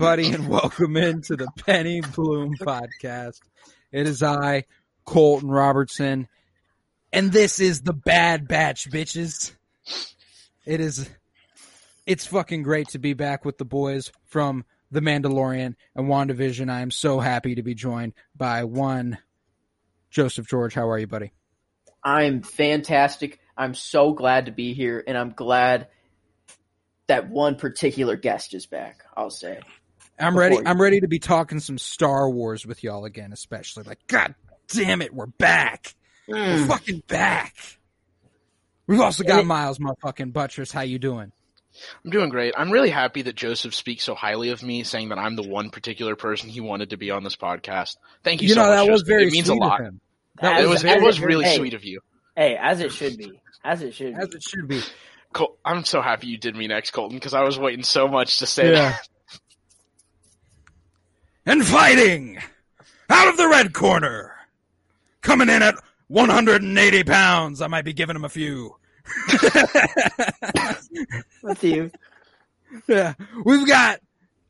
[0.00, 3.40] Everybody, and welcome into the Penny Bloom podcast.
[3.90, 4.62] It is I,
[5.04, 6.28] Colton Robertson,
[7.12, 9.50] and this is the Bad Batch, bitches.
[10.64, 11.10] It is,
[12.06, 16.70] it's fucking great to be back with the boys from The Mandalorian and WandaVision.
[16.70, 19.18] I am so happy to be joined by one
[20.12, 20.74] Joseph George.
[20.74, 21.32] How are you, buddy?
[22.04, 23.40] I'm fantastic.
[23.56, 25.88] I'm so glad to be here, and I'm glad
[27.08, 29.02] that one particular guest is back.
[29.16, 29.58] I'll say.
[30.18, 30.56] I'm ready.
[30.56, 34.34] you- I'm ready to be talking some Star Wars with y'all again, especially like, God
[34.68, 35.94] damn it, we're back.
[36.26, 37.54] We're fucking back.
[38.86, 39.38] We've also got Hmm.
[39.40, 40.72] And it- Miles, motherfucking Buttress.
[40.72, 41.32] How you doing?
[42.04, 42.54] I'm doing great.
[42.56, 45.70] I'm really happy that Joseph speaks so highly of me, saying that I'm the one
[45.70, 47.96] particular person he wanted to be on this podcast.
[48.24, 48.86] Thank you, You so know much.
[48.86, 49.80] that was very It means sweet a lot.
[49.80, 50.00] of him.
[50.40, 52.00] As- It was it was should- really hey, sweet of you.
[52.36, 53.40] Hey, as it should be.
[53.64, 54.20] As it should be.
[54.22, 54.80] As it should be.
[55.32, 58.38] Col- I'm so happy you did me next, Colton, because I was waiting so much
[58.38, 58.90] to say Yeah.
[58.90, 59.08] that.
[61.48, 62.36] And fighting
[63.08, 64.34] out of the red corner,
[65.22, 65.76] coming in at
[66.08, 67.62] 180 pounds.
[67.62, 68.76] I might be giving him a few.
[71.42, 71.90] With you.
[72.86, 73.14] Yeah,
[73.46, 74.00] we've got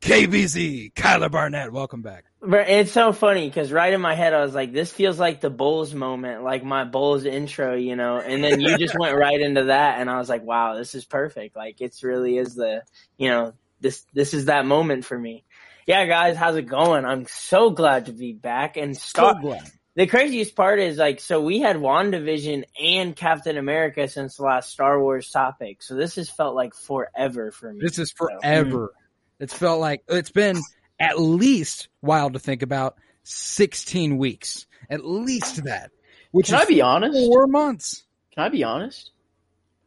[0.01, 1.71] KBZ, Kyler Barnett.
[1.71, 2.25] Welcome back.
[2.41, 5.39] But it's so funny because right in my head I was like, this feels like
[5.39, 8.17] the Bulls moment, like my Bulls intro, you know.
[8.17, 11.05] And then you just went right into that, and I was like, wow, this is
[11.05, 11.55] perfect.
[11.55, 12.83] Like it's really is the,
[13.17, 15.45] you know, this this is that moment for me.
[15.89, 17.03] Yeah, guys, how's it going?
[17.03, 19.41] I'm so glad to be back and start.
[19.41, 19.63] glad.
[19.95, 24.69] The craziest part is like, so we had WandaVision and Captain America since the last
[24.69, 25.81] Star Wars topic.
[25.81, 27.79] So this has felt like forever for me.
[27.81, 28.89] This is So, forever.
[28.89, 29.39] Mm.
[29.39, 30.61] It's felt like it's been
[30.99, 34.67] at least wild to think about 16 weeks.
[34.91, 35.89] At least that.
[36.29, 37.17] Which Can is I be honest?
[37.17, 38.03] four months.
[38.35, 39.09] Can I be honest?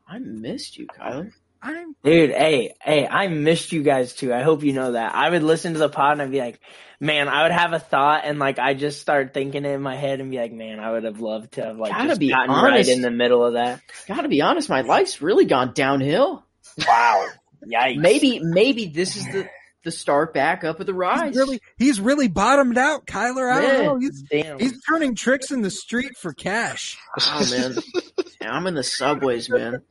[0.08, 1.30] I missed you, Kyler.
[1.62, 4.34] I'm Dude, hey, hey, I missed you guys too.
[4.34, 5.15] I hope you know that.
[5.15, 6.59] I would listen to the pod and I'd be like,
[6.99, 9.95] man, I would have a thought and like I just start thinking it in my
[9.95, 12.31] head and be like, man, I would have loved to have like Gotta just be
[12.31, 12.89] gotten honest.
[12.89, 13.81] right in the middle of that.
[14.09, 16.45] Gotta be honest, my life's really gone downhill.
[16.87, 17.27] Wow.
[17.65, 17.97] Yikes.
[17.99, 19.49] Maybe, maybe this is the
[19.84, 21.29] the start back up of the rise.
[21.31, 23.53] he's really he's really bottomed out, Kyler.
[23.53, 23.73] I Yeah.
[23.73, 23.97] don't know.
[23.99, 24.59] He's Damn.
[24.59, 26.99] he's turning tricks in the street for cash.
[27.21, 27.75] Oh man,
[28.43, 29.83] I'm in the subways, man.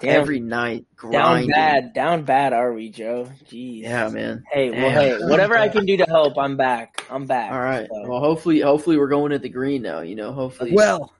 [0.00, 0.20] Damn.
[0.20, 1.92] Every night, down bad.
[1.94, 3.28] Down bad are we, Joe?
[3.50, 3.82] Jeez.
[3.82, 4.44] Yeah, man.
[4.52, 7.04] Hey, well, hey, whatever I can do to help, I'm back.
[7.10, 7.52] I'm back.
[7.52, 7.86] All right.
[7.90, 10.00] So- Well, hopefully, hopefully we're going at the green now.
[10.00, 10.72] You know, hopefully.
[10.72, 11.12] Well,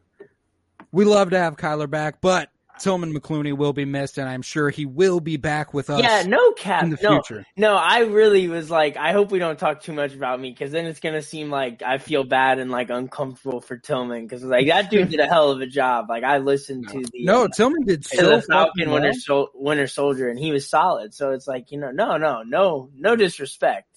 [0.92, 4.68] we love to have Kyler back, but Tillman McClooney will be missed, and I'm sure
[4.68, 6.82] he will be back with us yeah, no cap.
[6.82, 7.46] in the no, future.
[7.56, 10.72] no, I really was like, I hope we don't talk too much about me because
[10.72, 14.66] then it's gonna seem like I feel bad and like uncomfortable for Tillman because like
[14.66, 16.06] that dude did a hell of a job.
[16.08, 19.00] Like I listened to the No, uh, Tillman did to so the Falcon well.
[19.00, 21.14] Winter Sol- Winter Soldier and he was solid.
[21.14, 23.88] So it's like you know, no, no, no, no disrespect.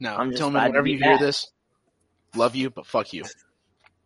[0.00, 1.20] No, I'm just Tillman, whenever be you hear back.
[1.20, 1.50] this,
[2.36, 3.24] love you, but fuck you.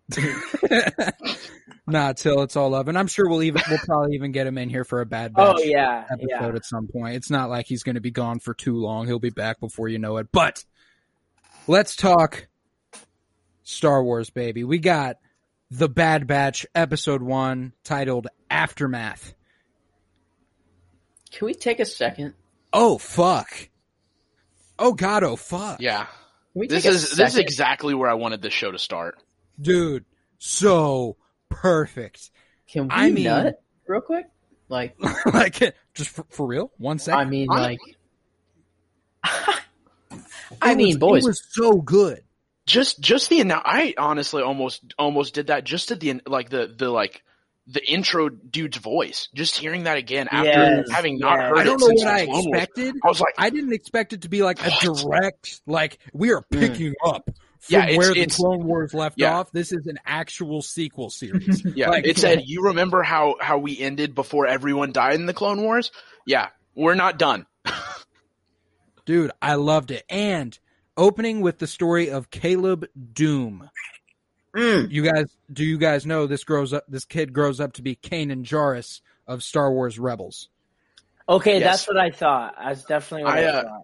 [1.86, 4.56] nah, Till, it's all love, and I'm sure we'll even we'll probably even get him
[4.56, 6.54] in here for a bad oh, batch Oh yeah, episode yeah.
[6.54, 7.16] at some point.
[7.16, 9.06] It's not like he's going to be gone for too long.
[9.06, 10.28] He'll be back before you know it.
[10.32, 10.64] But
[11.66, 12.48] let's talk
[13.64, 14.64] Star Wars, baby.
[14.64, 15.16] We got
[15.70, 19.34] the Bad Batch episode one titled Aftermath.
[21.30, 22.32] can we take a second?
[22.72, 23.50] Oh fuck!
[24.78, 25.22] Oh god!
[25.22, 25.82] Oh fuck!
[25.82, 26.06] Yeah,
[26.54, 29.18] this take a is this is exactly where I wanted this show to start.
[29.60, 30.04] Dude,
[30.38, 31.16] so
[31.48, 32.30] perfect.
[32.70, 34.26] Can we I mean- nut real quick?
[34.70, 34.96] Like,
[35.32, 37.20] like, just for, for real, one second.
[37.20, 37.78] I mean, I- like.
[40.62, 41.24] I It mean, was- boys.
[41.24, 42.22] it was so good.
[42.66, 46.66] Just just the annou- I honestly almost almost did that just to the like the
[46.76, 47.22] the like
[47.66, 49.28] the intro dude's voice.
[49.34, 51.48] Just hearing that again after Yes, having not yes.
[51.48, 51.60] heard it.
[51.60, 52.46] I don't know since what I Clone Wars.
[52.62, 52.94] expected.
[53.02, 56.42] I was like, I didn't expect it to be like a direct, like we are
[56.52, 56.60] mm.
[56.60, 57.34] picking up from
[57.68, 59.36] Yeah, it's- where the Clone Wars left yeah.
[59.38, 59.50] off.
[59.52, 61.64] This is an actual sequel series.
[61.74, 65.34] Yeah, Like- it said, "You remember how how we ended before everyone died in the
[65.34, 65.90] Clone Wars?"
[66.26, 67.46] Yeah, we're not done.
[69.06, 70.04] Dude, I loved it.
[70.08, 70.58] And
[70.96, 73.68] opening with the story of Caleb Dume.
[74.54, 74.90] Mm.
[74.90, 76.84] You guys, do you guys know this grows up?
[76.88, 80.48] This kid grows up to be Kanan Jarrus of Star Wars Rebels.
[81.28, 81.62] Okay, Yes.
[81.84, 82.54] that's what I thought.
[82.58, 83.82] That's definitely what I, I, uh, thought.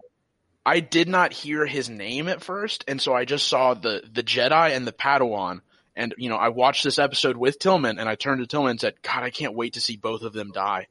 [0.65, 4.23] I did not hear his name at first, and so I just saw the the
[4.23, 5.61] Jedi and the Padawan.
[5.95, 8.79] And you know, I watched this episode with Tillman, and I turned to Tillman and
[8.81, 10.87] said, "God, I can't wait to see both of them die."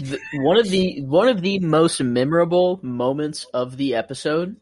[0.00, 4.56] the, one of the one of the most memorable moments of the episode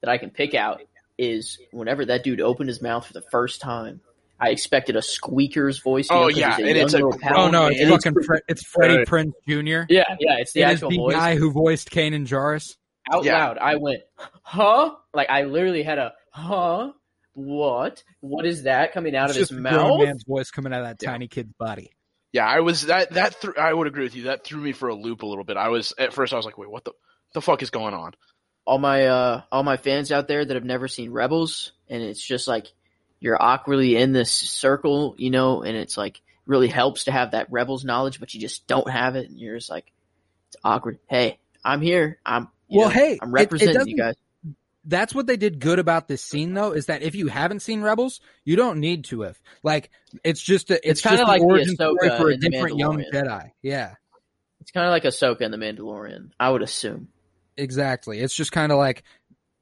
[0.00, 0.82] that I can pick out
[1.18, 4.00] is whenever that dude opened his mouth for the first time.
[4.42, 6.08] I expected a squeaker's voice.
[6.08, 8.22] you Oh, know, 'cause yeah, he's and it's young a Oh no, it's and fucking
[8.22, 9.06] Fre- it's Freddie Right.
[9.06, 9.52] Prince Jr.
[9.90, 11.14] yeah, yeah, it's the It is actual the voice.
[11.14, 12.76] guy who voiced Kanan Jarrus.
[13.10, 13.36] Out Yeah.
[13.38, 14.02] loud, I went,
[14.42, 16.92] "Huh?" Like I literally had a "Huh?
[17.34, 18.02] What?
[18.20, 20.82] What is that coming out It's of his just a mouth?" man's voice coming out
[20.82, 21.10] of that Yeah.
[21.12, 21.92] tiny kid's body.
[22.32, 24.24] Yeah, I was that that threw I would agree with you.
[24.24, 25.56] That threw me for a loop a little bit.
[25.56, 26.92] I was at first I was like, "Wait, what the
[27.34, 28.14] the fuck is going on?"
[28.66, 32.24] all my uh all my fans out there that have never seen Rebels, and it's
[32.24, 32.66] just like
[33.18, 37.50] you're awkwardly in this circle, you know, and it's like really helps to have that
[37.50, 39.90] Rebels knowledge, but you just don't have it, and you're just like
[40.48, 40.98] it's awkward.
[41.08, 42.18] Hey, I'm here.
[42.24, 42.48] I'm you
[42.78, 44.14] Well, know, hey, I'm it- it representing you guys.
[44.84, 47.82] That's what they did good about this scene, though, is that if you haven't seen
[47.82, 49.38] Rebels, you don't need to have.
[49.62, 49.90] Like,
[50.24, 53.04] it's just a, it's, It's kinda like the the origin story for a different young
[53.12, 53.50] Jedi.
[53.60, 53.94] Yeah,
[54.62, 57.08] It's kind of like Ahsoka and the Mandalorian, I would assume.
[57.58, 58.20] exactly.
[58.20, 59.02] It's just kind of like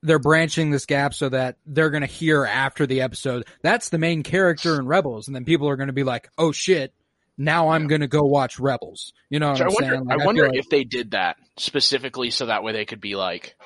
[0.05, 3.99] they're branching this gap so that they're going to hear after the episode that's the
[3.99, 6.94] main character in Rebels, and then people are going to be like, "Oh shit,
[7.38, 10.05] now I'm going to go watch Rebels." You know what So I I'm wonder saying?
[10.05, 13.00] Like, I feel wonder like- if they did that specifically so that way they could
[13.00, 13.56] be like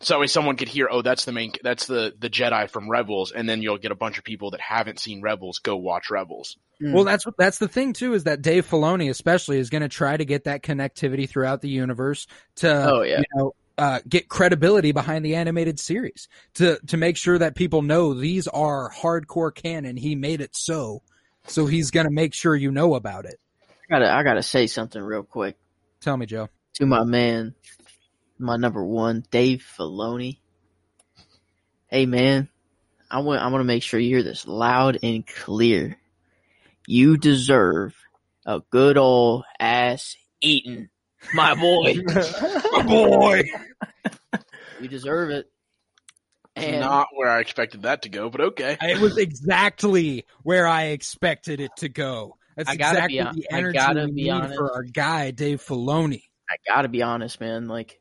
[0.00, 2.90] so that way someone could hear, "Oh, that's the main that's the the Jedi from
[2.90, 6.10] Rebels," and then you'll get a bunch of people that haven't seen Rebels go watch
[6.10, 6.58] Rebels.
[6.80, 10.16] Well, that's that's the thing too is that Dave Filoni especially is going to try
[10.16, 13.20] to get that connectivity throughout the universe to Oh, yeah.
[13.20, 17.80] you know uh, get credibility behind the animated series to to make sure that people
[17.80, 19.96] know these are hardcore canon.
[19.96, 21.02] He made it so,
[21.46, 23.38] so he's going to make sure you know about it.
[23.70, 25.56] I gotta I gotta say something real quick
[26.00, 26.48] Tell me, Joe.
[26.74, 27.54] to my man,
[28.38, 30.38] my number one, Dave Filoni.
[31.88, 32.48] Hey man,
[33.10, 35.98] I want I want to make sure you hear this loud and clear.
[36.86, 37.94] You deserve
[38.46, 40.88] a good old ass eating,
[41.34, 41.96] my boy.
[42.72, 43.42] My boy.
[44.80, 45.50] you deserve it.
[46.56, 48.76] And Not where I expected that to go, but okay.
[48.80, 52.36] It was exactly where I expected it to go.
[52.56, 54.54] That's I gotta exactly be the I energy gotta we be need honest.
[54.54, 56.22] for our guy Dave Filoni.
[56.48, 57.66] I gotta be honest, man.
[57.66, 58.00] Like,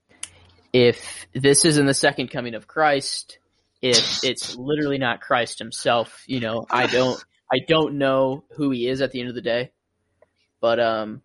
[0.72, 3.40] if this isn't the second coming of Christ,
[3.82, 8.88] if it's literally not Christ himself, you know, I don't, I don't know who he
[8.88, 9.72] is at the end of the day.
[10.62, 11.22] But, um,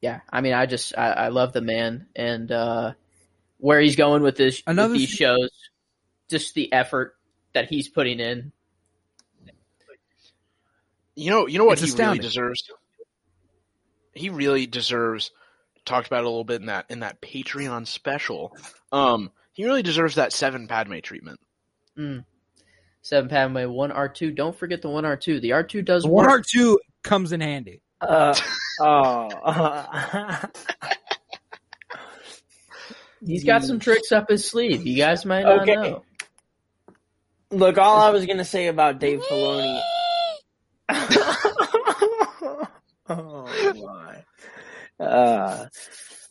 [0.00, 2.92] yeah, I mean, I just, I, I love the man and, uh,
[3.58, 5.50] where he's going with this, Another with these th- shows,
[6.30, 7.16] just the effort
[7.52, 8.52] that he's putting in.
[11.16, 12.18] You know, you know what It's he astounding.
[12.18, 12.70] really deserves.
[14.14, 15.30] He really deserves.
[15.84, 18.56] Talked about it a little bit in that in that Patreon special.
[18.90, 21.38] Um, he really deserves that seven Padme treatment.
[21.96, 22.24] Mm.
[23.02, 24.30] Seven Padme, one R two.
[24.32, 25.40] Don't forget the one R two.
[25.40, 26.40] The R two does one work.
[26.40, 27.82] or two comes in handy.
[28.00, 28.34] Uh,
[28.80, 29.28] oh.
[33.26, 34.86] He's got some tricks up his sleeve.
[34.86, 35.74] You guys might not Okay.
[35.74, 36.04] know.
[37.50, 39.80] Look, all I was gonna say about Dave Filoni.
[43.08, 43.48] oh
[44.98, 45.04] my.
[45.04, 45.66] Uh,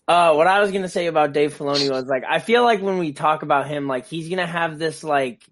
[0.08, 2.98] uh, what I was gonna say about Dave Filoni was like, I feel like when
[2.98, 5.44] we talk about him, like he's gonna have this like,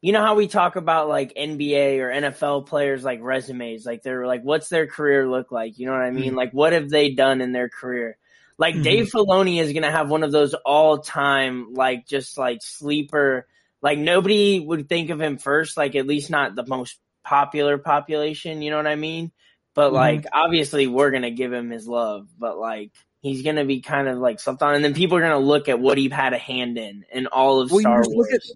[0.00, 4.26] you know how we talk about like NBA or NFL players like resumes, like they're
[4.26, 5.78] like, what's their career look like?
[5.78, 6.34] You know what I mean?
[6.34, 8.18] Like, what have they done in their career?
[8.58, 8.82] Like Mhm.
[8.84, 13.46] Dave Filoni is gonna have one of those all time like just like sleeper
[13.82, 18.62] like nobody would think of him first, like at least not the most popular population,
[18.62, 19.30] you know what I mean?
[19.74, 19.94] But Mhm.
[19.94, 24.18] like obviously we're gonna give him his love, but like he's gonna be kind of
[24.18, 27.04] like something and then people are gonna look at what he had a hand in
[27.12, 28.52] in all of Well, you Star just look Wars.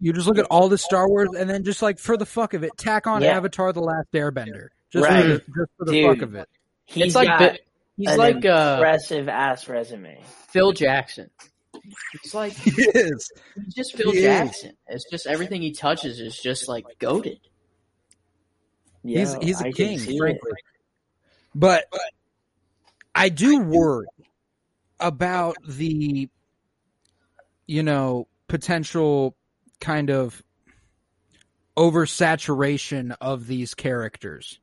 [0.00, 2.54] You just look at all the Star Wars and then just like for the fuck
[2.54, 3.36] of it, tack on Yeah.
[3.36, 5.22] Avatar: The Last Airbender, just Right.
[5.22, 6.06] for the, just for the Dude.
[6.18, 6.48] fuck of it.
[6.86, 7.58] He's it's like got Bi-
[7.96, 10.22] he's an like uh, impressive ass resume.
[10.48, 11.30] Phil Jackson.
[12.22, 13.28] He's like Yes.
[13.56, 14.24] he's just Phil He is.
[14.24, 14.72] Jackson.
[14.88, 17.40] It's just everything he touches is just like goaded.
[19.02, 20.38] he's Yo, he's a I king, see it.
[21.54, 21.84] But
[23.14, 24.06] I do worry
[25.00, 26.28] about the
[27.66, 29.36] you know potential
[29.80, 30.42] kind of
[31.76, 34.60] oversaturation of these characters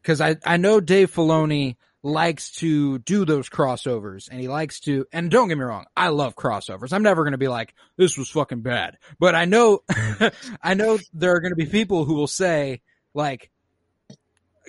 [0.00, 5.06] because I I know Dave Filoni likes to do those crossovers and he likes to,
[5.12, 6.92] and don't get me wrong, I love crossovers.
[6.92, 9.80] I'm never going to be like, this was fucking bad, but I know,
[10.62, 12.80] I know there are going to be people who will say
[13.14, 13.50] like,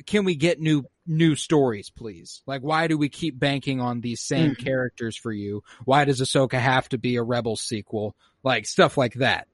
[0.06, 2.42] can we get new, new stories, please?
[2.46, 4.58] Like, why do we keep banking on these same Mhm.
[4.64, 5.64] characters for you?
[5.86, 8.16] Why does Ahsoka have to be a Rebel sequel?
[8.44, 9.48] Like stuff like that.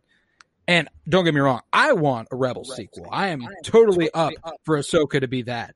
[0.68, 3.08] And don't get me wrong, I want a Rebel sequel.
[3.12, 4.34] I am totally up
[4.64, 5.76] for Ahsoka to be that.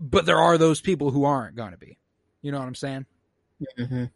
[0.00, 1.98] But there are those people who aren't going to be.
[2.42, 3.06] You know what I'm saying?
[3.78, 4.10] Mhm.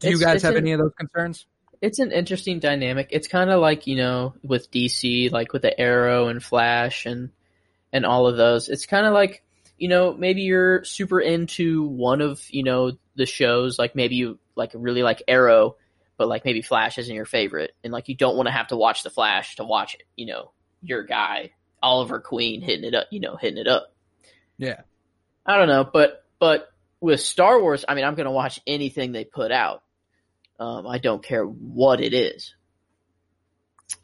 [0.00, 1.46] Do you guys have an- any of those concerns?
[1.80, 3.08] It's an interesting dynamic.
[3.10, 7.30] It's kind of like you know with DC, like with the Arrow and Flash and
[7.92, 8.68] and all of those.
[8.68, 9.42] It's kind of like
[9.78, 14.38] you know maybe you're super into one of you know the shows, like maybe you
[14.54, 15.76] like really like Arrow,
[16.16, 18.76] but like maybe Flash isn't your favorite, and like you don't want to have to
[18.76, 20.02] watch the Flash to watch it.
[20.16, 20.50] You know
[20.82, 21.52] your guy
[21.82, 23.06] Oliver Queen hitting it up.
[23.10, 23.92] You know hitting it up.
[24.58, 24.80] Yeah.
[25.44, 26.68] I don't know, but but
[27.00, 29.82] with Star Wars, I mean, I'm gonna watch anything they put out.
[30.58, 32.54] Um, I don't care what it is.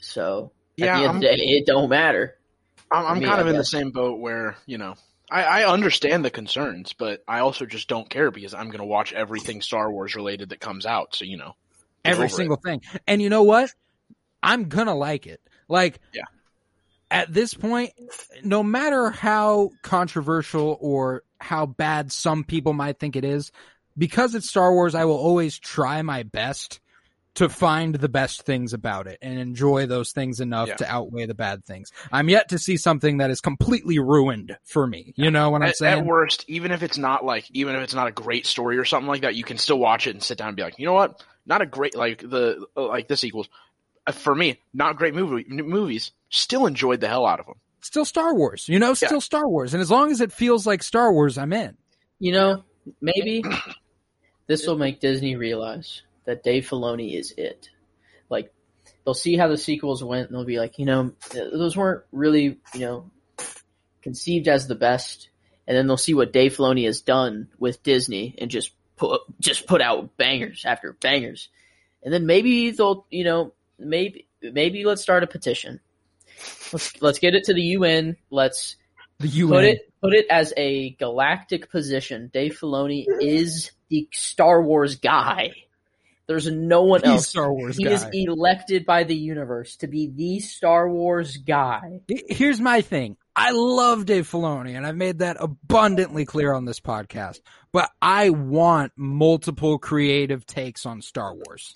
[0.00, 2.36] So at Yeah, the end I'm- of the day, it don't matter.
[2.90, 4.94] I'm, I'm me, kind of in the same boat where you know
[5.30, 8.84] I, I understand the concerns, but I also just don't care because I'm going to
[8.84, 11.14] watch everything Star Wars related that comes out.
[11.14, 11.56] So you know,
[12.04, 12.36] Every over it.
[12.36, 12.82] single thing.
[13.06, 13.70] And you know what?
[14.42, 15.40] I'm going to like it.
[15.68, 16.24] Like, Yeah.
[17.12, 17.92] At this point,
[18.42, 23.52] no matter how controversial or how bad some people might think it is,
[23.96, 26.80] because it's Star Wars, I will always try my best
[27.34, 30.76] to find the best things about it and enjoy those things enough Yeah.
[30.76, 31.90] to outweigh the bad things.
[32.12, 35.14] I'm yet to see something that is completely ruined for me.
[35.16, 36.00] You know what I'm At, saying?
[36.00, 38.84] at worst, even if it's not like, even if it's not a great story or
[38.84, 40.84] something like that, you can still watch it and sit down and be like, you
[40.84, 41.22] know what?
[41.46, 43.48] Not a great like the like the sequels.
[44.06, 46.12] Uh, For me, not great movie movies.
[46.28, 47.56] Still enjoyed the hell out of them.
[47.80, 49.74] Still Star Wars, you know, still Star Wars.
[49.74, 51.76] And as long as it feels like Star Wars, I'm in.
[52.20, 52.64] You know,
[53.00, 53.44] maybe
[54.46, 57.68] this will make Disney realize that Dave Filoni is it.
[58.30, 58.52] Like
[59.04, 62.58] they'll see how the sequels went, and they'll be like, you know, those weren't really,
[62.74, 63.10] you know,
[64.00, 65.28] conceived as the best.
[65.66, 69.66] And then they'll see what Dave Filoni has done with Disney, and just put just
[69.66, 71.48] put out bangers after bangers.
[72.02, 73.52] And then maybe they'll, you know,
[73.84, 75.80] maybe maybe let's start a petition.
[76.72, 78.16] Let's let's get it to the UN.
[78.30, 78.76] Let's
[79.20, 79.50] The UN.
[79.50, 82.30] put it put it as a galactic position.
[82.32, 85.52] Dave Filoni is the Star Wars guy.
[86.28, 87.28] There's no one He's else.
[87.28, 87.90] Star Wars He guy.
[87.92, 92.00] is elected by the universe to be the Star Wars guy.
[92.08, 93.16] Here's my thing.
[93.34, 97.40] I love Dave Filoni, and I've made that abundantly clear on this podcast.
[97.72, 101.72] But I want multiple creative takes on Star Wars.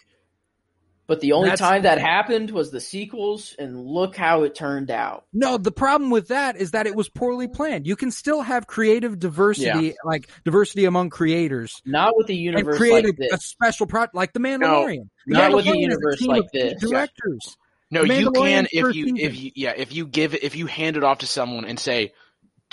[1.09, 4.91] But the only That's- time that happened was the sequels, and look how it turned
[4.91, 5.25] out.
[5.33, 7.87] No, the problem with that is that it was poorly planned.
[7.87, 12.77] You can still have creative diversity, like diversity among creators, Not with a and universe
[12.77, 13.33] create like a, this.
[13.35, 15.09] a special project like The Mandalorian.
[15.27, 16.81] The not with the Mandalorian is universe team like of this.
[16.81, 17.57] Directors.
[17.93, 19.17] No, you can if you season.
[19.19, 21.79] if you yeah if you give it if you hand it off to someone and
[21.79, 22.13] say,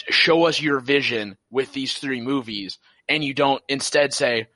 [0.10, 4.48] show us your vision with these three movies, and you don't instead say,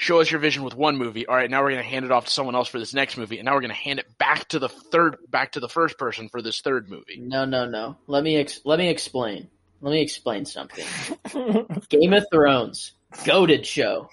[0.00, 1.26] show us your vision with one movie.
[1.26, 3.18] All right, now we're going to hand it off to someone else for this next
[3.18, 5.68] movie, and now we're going to hand it back to the third back to the
[5.68, 7.20] first person for this third movie.
[7.20, 7.98] No, no, no.
[8.06, 9.48] Let me ex- let me explain.
[9.82, 10.86] Let me explain something.
[11.90, 12.92] Game of Thrones,
[13.24, 14.08] goaded show.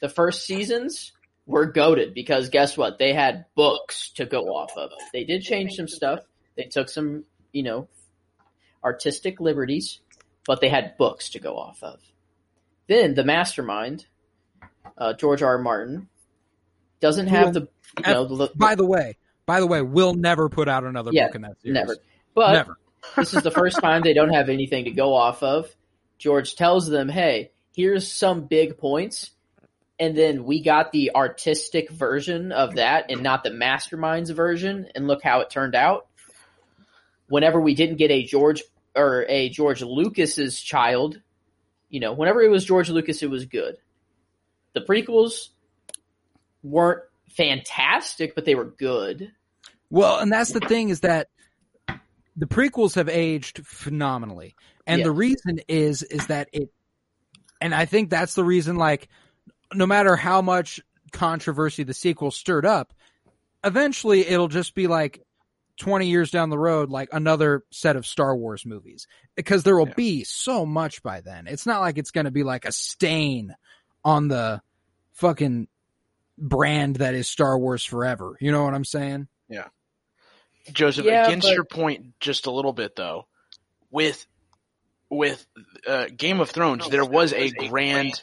[0.00, 1.12] The first seasons
[1.46, 2.98] were goaded because guess what?
[2.98, 4.90] They had books to go off of.
[5.12, 6.20] They did change some stuff.
[6.56, 7.88] They took some, you know,
[8.82, 10.00] artistic liberties,
[10.46, 12.00] but they had books to go off of.
[12.88, 14.06] Then the mastermind,
[15.00, 15.56] uh, George R.
[15.56, 15.58] R.
[15.58, 16.08] Martin,
[17.00, 19.16] doesn't have the, you know, the, By the way,
[19.46, 21.74] by the way, we'll never put out another Yeah, book in that series.
[21.74, 21.96] never.
[22.34, 22.78] But never.
[23.16, 25.74] this is the first time they don't have anything to go off of.
[26.18, 29.30] George tells them, "Hey, here's some big points."
[29.98, 35.06] And then we got the artistic version of that and not the masterminds version and
[35.06, 36.06] look how it turned out.
[37.28, 38.62] Whenever we didn't get a George
[38.96, 41.20] or a George Lucas's child,
[41.90, 43.76] you know, whenever it was George Lucas it was good.
[44.72, 45.48] The prequels
[46.62, 49.32] weren't fantastic, but they were good.
[49.90, 51.28] Well, and that's the thing is that
[52.36, 54.54] the prequels have aged phenomenally.
[54.86, 55.04] And Yeah.
[55.04, 56.72] the reason is is that it
[57.60, 59.08] and I think that's the reason like
[59.74, 60.80] no matter how much
[61.12, 62.94] controversy the sequel stirred up,
[63.64, 65.22] eventually it'll just be like
[65.78, 69.88] 20 years down the road like another set of Star Wars movies because there will
[69.88, 69.94] Yeah.
[69.94, 71.46] be so much by then.
[71.46, 73.54] It's not like it's going to be like a stain
[74.04, 74.62] on the
[75.12, 75.68] fucking
[76.38, 78.36] brand that is Star Wars forever.
[78.40, 79.28] You know what I'm saying?
[79.48, 79.66] Yeah.
[80.72, 83.26] Joseph, Yeah, against but- your point just a little bit though,
[83.90, 84.26] with
[85.08, 85.44] with
[85.88, 88.22] uh, Game of Thrones, there was a grand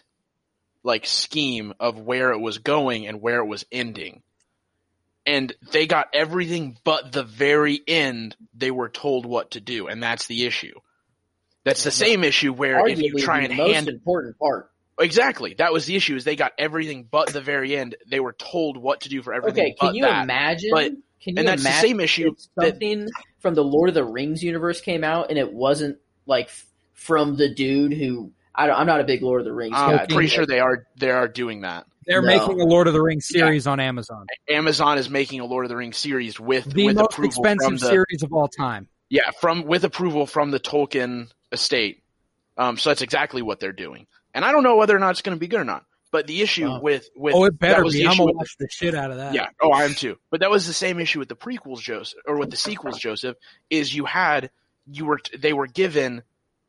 [0.83, 4.21] like scheme of where it was going and where it was ending.
[5.25, 10.01] And they got everything but the very end they were told what to do, and
[10.01, 10.79] that's the issue.
[11.65, 14.71] That's the same issue where if you Arguably try the and most hand important part.
[14.99, 17.95] Exactly that was the issue is they got everything but the very end.
[18.09, 19.63] They were told what to do for everything.
[19.65, 20.23] Okay, can but you that.
[20.23, 20.69] imagine?
[20.71, 23.07] But- can you and that's the same issue if that- something
[23.39, 26.49] from the Lord of the Rings universe came out and it wasn't like
[26.93, 29.97] from the dude who I don't, I'm not a big Lord of the Rings I'm
[29.97, 30.05] guy.
[30.07, 31.85] pretty sure they are they are doing that.
[32.05, 32.27] They're No.
[32.27, 34.25] making a Lord of the Rings series on Amazon.
[34.49, 37.51] Amazon is making a Lord of the Rings series with The with most approval from
[37.53, 38.87] expensive the series of all time.
[39.09, 42.03] yeah from with approval from the Tolkien estate.
[42.57, 45.21] Um, so that's exactly what they're doing, and I don't know whether or not it's
[45.21, 45.83] going to be good or not.
[46.09, 46.79] But the issue Wow.
[46.81, 48.07] with with Oh, it better be.
[48.07, 49.33] I'm gonna watch the shit out of that.
[49.33, 50.15] yeah, oh, I am too.
[50.31, 53.35] But that was the same issue with the prequels, Joseph, or with the sequels, Joseph.
[53.69, 54.49] Is you had
[54.89, 56.23] you were they were given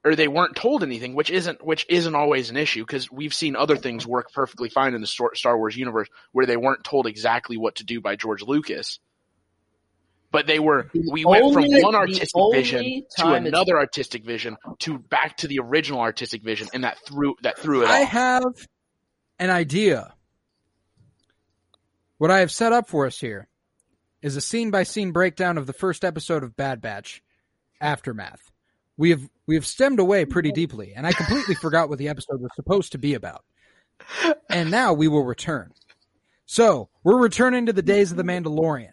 [0.05, 3.55] or they weren't told anything, which isn't which isn't always an issue because we've seen
[3.55, 7.07] other things work perfectly fine in the Star Star Wars universe where they weren't told
[7.07, 8.99] exactly what to do by George Lucas.
[10.31, 10.91] But they were.
[10.93, 15.59] The We went from one artistic vision to another artistic vision to back to the
[15.61, 18.09] original artistic vision, and that threw that threw it I off.
[18.11, 18.43] have
[19.39, 20.15] an idea.
[22.19, 23.49] What I have set up for us here
[24.23, 27.23] is a scene by scene breakdown of the first episode of Bad Batch
[27.81, 28.51] Aftermath.
[28.97, 32.41] We have we have stemmed away pretty deeply, and I completely forgot what the episode
[32.41, 33.45] was supposed to be about.
[34.51, 35.73] And now we will return.
[36.47, 38.93] So we're returning to the days of the Mandalorian.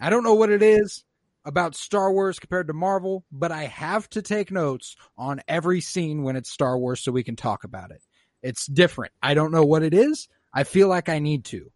[0.00, 1.04] I don't know what it is
[1.44, 6.22] about Star Wars compared to Marvel, but I have to take notes on every scene
[6.22, 8.02] when it's Star Wars so we can talk about it.
[8.42, 9.12] It's different.
[9.22, 10.28] I don't know what it is.
[10.54, 11.70] I feel like I need to.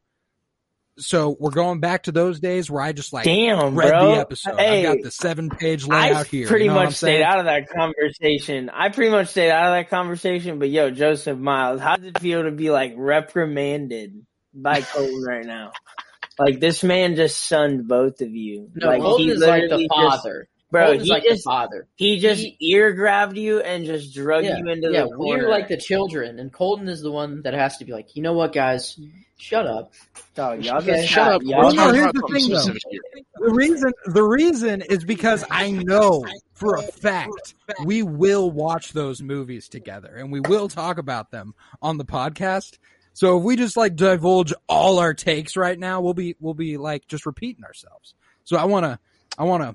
[0.98, 4.14] So we're going back to those days where I just like Damn, read bro.
[4.14, 4.58] the episode.
[4.58, 6.46] Hey, I've got the seven page I layout here.
[6.46, 8.70] pretty you know much stayed out of that conversation.
[8.70, 10.58] I pretty much stayed out of that conversation.
[10.58, 15.44] But yo, Joseph Miles, how does it feel to be like reprimanded by Colton right
[15.44, 15.72] now?
[16.38, 18.70] Like this man just sunned both of you.
[18.74, 20.48] No, like Colton he is like the literally just- father.
[20.70, 20.84] bro.
[20.86, 21.86] Colton's He like just the father.
[21.96, 25.44] he just He- ear grabbed you and just drug Yeah, you into yeah, the corner.
[25.44, 28.22] we're like the children, and Colton is the one that has to be like, you
[28.22, 28.98] know what, guys,
[29.38, 29.92] shut up.
[30.34, 31.42] Dog, y'all Okay, just Shut got- up!
[31.44, 33.46] Y'all Well, no, here's the thing, though.
[33.46, 39.22] The reason the reason is because I know for a fact we will watch those
[39.22, 42.76] movies together and we will talk about them on the podcast.
[43.16, 46.76] So if we just like divulge all our takes right now, we'll be we'll be
[46.76, 48.12] like just repeating ourselves.
[48.44, 48.98] So I want to
[49.38, 49.74] I want to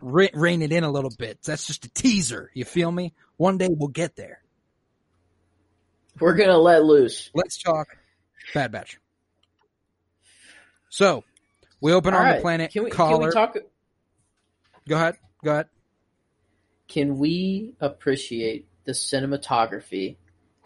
[0.00, 1.42] re- rein it in a little bit.
[1.42, 2.52] That's just a teaser.
[2.54, 3.14] You feel me?
[3.36, 4.44] One day we'll get there.
[6.20, 7.30] We're gonna let loose.
[7.34, 7.96] Let's talk
[8.54, 9.00] Bad Batch.
[10.88, 11.24] So
[11.80, 13.56] we open All on right, the planet Can we, can we talk?
[14.88, 15.16] Go ahead.
[15.44, 15.66] Go ahead.
[16.86, 20.14] Can we appreciate the cinematography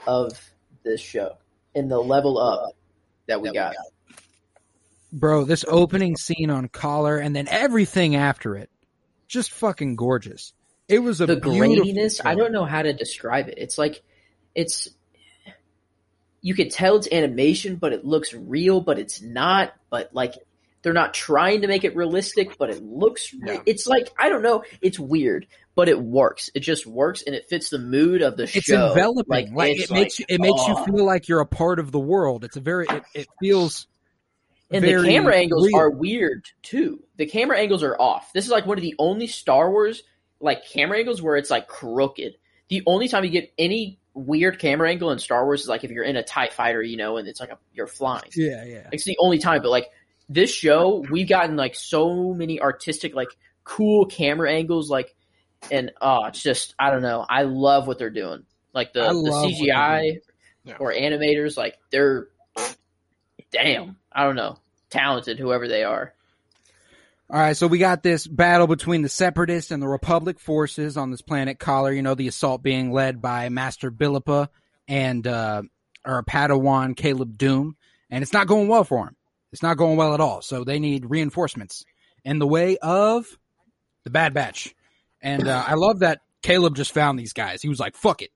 [0.06, 0.38] of
[0.82, 1.38] this show
[1.76, 2.72] and the level up
[3.26, 3.76] that we got?
[5.12, 8.70] Bro, this opening scene on Kaller and then everything after it,
[9.28, 10.52] just fucking gorgeous.
[10.88, 13.54] It was a the beautiful graininess i don't know how to describe it.
[13.58, 14.02] It's like
[14.54, 14.88] it's
[16.40, 19.74] you could tell it's animation but it looks real but it's not.
[19.90, 20.34] But like
[20.86, 23.60] they're not trying to make it realistic but it looks Yeah.
[23.66, 27.48] it's like i don't know it's weird but it works it just works and it
[27.48, 29.52] fits the mood of the It's show enveloping.
[29.52, 30.68] Like, it's it makes you, it makes oh.
[30.68, 32.44] you feel like you're a part of the world.
[32.44, 33.88] It's a very it, it feels
[34.70, 37.02] And the camera angles are weird too.
[37.16, 38.32] The camera angles are off.
[38.32, 40.04] This is like one of the only Star Wars
[40.38, 42.36] like camera angles where it's like crooked.
[42.68, 45.90] The only time you get any weird camera angle in Star Wars is like if
[45.90, 48.30] you're in a Tie Fighter, you know, and it's like a, you're flying.
[48.36, 48.88] yeah, yeah.
[48.92, 49.62] It's the only time.
[49.62, 49.90] But like
[50.28, 53.28] this show, we've gotten like so many artistic, like
[53.64, 55.14] cool camera angles, like,
[55.70, 57.24] and oh, it's just I don't know.
[57.28, 58.44] I love what they're doing.
[58.72, 60.20] Like the, the love what they're CGI.
[60.64, 60.76] Yeah.
[60.80, 62.28] or animators, like they're
[63.52, 63.96] damn.
[64.12, 64.58] I don't know,
[64.90, 66.12] talented whoever they are.
[67.28, 71.10] All right, so we got this battle between the Separatists and the Republic forces on
[71.10, 71.94] this planet Kaller.
[71.94, 74.48] You know, the assault being led by Master Billaba
[74.86, 75.62] and uh,
[76.04, 77.74] or Padawan Caleb Dume,
[78.10, 79.15] and it's not going well for him.
[79.56, 80.42] It's not going well at all.
[80.42, 81.82] So they need reinforcements
[82.26, 83.24] in the way of
[84.04, 84.74] the Bad Batch.
[85.22, 87.62] And uh, I love that Caleb just found these guys.
[87.62, 88.32] He was like, "Fuck it."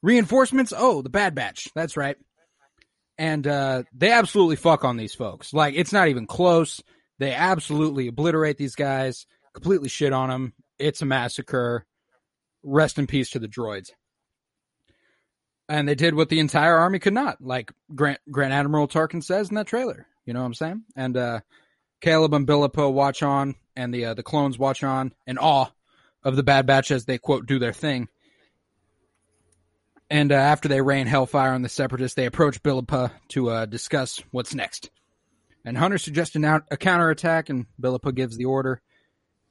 [0.00, 0.72] Reinforcements?
[0.76, 1.70] Oh, the Bad Batch.
[1.74, 2.16] That's right.
[3.18, 5.52] And uh, they absolutely fuck on these folks.
[5.52, 6.80] Like it's not even close.
[7.18, 10.52] They absolutely obliterate these guys, completely shit on them.
[10.78, 11.84] It's a massacre.
[12.62, 13.90] Rest in peace to the droids.
[15.68, 19.48] And they did what the entire army could not, like Grant, Grand Admiral Tarkin says
[19.48, 20.06] in that trailer.
[20.26, 20.82] You know what I'm saying?
[20.94, 21.40] And uh,
[22.00, 25.70] Caleb and Billaba watch on, and the uh, the clones watch on in awe
[26.22, 28.08] of the Bad Batch as they quote do their thing.
[30.10, 34.22] And uh, after they rain hellfire on the separatists, they approach Billaba to uh, discuss
[34.30, 34.90] what's next.
[35.64, 38.82] And Hunter suggests an out- a counterattack, and Billaba gives the order.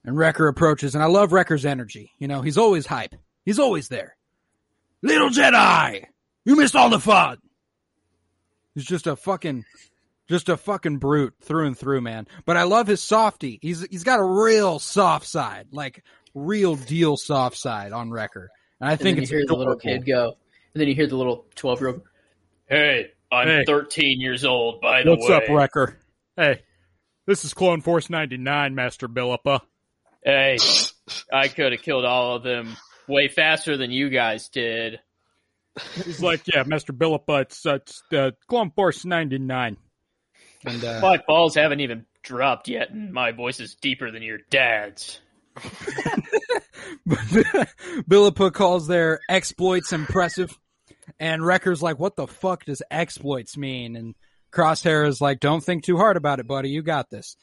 [0.05, 2.11] And Wrecker approaches, and I love Wrecker's energy.
[2.19, 3.15] You know, he's always hype.
[3.45, 4.15] He's always there.
[5.03, 6.05] Little Jedi,
[6.45, 7.37] you missed all the fun.
[8.73, 9.65] He's just a fucking,
[10.29, 12.25] just a fucking brute through and through, man.
[12.45, 13.59] But I love his softy.
[13.61, 18.49] He's he's got a real soft side, like real deal soft side on record.
[18.79, 20.37] And I And think then it's you hear the little kid go,
[20.73, 22.01] and then you hear the little twelve year old.
[22.67, 23.63] Hey, I'm Hey.
[23.67, 25.35] 13 years old, by the What's way.
[25.35, 25.99] up, Wrecker?
[26.37, 26.61] Hey,
[27.27, 29.59] this is Clone Force ninety nine, Master Billaba.
[30.23, 30.57] Hey,
[31.33, 32.75] I could have killed all of them
[33.07, 34.99] way faster than you guys did.
[36.05, 37.41] He's like, yeah, Master Billaba.
[37.41, 39.77] It's uh, it's uh, Clone Force ninety nine.
[40.65, 44.39] And uh, My balls haven't even dropped yet, and my voice is deeper than your
[44.49, 45.19] dad's.
[47.07, 50.57] Billaba calls their exploits impressive,
[51.19, 54.15] and Wrecker's like, "What the fuck does exploits mean?" And
[54.53, 56.69] Crosshair is like, "Don't think too hard about it, buddy.
[56.69, 57.35] You got this."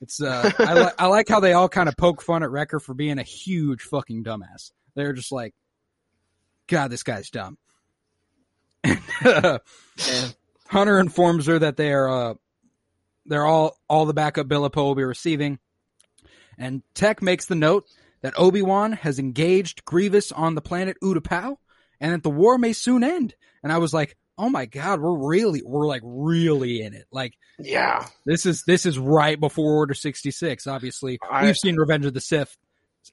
[0.00, 2.78] It's uh, I, li- I like how they all kind of poke fun at Wrecker
[2.78, 4.70] for being a huge fucking dumbass.
[4.98, 5.54] They're just like,
[6.66, 7.56] "God, this guy's dumb."
[10.68, 12.34] Hunter informs her that they are uh,
[13.26, 15.58] they're all all the backup Billaba will be receiving,
[16.58, 17.86] and Tech makes the note
[18.22, 21.56] that Obi Wan has engaged Grievous on the planet Utapau,
[22.00, 23.34] and that the war may soon end.
[23.62, 27.06] And I was like, "Oh my god, we're really, we're like really in it.
[27.12, 28.06] Like Yeah.
[28.26, 30.66] this is this is right before Order sixty six.
[30.66, 32.56] Obviously, I- we've seen Revenge of the Sith,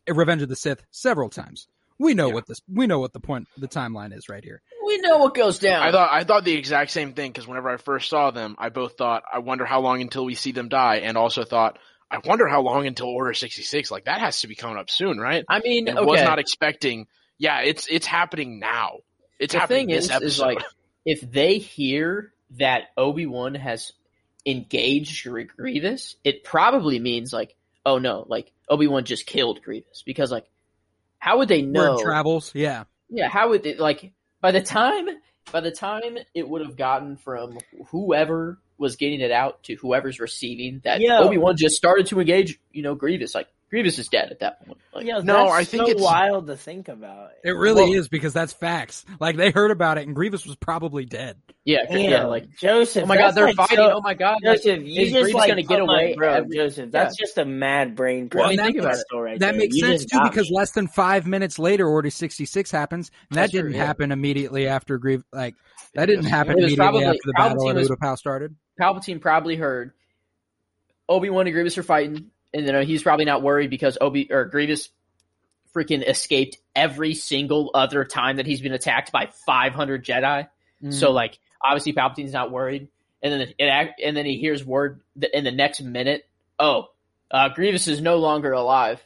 [0.10, 1.68] Revenge of the Sith several times.
[1.98, 2.34] We know Yeah.
[2.34, 4.62] what this, we know what the point, the timeline is right here.
[4.86, 5.82] We know what goes down.
[5.82, 8.70] I thought I thought the exact same thing because whenever I first saw them, I
[8.70, 11.80] both thought, I wonder how long until we see them die, and also thought,
[12.12, 13.90] I wonder how long until Order sixty six.
[13.92, 15.44] Like that has to be coming up soon, right?
[15.50, 16.06] I mean, And okay.
[16.06, 17.08] was not expecting.
[17.38, 18.98] Yeah, it's it's happening now.
[19.40, 20.26] It's the happening thing this is, episode.
[20.26, 20.58] is like
[21.06, 23.92] if they hear that Obi Wan has
[24.46, 27.56] engaged Gr- Grievous, it probably means like,
[27.86, 30.46] oh no, like Obi Wan just killed Grievous because like,
[31.26, 31.98] how would they Word know?
[32.04, 32.84] travels, yeah.
[33.10, 35.08] Yeah, how would it like by the time
[35.52, 37.58] by the time it would have gotten from
[37.88, 41.24] whoever was getting it out to whoever's receiving that Yo.
[41.24, 43.34] Obi Wan just started to engage, you know, Grievous.
[43.34, 44.78] Like Grievous is dead at that point.
[44.94, 47.32] Like, Yo, No, that's I think so it's- wild to think about.
[47.44, 49.04] It really Well- is because that's facts.
[49.20, 51.38] Like they heard about it, and Grievous was probably dead.
[51.66, 53.04] yeah, Damn, yeah, like Joseph.
[53.04, 53.78] oh my god, they're like fighting.
[53.78, 56.32] so- oh my god, like, Joseph, you is just like gonna get put away bro.
[56.34, 58.30] every- Joseph, that's just a mad brain.
[58.34, 59.16] Well, Well, think about it.
[59.18, 59.60] right that there.
[59.60, 60.56] makes You sense too because me.
[60.58, 63.84] less than five minutes later, Order sixty six happens, and that That's didn't yeah.
[63.86, 65.26] happen immediately after Grievous.
[65.34, 65.56] Like
[65.96, 68.56] that didn't happen immediately probably- after the battle Palpatine at Utapau started.
[68.80, 69.92] Palpatine probably heard
[71.10, 74.46] Obi Wan and Grievous are fighting, and then he's probably not worried because Obi or
[74.46, 74.90] Grievous
[75.76, 80.48] freaking escaped every single other time that he's been attacked by 500 Jedi.
[80.90, 82.90] So like obviously Palpatine's not worried,
[83.22, 86.28] and then it, and then he hears word that in the next minute,
[86.60, 86.90] oh,
[87.32, 89.04] uh, Grievous is no longer alive.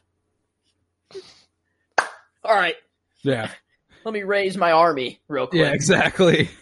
[2.43, 2.75] All right,
[3.23, 3.49] yeah,
[4.03, 5.61] let me raise my army real quick.
[5.61, 6.49] yeah, exactly.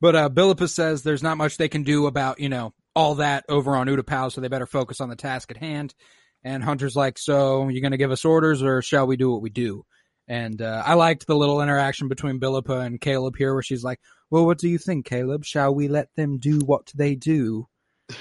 [0.00, 3.44] But uh, Billaba says there's not much they can do about you know all that
[3.48, 5.94] over on Utapau, so they better focus on the task at hand.
[6.42, 9.42] And Hunter's like, "So you're going to give us orders, or shall we do what
[9.42, 9.84] we do?"
[10.28, 14.00] And uh, I liked the little interaction between Billaba and Caleb here, where she's like,
[14.30, 15.44] "Well, what do you think, Caleb?
[15.44, 17.68] Shall we let them do what they do?"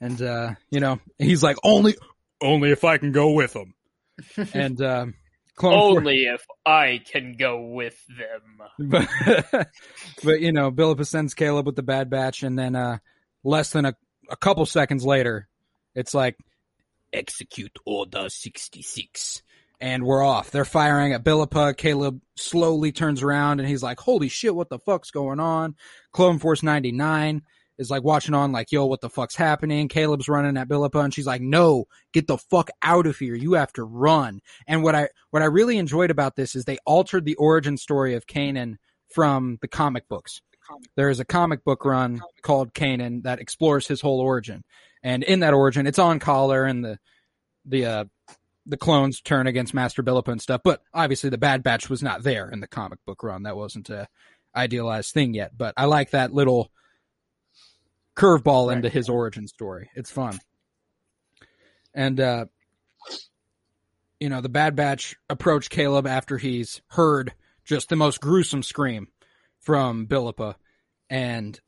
[0.00, 1.94] and uh, you know, he's like, "Only,
[2.42, 3.74] only if I can go with them."
[4.54, 5.14] and um,
[5.56, 8.68] Clone Force- Only if I can go with them.
[9.52, 9.68] but,
[10.24, 12.98] but you know, Billaba sends Caleb with the Bad Batch, and then uh,
[13.44, 13.94] less than a,
[14.30, 15.48] a couple seconds later,
[15.94, 16.36] it's like
[17.12, 19.42] execute Order sixty six,
[19.80, 20.50] and we're off.
[20.50, 21.76] They're firing at Billaba.
[21.76, 25.76] Caleb slowly turns around, and he's like, "Holy shit, what the fuck's going on?"
[26.12, 27.42] Clone Force ninety nine
[27.78, 31.12] is like watching on, like, "Yo, what the fuck's happening?" Caleb's running at Billaba, and
[31.12, 33.34] she's like, "No, get the fuck out of here!
[33.34, 36.78] You have to run." And what I what I really enjoyed about this is they
[36.86, 38.76] altered the origin story of Kanan
[39.08, 40.40] from the comic books.
[40.96, 44.64] There is a comic book run called Kanan that explores his whole origin,
[45.02, 46.98] and in that origin, it's on Kaller and the
[47.64, 48.04] the uh,
[48.66, 50.60] the clones turn against Master Billaba and stuff.
[50.64, 53.42] But obviously, the Bad Batch was not there in the comic book run.
[53.42, 54.08] That wasn't a
[54.54, 55.56] idealized thing yet.
[55.56, 56.70] But I like that little
[58.16, 59.90] curveball into his origin story.
[59.94, 60.38] It's fun.
[61.94, 62.46] And uh
[64.20, 67.32] you know, the Bad Batch approach Caleb after he's heard
[67.64, 69.08] just the most gruesome scream
[69.62, 70.56] from Billaba
[71.08, 71.58] and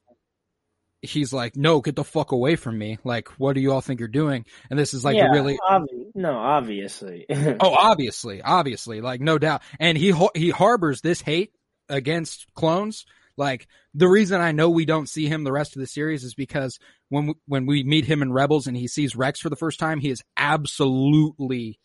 [1.00, 2.98] he's like, no, get the fuck away from me.
[3.04, 4.44] Like, what do you all think you're doing?
[4.70, 7.26] And this is like yeah, really, obvi- no, obviously.
[7.30, 9.62] oh, obviously, obviously, like no doubt.
[9.78, 11.52] And he, ho- he harbors this hate
[11.88, 13.04] against clones.
[13.36, 16.34] Like the reason I know we don't see him the rest of the series is
[16.34, 16.78] because
[17.08, 19.78] when we, when we meet him in Rebels and he sees Rex for the first
[19.78, 21.78] time, he is absolutely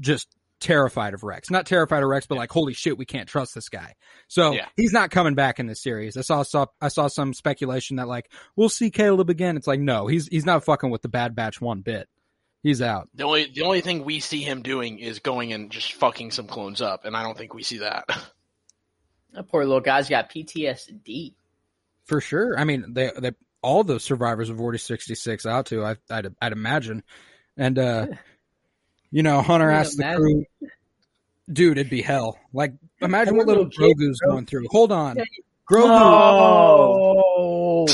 [0.00, 0.28] just
[0.62, 1.50] terrified of Rex.
[1.50, 3.94] Not terrified of Rex, but like, holy shit, we can't trust this guy.
[4.28, 4.68] So Yeah.
[4.76, 6.16] he's not coming back in this series.
[6.16, 9.56] I saw, saw I saw some speculation that like we'll see Caleb again.
[9.56, 12.08] It's like no, he's he's not fucking with the Bad Batch one bit.
[12.62, 13.08] He's out.
[13.14, 16.46] The only the only thing we see him doing is going and just fucking some
[16.46, 18.04] clones up, and I don't think we see that.
[19.34, 21.32] That poor little guy's got PTSD.
[22.04, 22.58] For sure.
[22.58, 26.52] I mean, they, they, all the survivors of Order 66 out to, I, I'd, I'd
[26.52, 27.02] imagine.
[27.56, 28.06] And, uh,
[29.12, 30.46] you know, Hunter Can asked the imagine?
[30.60, 30.68] crew,
[31.52, 32.38] dude, it'd be hell.
[32.52, 34.66] Like, imagine what little little kid, Grogu's going through.
[34.70, 35.16] Hold on.
[35.70, 37.86] Grogu, Oh,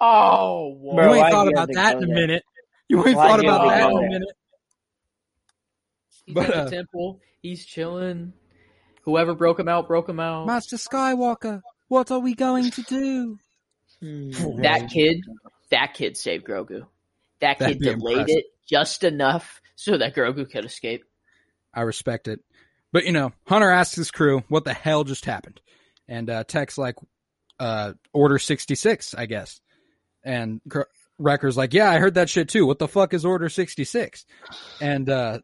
[0.00, 2.44] oh, you ain't thought about that in a minute.
[2.88, 4.28] You ain't thought about that in a minute.
[6.26, 7.20] He's But, at uh, the temple.
[7.42, 8.32] He's chilling.
[9.02, 10.46] Whoever broke him out, broke him out.
[10.46, 13.38] Master Skywalker, what are we going to do?
[14.00, 15.22] That kid,
[15.70, 16.86] that kid saved Grogu.
[17.40, 18.28] That kid delayed impressive.
[18.28, 21.04] it just enough so that Grogu could escape.
[21.74, 22.40] I respect it.
[22.92, 25.60] But you know, Hunter asks his crew, "What the hell just happened?"
[26.08, 26.96] And uh, Tech's like,
[27.58, 29.60] uh, "Order sixty six, I guess."
[30.24, 30.82] And Cr-
[31.18, 32.66] Wrecker's like, "Yeah, I heard that shit too.
[32.66, 34.24] What the fuck is Order 66?
[34.80, 35.40] And uh,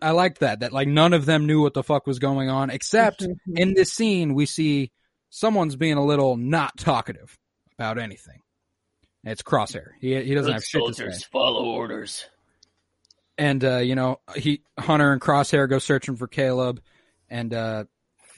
[0.00, 0.60] I liked that.
[0.60, 3.92] That like none of them knew what the fuck was going on, except in this
[3.92, 4.90] scene we see
[5.30, 7.38] someone's being a little not talkative
[7.78, 8.40] about anything.
[9.24, 9.90] It's Crosshair.
[10.00, 12.26] He he doesn't have shit to say follow orders.
[13.38, 16.80] And uh, you know he Hunter and Crosshair go searching for Caleb,
[17.28, 17.84] and uh,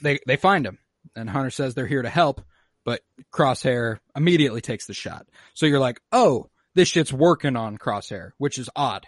[0.01, 0.79] they they find him.
[1.15, 2.41] And Hunter says they're here to help,
[2.83, 5.27] but Crosshair immediately takes the shot.
[5.53, 9.07] So you're like, oh, this shit's working on Crosshair, which is odd,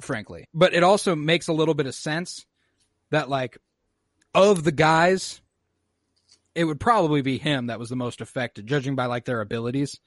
[0.00, 0.46] frankly.
[0.54, 2.46] But it also makes a little bit of sense
[3.10, 3.58] that like
[4.34, 5.40] of the guys,
[6.54, 10.00] it would probably be him that was the most affected, judging by like their abilities.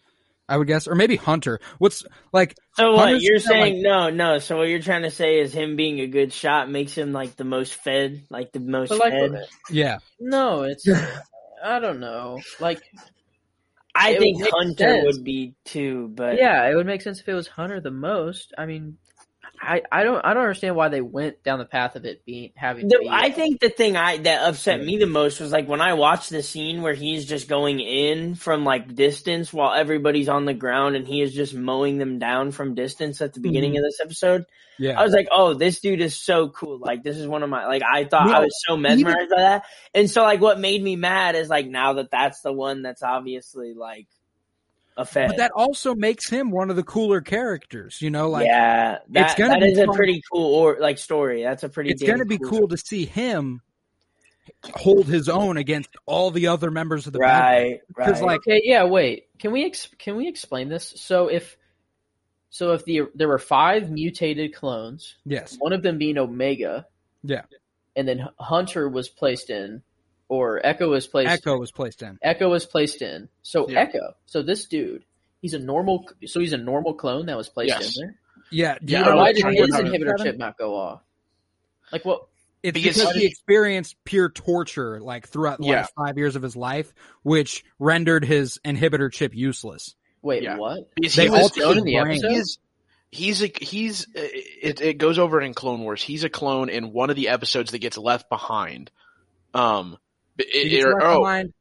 [0.49, 1.59] I would guess, or maybe Hunter.
[1.77, 3.81] What's like So what Hunter's you're kinda like- saying?
[3.83, 4.39] no, no.
[4.39, 7.35] So what you're trying to say is him being a good shot makes him like
[7.37, 9.45] the most fed, like the most like, fed.
[9.69, 9.99] yeah.
[10.19, 10.85] no, it's
[11.63, 12.39] I don't know.
[12.59, 12.81] Like,
[13.95, 15.05] I think Hunter sense.
[15.05, 18.53] would be too, but yeah, it would make sense if it was Hunter the most.
[18.57, 18.97] I mean,
[19.61, 22.51] I I don't I don't understand why they went down the path of it being
[22.55, 22.89] having.
[22.89, 25.67] to The, be, I think the thing I that upset me the most was like
[25.67, 30.29] when I watched the scene where he's just going in from like distance while everybody's
[30.29, 33.71] on the ground and he is just mowing them down from distance at the beginning
[33.71, 33.79] mm-hmm.
[33.79, 34.45] of this episode.
[34.77, 34.97] Yeah.
[34.97, 36.79] I was like, oh, this dude is so cool.
[36.79, 39.41] Like this is one of my like I thought No, I was so mesmerized by
[39.41, 39.63] that.
[39.93, 43.03] And so like what made me mad is like now that that's the one that's
[43.03, 44.07] obviously like
[44.99, 45.29] a fed.
[45.29, 49.25] But that also makes him one of the cooler characters, you know, like yeah, that,
[49.31, 51.41] it's gonna that be is a pretty cool or like story.
[51.41, 51.91] That's a pretty.
[51.91, 53.61] it's going to be cool to see him
[54.75, 58.27] hold his own against all the other members of the Bad Right, Because, right.
[58.27, 58.83] like- Okay, yeah.
[58.83, 60.93] Wait, can we ex- can we explain this?
[60.97, 61.55] So if
[62.49, 65.55] so, if the there were five mutated clones, Yes.
[65.59, 66.87] one of them being Omega,
[67.23, 67.43] Yeah.
[67.95, 69.81] and then Hunter was placed in,
[70.29, 71.29] or Echo was placed.
[71.29, 72.17] Echo was placed in.
[72.21, 73.27] Echo was placed in.
[73.41, 73.79] So Yeah.
[73.81, 74.13] Echo.
[74.27, 75.03] So this dude,
[75.41, 76.07] he's a normal.
[76.25, 77.97] So he's a normal clone that was placed Yes.
[77.97, 78.15] in there.
[78.51, 78.77] Yeah.
[78.83, 81.01] do Yeah, you I know Why did his inhibitor chip not go off?
[81.91, 82.27] Like what?
[82.61, 85.75] It's Because- because, he experienced pure torture like throughout the Yeah.
[85.77, 89.95] last five years of his life, which rendered his inhibitor chip useless.
[90.21, 90.57] Wait, Yeah.
[90.57, 90.89] what?
[90.95, 92.11] Because They he was altered shown his in the brain.
[92.25, 92.31] episode?
[92.31, 92.59] He's
[93.11, 96.01] he's a he's it it goes over in Clone Wars.
[96.03, 98.91] He's a clone in one of the episodes that gets left behind.
[99.53, 99.99] Um, it,
[100.51, 101.53] He gets left oh, behind.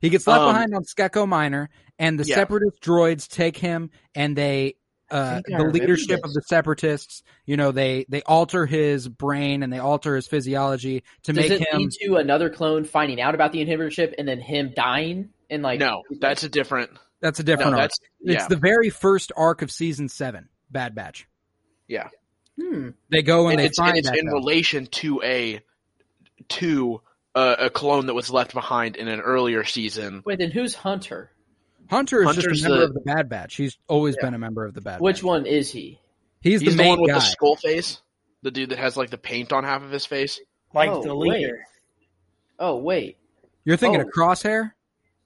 [0.00, 2.36] He gets left Um, behind on Skako Minor, and the Yeah.
[2.36, 4.76] separatist droids take him, and they,
[5.10, 9.78] uh, the leadership of the separatists, you know, they they alter his brain and they
[9.78, 11.80] alter his physiology to Does make it him.
[11.80, 15.62] lead to another clone finding out about the inhibitor chip and then him dying and
[15.62, 15.80] like?
[15.80, 16.90] no, that's a different.
[17.20, 17.80] That's a No, different arc.
[17.82, 21.26] that's It's the very first arc of season seven, Bad Batch.
[21.88, 22.08] yeah.
[22.58, 22.90] Hmm.
[23.10, 24.32] They go and, And they it's, and find it's in Echo.
[24.32, 25.60] relation to a
[26.48, 27.00] to
[27.34, 30.22] a, a clone that was left behind in an earlier season.
[30.24, 31.30] Wait, then who's Hunter?
[31.88, 33.56] Hunter is Hunter's just a member the- of the Bad Batch.
[33.56, 34.26] He's always Yeah.
[34.26, 35.00] been a member of the Bad Batch.
[35.00, 35.22] Which Batch.
[35.24, 36.00] one is he?
[36.40, 37.14] He's, He's the the, main one with guy.
[37.16, 38.00] the skull face,
[38.42, 40.40] the dude that has like the paint on half of his face.
[40.72, 41.30] like Oh, the wait.
[41.40, 41.64] leader.
[42.58, 43.16] Oh wait,
[43.64, 44.04] You're thinking Oh.
[44.04, 44.72] of Crosshair?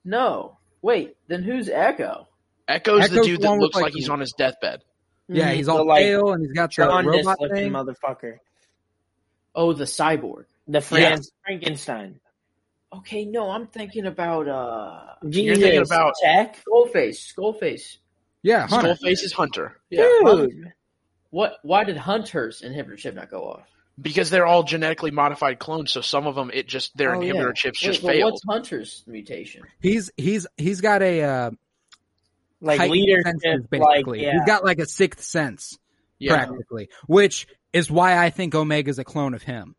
[0.05, 1.17] no, wait.
[1.29, 2.29] Then who's Echo?
[2.67, 4.81] Echo's, the dude that looks like, like he's on his deathbed.
[5.29, 7.73] Yeah, he's The, all like, pale and he's got the Jaundice robot thing.
[7.73, 8.39] motherfucker.
[9.55, 10.45] Oh, the cyborg.
[10.69, 12.21] The Fran- Frankenstein.
[12.93, 16.59] Okay, no, I'm thinking about uh You're thinking Jesus, about- Tech?
[16.65, 17.33] Skullface.
[17.35, 17.97] Skullface.
[18.43, 18.95] Yeah, Hunter.
[18.95, 19.77] Skullface is Hunter.
[19.91, 20.09] Yeah.
[20.25, 20.73] Dude.
[21.31, 21.57] What?
[21.63, 23.67] Why did Hunter's inhibitor chip not go off?
[24.01, 27.47] Because they're all genetically modified clones, so some of them it just their Oh, inhibitor
[27.49, 27.53] yeah.
[27.55, 28.33] chips Wait, just but failed.
[28.33, 29.63] What's Hunter's mutation?
[29.81, 31.51] He's he's he's got a uh,
[32.61, 34.23] Like heightened leadership, senses, like basically.
[34.23, 34.33] yeah.
[34.33, 35.79] He's got like a sixth sense,
[36.19, 36.35] Yeah.
[36.35, 39.75] practically, which is why I think Omega's a clone of him.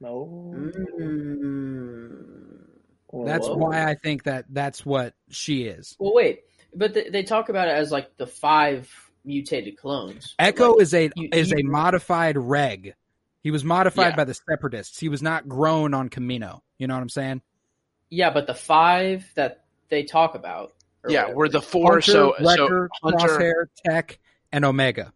[0.00, 0.54] No.
[1.50, 2.64] Mm.
[3.26, 3.56] That's Whoa.
[3.56, 5.96] why I think that that's what she is.
[5.98, 6.40] Well, wait,
[6.74, 8.88] but th- they talk about it as like the five
[9.24, 10.34] mutated clones.
[10.38, 12.94] Echo like, is a you- is a modified reg.
[13.42, 14.16] He was modified Yeah.
[14.16, 14.98] by the separatists.
[15.00, 16.60] He was not grown on Kamino.
[16.78, 17.42] You know what I'm saying?
[18.12, 20.72] yeah, but the five that they talk about.
[21.08, 21.92] Yeah, whatever, we're the four.
[21.92, 22.90] Hunter, so so Hunter.
[23.02, 24.18] Crosshair, Tech,
[24.52, 25.12] and Omega.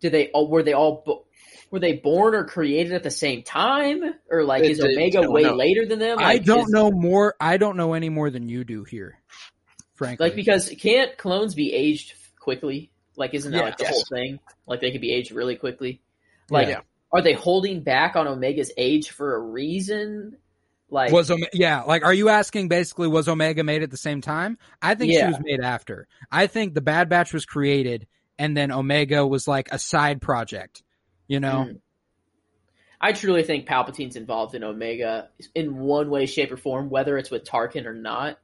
[0.00, 0.28] Did they?
[0.30, 0.48] all?
[0.48, 1.26] were they all?
[1.70, 5.22] Bo- were they born or created at the same time, or like It- is Omega
[5.22, 5.54] don't way know.
[5.54, 6.18] later than them?
[6.20, 7.34] I don't is- know more.
[7.40, 9.18] I don't know any more than you do here,
[9.94, 10.26] frankly.
[10.26, 12.90] Like because can't clones be aged quickly?
[13.16, 13.64] Like isn't that Yeah.
[13.64, 13.92] like the Yes.
[13.92, 14.38] whole thing?
[14.66, 16.00] Like they could be aged really quickly.
[16.50, 16.80] Like Yeah.
[17.12, 20.36] are they holding back on Omega's age for a reason?
[20.90, 24.20] Like was Ome- yeah, like are you asking basically was Omega made at the same
[24.22, 24.56] time?
[24.80, 26.06] I think she was made after.
[26.32, 28.06] I think the Bad Batch was created
[28.38, 30.82] and then Omega was like a side project.
[31.28, 31.66] You know?
[31.68, 31.80] Mm.
[33.00, 37.30] I truly think Palpatine's involved in Omega in one way, shape, or form, whether it's
[37.30, 38.38] with Tarkin or not.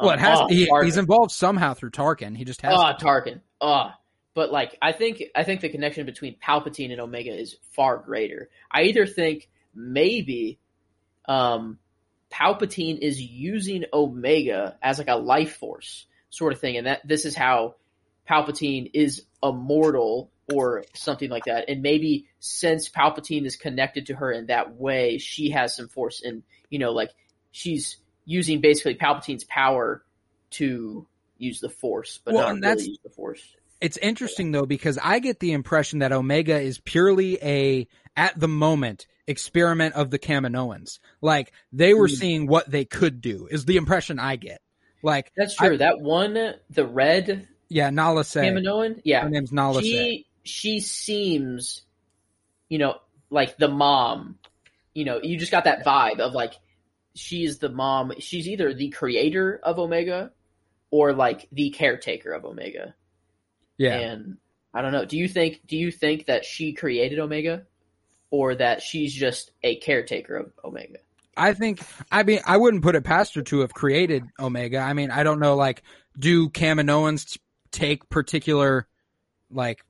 [0.00, 2.36] Well, it has oh, he, he's involved somehow through Tarkin.
[2.36, 3.40] He just has Oh, Tarkin.
[3.60, 3.90] Oh.
[4.34, 8.50] But like I think I think the connection between Palpatine and Omega is far greater.
[8.70, 10.58] I either think maybe
[11.26, 11.78] um
[12.30, 17.24] Palpatine is using Omega as like a life force sort of thing, and that this
[17.24, 17.76] is how
[18.28, 21.68] Palpatine is immortal or something like that.
[21.68, 26.22] And maybe since Palpatine is connected to her in that way, she has some force
[26.22, 27.10] and you know, like
[27.52, 30.02] she's using basically Palpatine's power
[30.50, 31.06] to
[31.38, 33.42] use the force, but Well, not really use the force.
[33.80, 37.86] It's interesting though because I get the impression that Omega is purely a
[38.16, 40.98] at the moment experiment of the Kaminoans.
[41.20, 42.16] Like they were Mm.
[42.16, 44.60] seeing what they could do is the impression I get.
[45.02, 45.76] Like That's true.
[45.78, 49.88] that one, the red yeah, Nala Se Kaminoan, yeah, her name's Nala Se.
[49.88, 51.82] she she seems,
[52.68, 52.96] you know,
[53.30, 54.38] like the mom.
[54.94, 56.54] You know, you just got that vibe of like
[57.14, 58.12] she's the mom.
[58.18, 60.32] She's either the creator of Omega
[60.90, 62.94] or like the caretaker of Omega.
[63.76, 63.96] Yeah.
[63.96, 64.38] And
[64.72, 65.04] I don't know.
[65.04, 65.60] Do you think?
[65.66, 67.66] Do you think that she created Omega,
[68.30, 70.98] or that she's just a caretaker of Omega?
[71.36, 74.78] I think I mean I wouldn't put it past her to have created Omega.
[74.78, 75.82] I mean I don't know like
[76.18, 77.38] do Kaminoans
[77.70, 78.86] take particular
[79.50, 79.84] like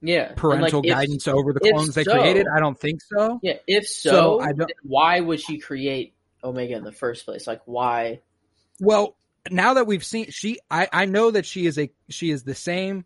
[0.00, 2.46] Yeah, parental like, if- guidance over the if clones they so- created?
[2.54, 3.40] I don't think so.
[3.42, 7.46] Yeah, if so, So, I don't- why would she create Omega in the first place?
[7.46, 8.20] Like, why?
[8.80, 9.16] Well,
[9.50, 12.54] now that we've seen she I I know that she is a she is the
[12.54, 13.04] same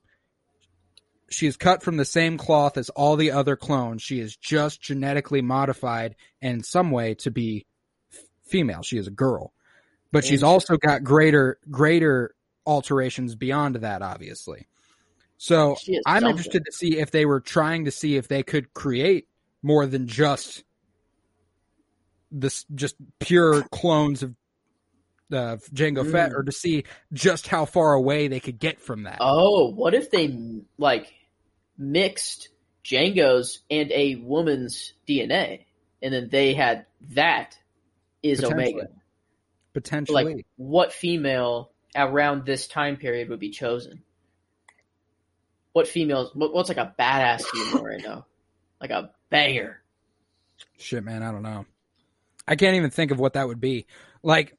[1.31, 4.03] she is cut from the same cloth as all the other clones.
[4.03, 7.65] She is just genetically modified in some way to be
[8.45, 8.83] female.
[8.83, 9.55] She is a girl.
[10.11, 12.35] But she's also got greater greater
[12.67, 14.67] alterations beyond that obviously.
[15.39, 19.27] So I'm interested to see if they were trying to see if they could create
[19.63, 20.63] more than just
[22.31, 24.35] this just pure clones of
[25.33, 26.35] uh, Jango Fett, Mm.
[26.35, 29.19] or to see just how far away they could get from that.
[29.21, 30.39] Oh, what if they
[30.79, 31.13] like
[31.79, 32.51] mixed
[32.85, 35.65] Jango's and a woman's DNA,
[36.03, 37.59] and then they had that
[38.23, 38.73] is Potentially.
[38.75, 38.89] Omega.
[39.73, 44.03] Potentially, Like, what female around this time period would be chosen?
[45.73, 46.31] What females?
[46.35, 48.27] What, what's like a badass female right now?
[48.81, 49.83] Like a banger.
[50.79, 51.67] shit, man, I don't know.
[52.47, 53.87] I can't even think of what that would be.
[54.23, 54.57] Like,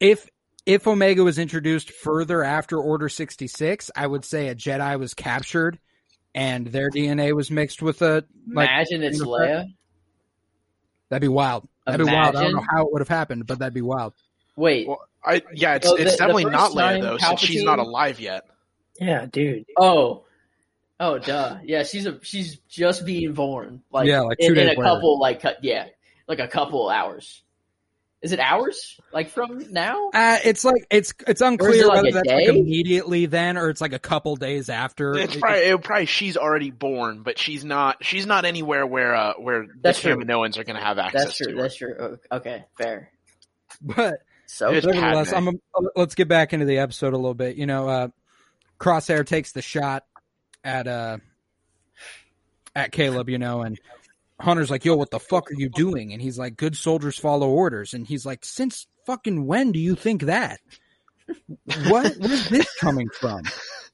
[0.00, 0.28] if
[0.66, 5.14] if Omega was introduced further after Order sixty six, I would say a Jedi was
[5.14, 5.78] captured
[6.34, 9.66] and their DNA was mixed with a like Imagine it's Leia.
[11.08, 11.68] That'd be wild.
[11.86, 12.36] That'd be wild.
[12.36, 14.14] I don't know how it would have happened, but that'd be wild.
[14.56, 14.86] Wait.
[14.86, 17.40] Well, I yeah, it's So it's the- the definitely first not Leia time though, since
[17.40, 18.44] she's not alive yet.
[19.00, 19.66] Yeah, dude.
[19.76, 20.24] Oh.
[21.00, 21.58] Oh, duh.
[21.64, 23.82] Yeah, she's a she's just being born.
[23.92, 24.82] Like Yeah, like two in, in a later.
[24.82, 25.86] couple like yeah,
[26.26, 27.42] like a couple hours.
[28.20, 28.98] Is it hours?
[29.12, 30.10] Like from now?
[30.12, 33.68] Uh, it's like it's it's unclear it like whether a that's like immediately then or
[33.70, 35.14] it's like a couple days after.
[35.16, 38.04] It's It- probably, it, probably she's already born, but she's not.
[38.04, 40.24] She's not anywhere where uh, where That's the true.
[40.24, 41.46] Kaminoans are going to have access That's true.
[41.52, 41.56] to.
[41.58, 41.62] her.
[41.62, 42.18] That's true.
[42.32, 43.12] Okay, fair.
[43.80, 44.14] but
[44.48, 45.48] So nevertheless, Padme.
[45.76, 47.56] I'm let's get back into the episode a little bit.
[47.56, 48.08] You know, uh,
[48.80, 50.04] Crosshair takes the shot
[50.64, 51.18] at uh
[52.74, 53.78] at Caleb, you know, and
[54.40, 56.12] Hunter's like, yo, what the fuck are you doing?
[56.12, 57.92] And he's like, good soldiers follow orders.
[57.92, 60.60] And he's like, since fucking when do you think that?
[61.88, 63.42] What, where's this coming from?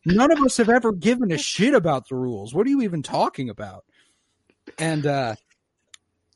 [0.05, 2.55] None of us have ever given a shit about the rules.
[2.55, 3.84] What are you even talking about?
[4.78, 5.36] And, uh,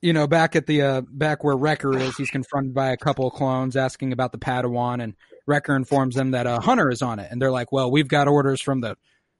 [0.00, 3.26] you know, back at the, uh, back where Wrecker is, he's confronted by a couple
[3.26, 5.14] of clones asking about the Padawan and
[5.46, 7.28] Wrecker informs them that, uh, Hunter is on it.
[7.30, 8.96] And they're like, well, we've got orders from the,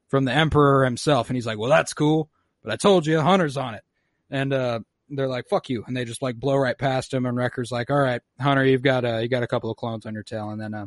[0.08, 1.28] from the Emperor himself.
[1.28, 2.30] And he's like, well, that's cool.
[2.62, 3.82] But I told you, Hunter's on it.
[4.30, 4.80] And, uh,
[5.10, 5.84] they're like, fuck you.
[5.86, 7.24] And they just like blow right past him.
[7.24, 10.04] And Wrecker's like, all right, Hunter, you've got, uh, you got a couple of clones
[10.04, 10.50] on your tail.
[10.50, 10.86] And then, uh,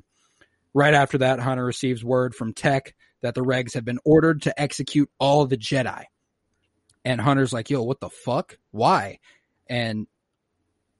[0.73, 4.61] right after that, Hunter receives word from Tech that the regs have been ordered to
[4.61, 6.03] execute all the Jedi.
[7.03, 8.57] And Hunter's like, yo, what the fuck?
[8.69, 9.19] Why?
[9.71, 10.05] And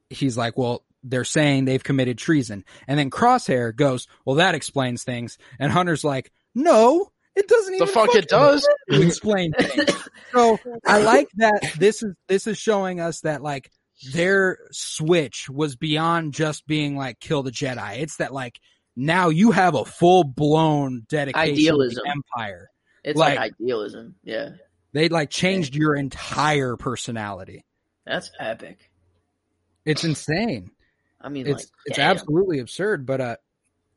[0.10, 2.64] he's like, well, they're saying they've committed treason.
[2.88, 5.38] And then Crosshair goes, well, that explains things.
[5.60, 8.68] And Hunter's like, no, it doesn't even The even fuck it does?
[8.90, 9.90] to explain things.
[10.32, 13.70] So I like that this is this is showing us that like
[14.14, 18.00] their switch was beyond just being like kill the Jedi.
[18.00, 18.60] It's that like
[18.96, 21.96] now you have a full blown dedication Idealism.
[21.96, 22.70] to the Empire.
[23.04, 24.16] It's Like- like, idealism.
[24.24, 24.50] Yeah,
[24.94, 27.66] They like changed your entire personality.
[28.06, 28.89] That's epic.
[29.86, 30.72] It's insane.
[31.20, 32.12] I mean, It's like, it's damn.
[32.12, 33.36] absolutely absurd, but uh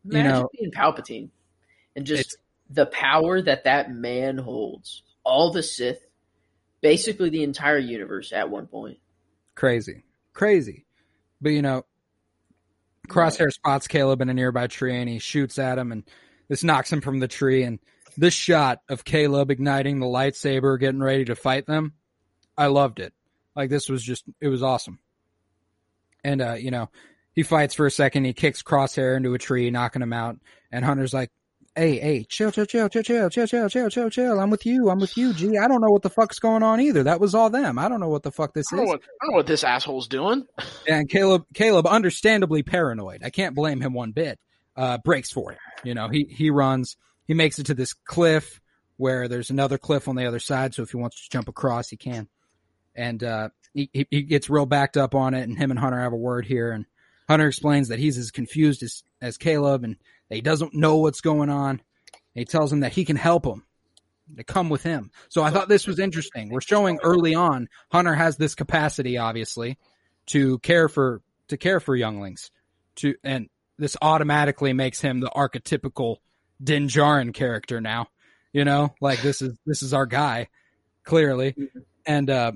[0.05, 1.30] you know- being Palpatine
[1.96, 2.36] and just
[2.70, 5.02] the power that that man holds.
[5.24, 6.05] All the Sith,
[6.82, 8.98] basically the entire universe at one point.
[9.55, 10.05] crazy.
[10.32, 10.84] Crazy.
[11.40, 11.84] But you know,
[13.09, 16.05] Crosshair spots Caleb in a nearby tree and he shoots at him and
[16.48, 17.78] this knocks him from the tree and
[18.16, 21.92] this shot of Caleb igniting the lightsaber getting ready to fight them,
[22.57, 23.12] I loved it.
[23.57, 24.98] Like this was just it was awesome.
[26.22, 26.90] And uh, you know,
[27.34, 30.36] he fights for a second, he kicks Crosshair into a tree, knocking him out,
[30.72, 31.30] and Hunter's like,
[31.76, 34.38] Hey, hey, chill, chill, chill, chill, chill, chill, chill, chill, chill, chill.
[34.38, 34.90] I'm with you.
[34.90, 35.59] I'm with you, G.
[35.59, 37.02] I don't know what the fuck's going on either.
[37.02, 37.80] That was all them.
[37.80, 38.86] I don't know what the fuck this I is.
[38.86, 40.46] what, I don't know what this asshole's doing.
[40.86, 43.22] And Caleb, Caleb, understandably paranoid.
[43.24, 44.38] I can't blame him one bit.
[44.76, 45.59] Uh, breaks for it.
[45.82, 46.96] You know, he he runs.
[47.26, 48.61] He makes it to this cliff
[48.96, 50.74] where there's another cliff on the other side.
[50.74, 52.28] So if he wants to jump across, he can.
[52.95, 55.42] And uh, he he gets real backed up on it.
[55.42, 56.72] And him and Hunter have a word here.
[56.72, 56.86] And
[57.28, 59.97] Hunter explains that he's as confused as as Caleb, and
[60.28, 61.80] he doesn't know what's going on.
[62.34, 63.64] He tells him that he can help him.
[64.36, 65.11] To come with him.
[65.28, 66.49] So I thought this was interesting.
[66.49, 69.76] We're showing early on Hunter has this capacity, obviously,
[70.28, 72.51] to care for to care for younglings
[72.97, 76.16] to and this automatically makes him the archetypical
[76.62, 78.09] Din Djarin character now
[78.53, 80.49] you know like this is this is our guy
[81.05, 81.55] clearly
[82.07, 82.53] and uh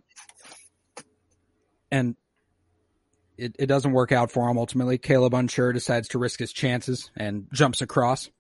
[1.91, 2.17] and
[3.37, 7.11] it, it doesn't work out for him ultimately Caleb unsure decides to risk his chances
[7.17, 8.31] and jumps across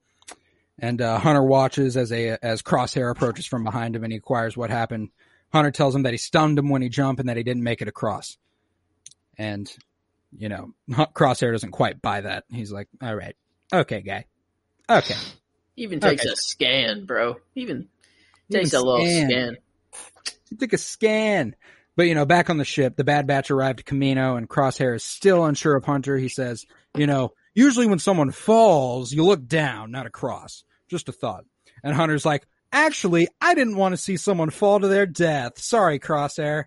[0.78, 4.56] and uh, Hunter watches as a as Crosshair approaches from behind him and he inquires
[4.56, 5.10] what happened
[5.52, 7.80] Hunter tells him that he stunned him when he jumped and that he didn't make
[7.82, 8.36] it across
[9.36, 9.72] and
[10.36, 12.44] you know, Crosshair doesn't quite buy that.
[12.50, 13.34] He's like, all right,
[13.72, 14.26] okay, guy.
[14.90, 15.14] Okay.
[15.76, 16.32] Even takes Okay.
[16.32, 17.36] a scan, bro.
[17.54, 17.88] Even
[18.50, 19.30] Even takes a little scan.
[19.30, 19.56] scan.
[20.50, 21.56] He took a scan.
[21.98, 24.94] But, you know, back on the ship, the Bad Batch arrived at Kamino and Crosshair
[24.94, 26.16] is still unsure of Hunter.
[26.16, 26.64] He says,
[26.96, 30.62] you know, usually when someone falls, you look down, not across.
[30.88, 31.44] Just a thought.
[31.82, 35.58] And Hunter's like, actually, I didn't want to see someone fall to their death.
[35.58, 36.66] Sorry, Crosshair.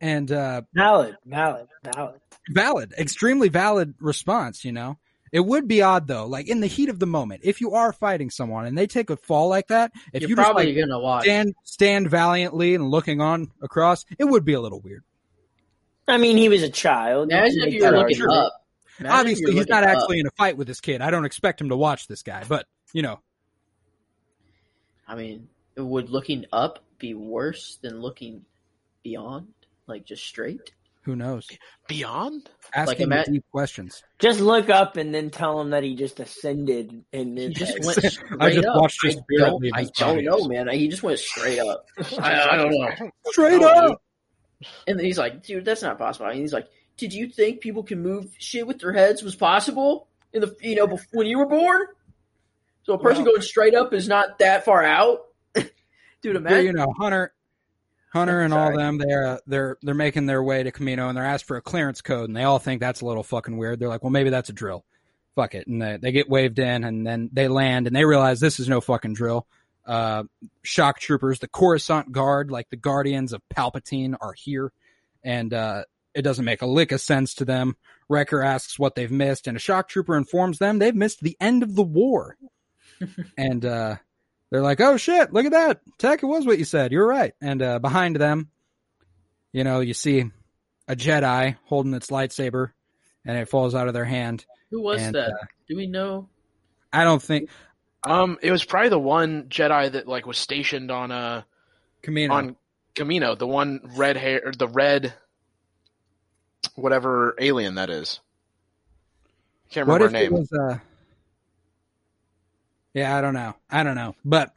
[0.00, 2.20] And, uh, Valid, valid, valid.
[2.48, 4.98] valid, extremely valid response, you know.
[5.32, 7.92] It would be odd though, like in the heat of the moment, if you are
[7.92, 10.84] fighting someone and they take a fall like that, if You're you just probably like
[10.84, 11.22] gonna watch.
[11.22, 15.04] stand stand valiantly and looking on across, it would be a little weird.
[16.08, 17.30] I mean, he was a child.
[17.30, 18.32] Imagine if you were looking argument.
[18.32, 18.52] up.
[18.98, 20.02] Imagine Obviously, he's not looking up.
[20.02, 21.00] actually in a fight with this kid.
[21.00, 23.20] I don't expect him to watch this guy, but you know,
[25.06, 28.44] I mean, would looking up be worse than looking
[29.04, 29.48] beyond,
[29.86, 30.72] like just straight?
[31.02, 31.48] Who knows?
[31.88, 32.50] Beyond?
[32.74, 34.02] Asking ima- the deep questions.
[34.18, 37.78] Just look up and then tell him that he just ascended and He then just
[37.84, 38.76] went straight I just up.
[38.80, 40.68] watched his I don't, leave I don't know, man.
[40.68, 41.86] He just went straight up.
[42.18, 43.10] I, I don't know.
[43.26, 44.02] Straight Oh, up.
[44.86, 46.26] And then he's like, dude, that's not possible.
[46.26, 50.06] And he's like, did you think people can move shit with their heads was possible
[50.34, 51.86] in the you know bef- when you were born?
[52.82, 55.20] So a person Well- going straight up is not that far out,
[55.54, 55.70] dude.
[56.22, 56.66] But, Imagine.
[56.66, 57.32] you know, Hunter,
[58.12, 61.46] Hunter, and all them, they're they're they're making their way to Kamino, and they're asked
[61.46, 63.78] for a clearance code, and they all think that's a little fucking weird.
[63.78, 64.84] They're like, well, maybe that's a drill.
[65.36, 68.40] Fuck it, and they, they get waved in, and then they land, and they realize
[68.40, 69.46] this is no fucking drill.
[69.86, 70.24] Uh,
[70.62, 74.72] shock troopers, the Coruscant Guard, like the guardians of Palpatine, are here,
[75.22, 77.76] and uh, it doesn't make a lick of sense to them.
[78.08, 81.62] Wrecker asks what they've missed, and a shock trooper informs them they've missed the end
[81.62, 82.36] of the war.
[83.38, 83.96] and uh,
[84.50, 85.32] they're like, "Oh shit!
[85.32, 86.22] Look at that, Tech.
[86.22, 86.92] It was what you said.
[86.92, 88.50] You're right." And uh, behind them,
[89.52, 90.24] you know, you see
[90.88, 92.72] a Jedi holding its lightsaber,
[93.24, 94.44] and it falls out of their hand.
[94.70, 95.30] Who was And, that?
[95.30, 96.28] uh, Do we know?
[96.92, 97.48] I don't think
[98.04, 101.42] Um, it was probably the one Jedi that like was stationed on uh
[102.02, 102.30] Kamino.
[102.30, 102.56] on
[102.96, 105.14] Kamino, the one red hair, the red,
[106.74, 108.20] whatever alien that is.
[109.70, 110.40] Can't what remember if her it name.
[110.40, 110.52] was?
[110.52, 110.78] Uh,
[112.94, 113.54] yeah, I don't know.
[113.70, 114.52] I don't know, but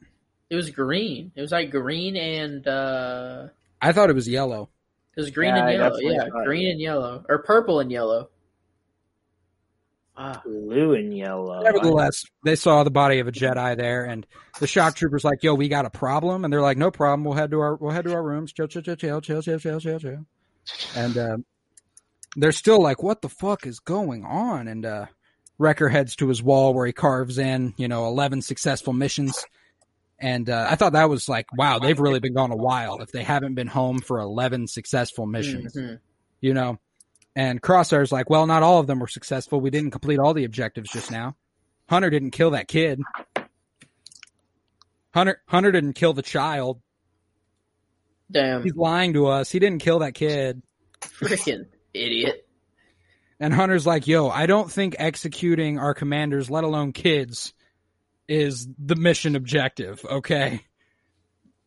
[0.49, 1.31] It was green.
[1.35, 3.47] It was like green and uh
[3.81, 4.69] I thought it was yellow.
[5.17, 5.97] it was green Yeah, and yellow.
[5.99, 7.25] Yeah, thought- green and yellow.
[7.29, 8.29] Or purple and yellow.
[10.15, 11.61] Ah, Blue and yellow.
[11.63, 14.27] Nevertheless, they saw the body of a Jedi there, and
[14.59, 17.23] the shock troopers like, "Yo, we got a problem," and they're like, "No problem.
[17.23, 18.53] We'll head to our we'll head to our rooms.
[18.53, 20.25] Chill, chill, chill, chill, chill, chill, chill, chill, chill."
[20.95, 21.37] And uh,
[22.35, 25.05] they're still like, "What the fuck is going on?" And uh,
[25.57, 29.43] Wrecker heads to his wall where he carves in, you know, eleven successful missions.
[30.19, 33.11] And uh, I thought that was like, wow, they've really been gone a while if
[33.11, 35.99] they haven't been home for eleven successful missions mhm.
[36.41, 36.79] you know.
[37.35, 39.59] And Crosshair's like, well, not all of them were successful.
[39.59, 41.35] We didn't complete all the objectives just now.
[41.89, 43.01] Hunter didn't kill that kid.
[45.13, 46.81] Hunter Hunter didn't kill the child.
[48.31, 49.51] Damn, He's lying to us.
[49.51, 50.61] He didn't kill that kid.
[51.01, 52.47] freaking idiot.
[53.43, 57.53] And Hunter's like, yo, I don't think executing our commanders, let alone kids,
[58.25, 60.61] is the mission objective, okay?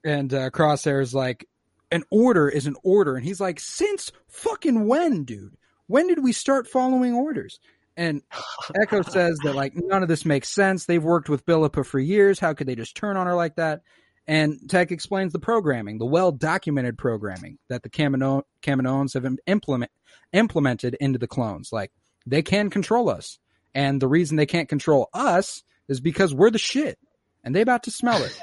[0.03, 1.47] And uh, Crosshair's like,
[1.93, 3.14] an order is an order.
[3.14, 5.59] And he's like, since fucking when, dude?
[5.87, 7.61] When did we start following orders?
[7.95, 8.22] And
[8.81, 10.87] Echo says that, like, none of this makes sense.
[10.87, 12.41] They've worked with Billaba for years.
[12.41, 13.83] How could they just turn on her like that?
[14.29, 19.93] And Tech explains the programming, the well documented programming that the Kamino- Kaminoans have implement-
[20.33, 21.72] implemented into the clones.
[21.72, 21.93] Like,
[22.27, 23.39] they can control us.
[23.74, 26.99] And the reason they can't control us is because we're the shit.
[27.45, 28.41] And they about to smell it.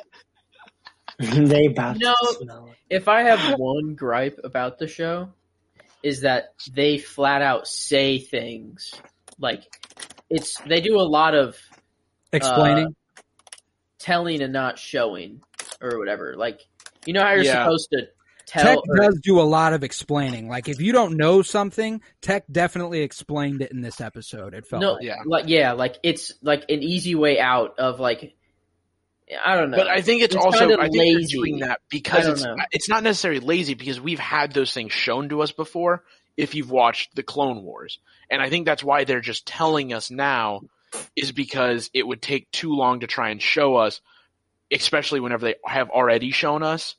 [1.50, 2.14] they about No.
[2.14, 2.78] to smell it.
[2.90, 5.30] If I have one gripe about the show,
[6.02, 8.94] is that they flat out say things
[9.40, 9.64] like
[10.30, 11.58] it's they do a lot of
[12.32, 12.88] Explaining.
[12.88, 13.22] Uh,
[14.00, 15.42] telling and not showing
[15.84, 16.36] or whatever.
[16.38, 16.60] Like
[17.06, 17.64] you know how you're Yeah.
[17.66, 18.08] supposed to
[18.46, 20.48] Tech tell or, does do a lot of explaining.
[20.50, 24.54] Like if you don't know something, Tech definitely explained it in this episode.
[24.54, 25.04] It felt no, like.
[25.04, 25.16] Yeah.
[25.26, 28.34] like yeah, like it's like an easy way out of like
[29.44, 29.78] I don't know.
[29.78, 31.14] But I think it's, It's also kinda I think lazy.
[31.38, 32.52] they're doing that because it's know.
[32.54, 36.04] Uh, it's not necessarily lazy because we've had those things shown to us before
[36.36, 38.00] if you've watched the Clone Wars.
[38.30, 40.62] And I think that's why they're just telling us now
[41.16, 44.02] is because it would take too long to try and show us,
[44.74, 46.96] especially whenever they have already shown us.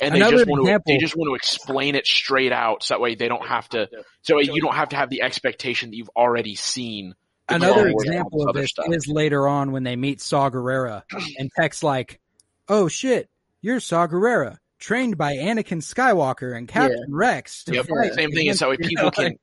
[0.00, 3.00] And they just want to they just want to explain it straight out so that
[3.00, 3.88] way they don't have to
[4.22, 7.14] so you don't have to have the expectation that you've already seen
[7.48, 8.86] Another Clone Wars and all example of this stuff.
[8.90, 11.02] is later on when they meet Saw Gerrera
[11.38, 12.20] and Tech's like,
[12.68, 13.28] "Oh shit,
[13.60, 18.46] you're Saw Gerrera, trained by Anakin Skywalker and Captain Rex." to Yep, fight same thing
[18.46, 19.38] is against-" people can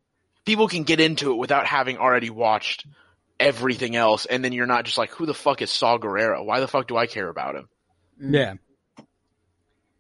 [0.46, 2.88] people can get into it without having already watched
[3.42, 6.44] everything else, and then you're not just like, who the fuck is Saw Gerrera?
[6.46, 7.68] Why the fuck do I care about him?
[8.20, 8.54] Yeah.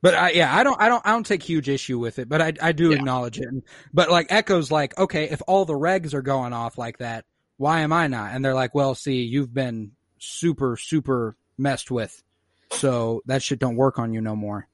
[0.01, 2.41] But I, yeah, I don't, I don't, I don't take huge issue with it, but
[2.41, 2.97] I, I do Yeah.
[2.97, 3.47] acknowledge it.
[3.93, 7.25] But like Echo's like, okay, if all the regs are going off like that,
[7.57, 8.31] why am I not?
[8.33, 12.23] And they're like, well, see, you've been super, super messed with.
[12.71, 14.67] So that shit don't work on you no more.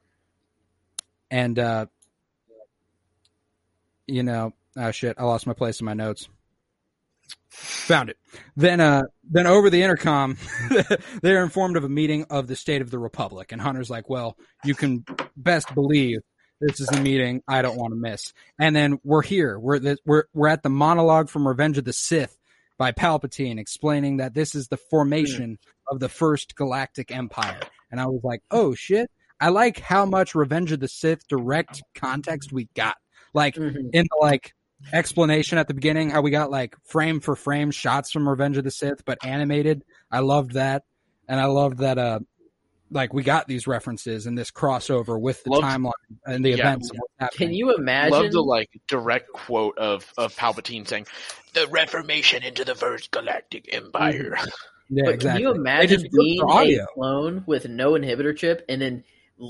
[1.29, 1.87] And, uh,
[4.05, 6.29] you know, oh shit, I lost my place in my notes.
[7.49, 8.17] Found it.
[8.55, 10.37] Then, uh, then over the intercom,
[11.21, 14.37] they're informed of a meeting of the State of the Republic, and Hunter's like, "Well,
[14.63, 15.03] you can
[15.35, 16.19] best believe
[16.61, 19.57] this is a meeting I don't want to miss." And then we're here.
[19.59, 22.37] We're the, we're we're at the monologue from Revenge of the Sith
[22.77, 25.57] by Palpatine, explaining that this is the formation
[25.89, 27.61] of the first Galactic Empire.
[27.91, 29.09] And I was like, "Oh shit!"
[29.39, 32.97] I like how much Revenge of the Sith direct context we got.
[33.33, 33.89] Like Mhm.
[33.93, 34.53] in the like
[34.93, 38.63] explanation at the beginning, how we got like frame for frame shots from Revenge of
[38.63, 39.83] the Sith, but animated.
[40.11, 40.83] I loved that,
[41.27, 41.97] and I loved that.
[41.97, 42.19] Uh,
[42.89, 45.91] like we got these references and this crossover with the Loved- timeline
[46.25, 46.55] and the Yeah.
[46.59, 46.89] events.
[46.89, 47.35] of what's.
[47.35, 48.11] Can you imagine?
[48.17, 51.05] Love the like direct quote of of Palpatine saying,
[51.53, 54.37] "The Reformation into the First Galactic Empire."
[54.89, 55.43] Yeah, but exactly.
[55.43, 59.03] can you imagine being a clone with no inhibitor chip and then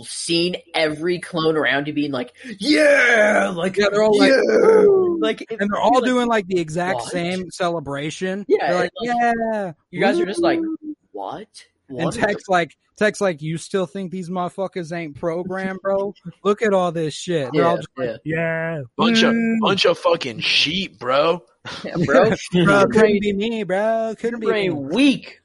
[0.05, 5.17] seeing every clone around you being like, yeah, like, Yeah, they're all like, yeah.
[5.19, 7.11] like, it and they're all like, doing like the exact What?
[7.11, 8.45] same celebration.
[8.47, 9.71] Yeah, like, like, yeah.
[9.91, 10.75] you guys are just like, woo."
[11.11, 11.47] what?
[11.89, 16.13] and What is Tech's like, Tech's like, you still think these motherfuckers ain't programmed, bro?
[16.43, 17.49] Look at all this shit.
[17.53, 21.43] They're Yeah, all just like, yeah, bunch of bunch of fucking sheep, bro.
[21.85, 22.31] Yeah, bro,
[22.65, 24.15] bro, couldn't be me, bro.
[24.19, 24.69] Couldn't be me.
[24.71, 25.41] weak.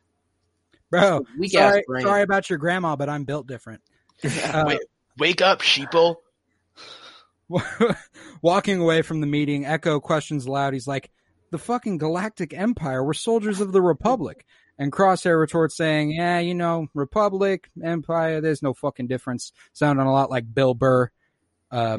[0.90, 1.24] bro.
[1.38, 2.03] Weak ass Sorry, brain.
[2.05, 3.82] sorry about your grandma, but I'm built different.
[4.25, 4.81] Uh, Wait.
[5.18, 6.16] Wake up, sheeple.
[8.43, 10.73] walking away from the meeting, Echo questions aloud.
[10.73, 11.11] He's like,
[11.51, 13.05] "The fucking Galactic Empire.
[13.05, 14.45] We're soldiers of the Republic."
[14.79, 18.41] And Crosshair retorts saying, "Yeah, you know, Republic, Empire.
[18.41, 21.11] There's no fucking difference." Sounding a lot like Bill Burr,
[21.70, 21.99] uh,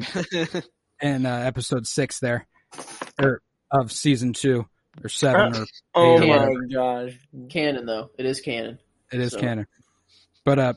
[1.00, 2.46] in uh, episode six there,
[3.20, 4.66] or of season two
[5.02, 6.66] or seven or Oh eight my whatever.
[6.72, 7.18] gosh.
[7.50, 8.78] Canon though, it is canon.
[9.12, 9.66] It is So- canon.
[10.44, 10.74] But uh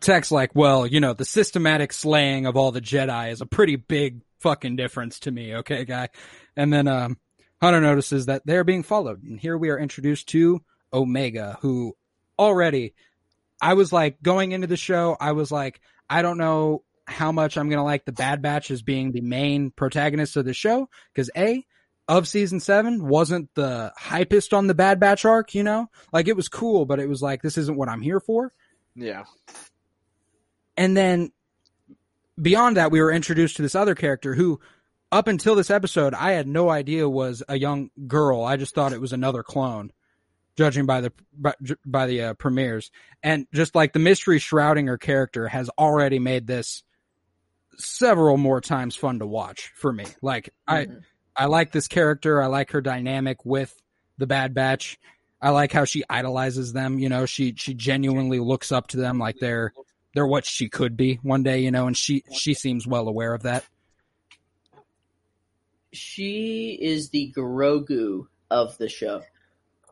[0.00, 3.76] Tech's like, well, you know, the systematic slaying of all the Jedi is a pretty
[3.76, 6.08] big fucking difference to me, okay, guy?
[6.56, 7.18] And then um
[7.60, 9.22] Hunter notices that they're being followed.
[9.22, 10.62] And here we are introduced to
[10.92, 11.96] Omega, who
[12.38, 12.94] already
[13.60, 15.80] I was like going into the show, I was like,
[16.10, 19.70] I don't know how much I'm gonna like the Bad Batch as being the main
[19.70, 21.64] protagonist of the show, because A,
[22.08, 25.88] of season seven wasn't the hypest on the Bad Batch arc, you know?
[26.12, 28.52] Like it was cool, but it was like, this isn't what I'm here for.
[28.96, 29.24] yeah.
[30.76, 31.32] And then
[32.40, 34.60] beyond that, we were introduced to this other character who,
[35.10, 38.42] up until this episode, I had no idea was a young girl.
[38.42, 39.92] I just thought it was another clone,
[40.56, 41.54] judging by the by,
[41.84, 42.90] by the uh, premieres.
[43.22, 46.82] And just like the mystery shrouding her character has already made this
[47.76, 50.06] several more times fun to watch for me.
[50.20, 51.02] Like I, Mhm.
[51.36, 52.42] I like this character.
[52.42, 53.74] I like her dynamic with
[54.18, 54.98] the Bad Batch.
[55.40, 56.98] I like how she idolizes them.
[56.98, 59.72] You know, she she genuinely looks up to them like they're
[60.14, 61.60] they're what she could be one day.
[61.60, 63.64] You know, and she she seems well aware of that.
[65.92, 69.22] She is the Grogu of the show.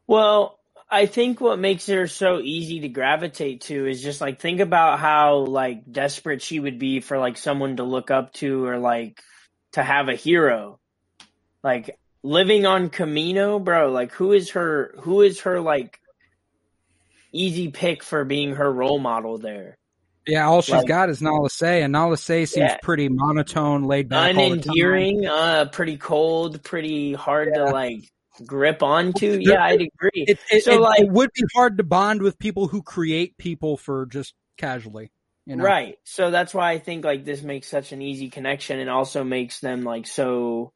[0.06, 0.58] Well,
[0.90, 4.98] I think what makes her so easy to gravitate to is just like think about
[4.98, 9.22] how like desperate she would be for like someone to look up to or like
[9.72, 10.80] to have a hero.
[11.62, 16.00] Like living on Kamino, bro, like who is her who is her like
[17.32, 19.78] easy pick for being her role model there?
[20.30, 22.78] Yeah, all she's Like- got is Nala Se, and Nala Se seems Yeah.
[22.82, 24.36] pretty monotone, laid back.
[24.36, 24.74] all the time.
[24.74, 27.98] Unendearing, uh pretty cold, pretty hard to like
[28.46, 29.38] grip onto.
[29.40, 30.10] Yeah, I'd agree.
[30.26, 33.36] It, it, So, it- like- it would be hard to bond with people who create
[33.36, 35.10] people for just casually.
[35.46, 35.64] You know?
[35.64, 35.98] Right.
[36.04, 39.58] So that's why I think like this makes such an easy connection and also makes
[39.60, 40.72] them like so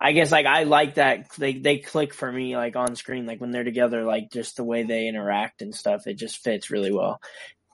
[0.00, 3.40] I guess like I like that they they click for me like on screen like
[3.40, 6.90] when they're together like just the way they interact and stuff it just fits really
[6.92, 7.20] well.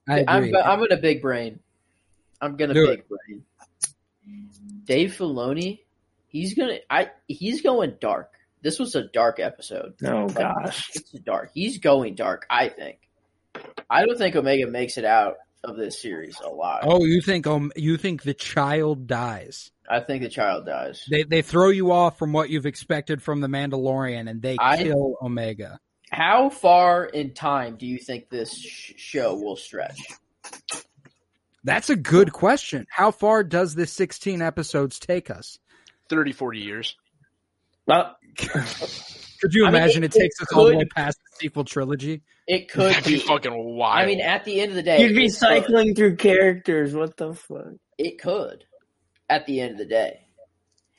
[0.09, 0.61] I I'm agree.
[0.61, 1.61] I'm gonna big brain.
[2.41, 3.43] I'm gonna Do big brain.
[4.85, 5.81] Dave Filoni,
[6.29, 8.33] he's gonna I he's going dark.
[8.63, 9.95] This was a dark episode.
[10.05, 10.91] Oh Like, gosh.
[10.95, 11.51] It's dark.
[11.55, 12.99] He's going dark, I think.
[13.89, 16.85] I don't think Omega makes it out of this series alive.
[16.87, 19.71] oh, you think um you think the child dies?
[19.89, 21.05] I think the child dies.
[21.11, 24.83] They they throw you off from what you've expected from the Mandalorian, and they I-
[24.83, 25.81] kill Omega.
[26.17, 30.01] How far in time do you think this sh- show will stretch?
[31.63, 32.87] That's a good question.
[32.89, 35.59] How far does this 16 episodes take us?
[36.09, 36.97] 30, 40 years.
[37.87, 41.19] Well, Could you I mean, imagine it- it, takes it us all the way past
[41.19, 42.23] the sequel trilogy?
[42.47, 43.19] It could That'd be be.
[43.21, 44.03] fucking wild.
[44.03, 45.35] I mean, at the end of the day, you'd be it could.
[45.35, 46.95] cycling through characters.
[46.95, 47.75] What the fuck?
[47.99, 48.65] It could.
[49.29, 50.21] At the end of the day,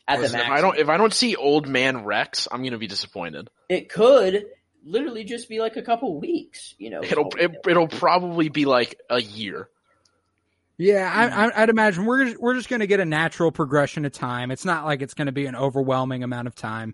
[0.07, 2.77] at Listen, the if I don't if I don't see old man Rex, I'm gonna
[2.77, 3.49] be disappointed.
[3.69, 4.45] it could
[4.87, 6.73] literally just be like a couple weeks.
[6.77, 9.69] You know, It'll it, it'll probably be like a year.
[10.79, 14.05] Yeah, I, I, I'd imagine we're just, we're just going to get a natural progression
[14.05, 14.51] of time.
[14.51, 16.93] It's not like it's going to be an overwhelming amount of time.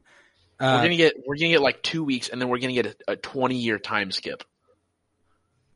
[0.59, 2.85] we're Uh, gonna get we're gonna get like two weeks, and then we're gonna get
[3.07, 4.43] a, a 20 year time skip.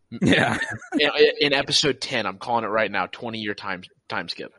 [0.22, 0.58] yeah,
[0.98, 1.10] In,
[1.42, 3.08] in episode 10, I'm calling it right now.
[3.08, 4.54] 20 year time time skip.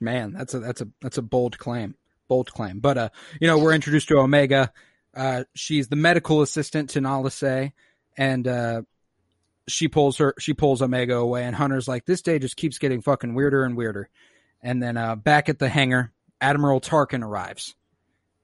[0.00, 1.94] man, that's a that's a that's a bold claim,
[2.26, 2.80] bold claim.
[2.80, 3.08] But uh,
[3.40, 4.72] you know, we're introduced to Omega.
[5.14, 7.72] Uh, she's the medical assistant to Nala Se,
[8.16, 8.82] and uh,
[9.68, 13.02] she pulls her she pulls Omega away, and Hunter's like, this day just keeps getting
[13.02, 14.08] fucking weirder and weirder.
[14.62, 17.74] And then uh, back at the hangar, Admiral Tarkin arrives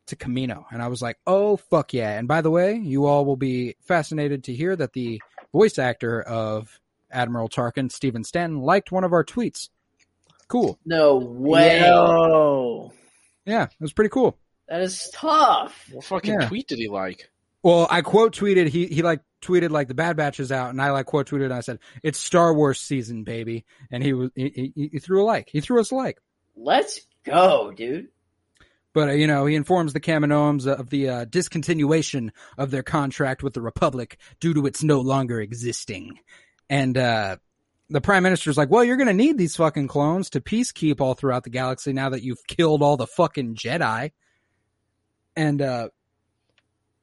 [0.06, 2.18] to Kamino, and I was like, oh fuck yeah!
[2.18, 6.20] And by the way, you all will be fascinated to hear that the voice actor
[6.20, 9.68] of Admiral Tarkin, Stephen Stanton, liked one of our tweets.
[10.48, 10.78] Cool.
[10.86, 11.80] no way.
[11.80, 12.92] Yo.
[13.44, 14.38] Yeah, it was pretty cool.
[14.68, 15.88] That is tough.
[15.92, 16.48] What fucking Yeah.
[16.48, 17.30] tweet did he like?
[17.62, 20.80] Well, I quote tweeted he he like tweeted like the Bad Batch is out, and
[20.80, 24.30] I like quote tweeted and I said it's Star Wars season, baby, and he was
[24.34, 26.18] he, he, he threw a like, he threw us a like.
[26.56, 28.08] Let's go, dude.
[28.94, 33.42] But uh, you know, he informs the Kaminoans of the uh, discontinuation of their contract
[33.42, 36.18] with the Republic due to its no longer existing,
[36.70, 37.36] and uh,
[37.90, 41.14] the Prime Minister's like, "Well, you're going to need these fucking clones to peacekeep all
[41.14, 44.12] throughout the galaxy now that you've killed all the fucking Jedi."
[45.38, 45.88] And uh,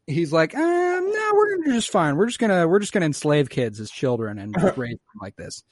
[0.08, 2.16] he's like, uh, "No, we're gonna do just fine.
[2.16, 5.64] We're just gonna we're just gonna enslave kids as children and raise them like this."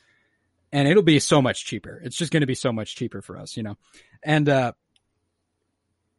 [0.74, 2.02] and it'll be so much cheaper.
[2.04, 3.78] It's just going to be so much cheaper for us, you know.
[4.24, 4.74] And uh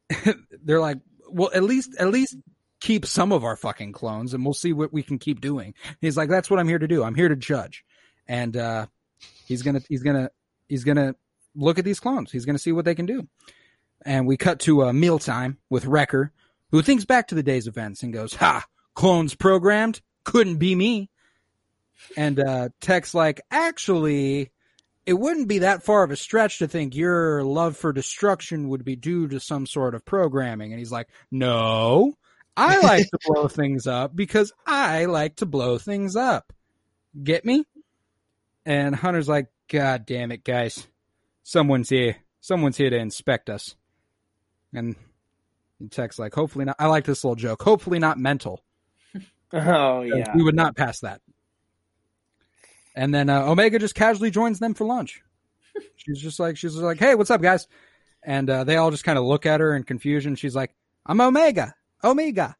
[0.64, 2.36] they're like, well, at least at least
[2.80, 5.74] keep some of our fucking clones, and we'll see what we can keep doing.
[6.00, 7.02] He's like, that's what I'm here to do.
[7.02, 7.84] I'm here to judge,
[8.28, 8.86] and uh
[9.44, 10.30] he's gonna he's gonna
[10.68, 11.16] he's gonna
[11.56, 12.30] look at these clones.
[12.30, 13.26] He's gonna see what they can do.
[14.04, 16.32] And we cut to a uh, mealtime with Wrecker,
[16.70, 21.10] who thinks back to the day's events and goes, "Ha, clones programmed couldn't be me."
[22.16, 24.50] And uh, Tech's like, actually,
[25.06, 28.84] it wouldn't be that far of a stretch to think your love for destruction would
[28.84, 30.72] be due to some sort of programming.
[30.72, 32.14] And he's like, no,
[32.56, 36.52] I like to blow things up because I like to blow things up.
[37.22, 37.64] Get me?
[38.66, 40.86] And Hunter's like, God damn it, guys.
[41.42, 42.16] Someone's here.
[42.40, 43.76] Someone's here to inspect us.
[44.74, 44.96] And
[45.90, 46.76] Tech's like, hopefully not.
[46.78, 47.62] I like this little joke.
[47.62, 48.62] Hopefully not mental.
[49.56, 50.34] Oh yeah.
[50.34, 51.20] We would not pass that.
[52.96, 55.22] And then uh, Omega just casually joins them for lunch.
[55.96, 57.68] she's just like, she's just like, hey, what's up, guys?
[58.24, 60.34] And uh, they all just kind of look at her in confusion.
[60.34, 60.74] She's like,
[61.06, 62.56] I'm Omega, Omega,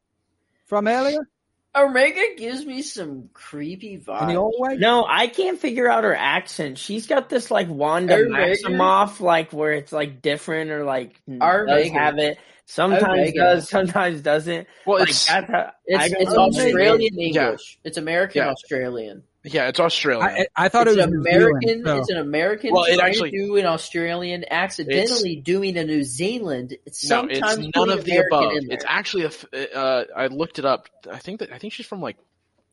[0.65, 1.27] from earlier.
[1.75, 4.35] Omega gives me some creepy In the vibes.
[4.37, 4.79] old.
[4.79, 6.77] No, I can't figure out her accent.
[6.77, 8.55] She's got this like Wanda Omega?
[8.63, 11.89] Maximoff, like where it's like different or like does Omega.
[11.93, 12.37] have it.
[12.67, 13.37] Sometimes Omega.
[13.39, 14.67] does, sometimes doesn't.
[14.85, 16.39] Well, Like it's that's how, It's, it's know.
[16.41, 17.43] Australian Yeah.
[17.47, 17.77] English.
[17.83, 18.51] It's American Yeah.
[18.51, 19.23] Australian.
[19.45, 20.23] Yeah, it's Australian.
[20.27, 21.61] I, I thought it's it was an New American.
[21.69, 26.03] Zealand, so- It's an American Well, it actually- do an Australian, accidentally doing a New
[26.03, 26.75] Zealand.
[26.85, 28.51] It's no, sometimes it's none of the American above.
[28.71, 29.27] It's actually a.
[29.27, 30.89] f- Uh, I looked it up.
[31.11, 32.17] I think that I think she's from like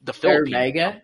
[0.02, 0.54] the Philippines.
[0.54, 1.00] or Omega?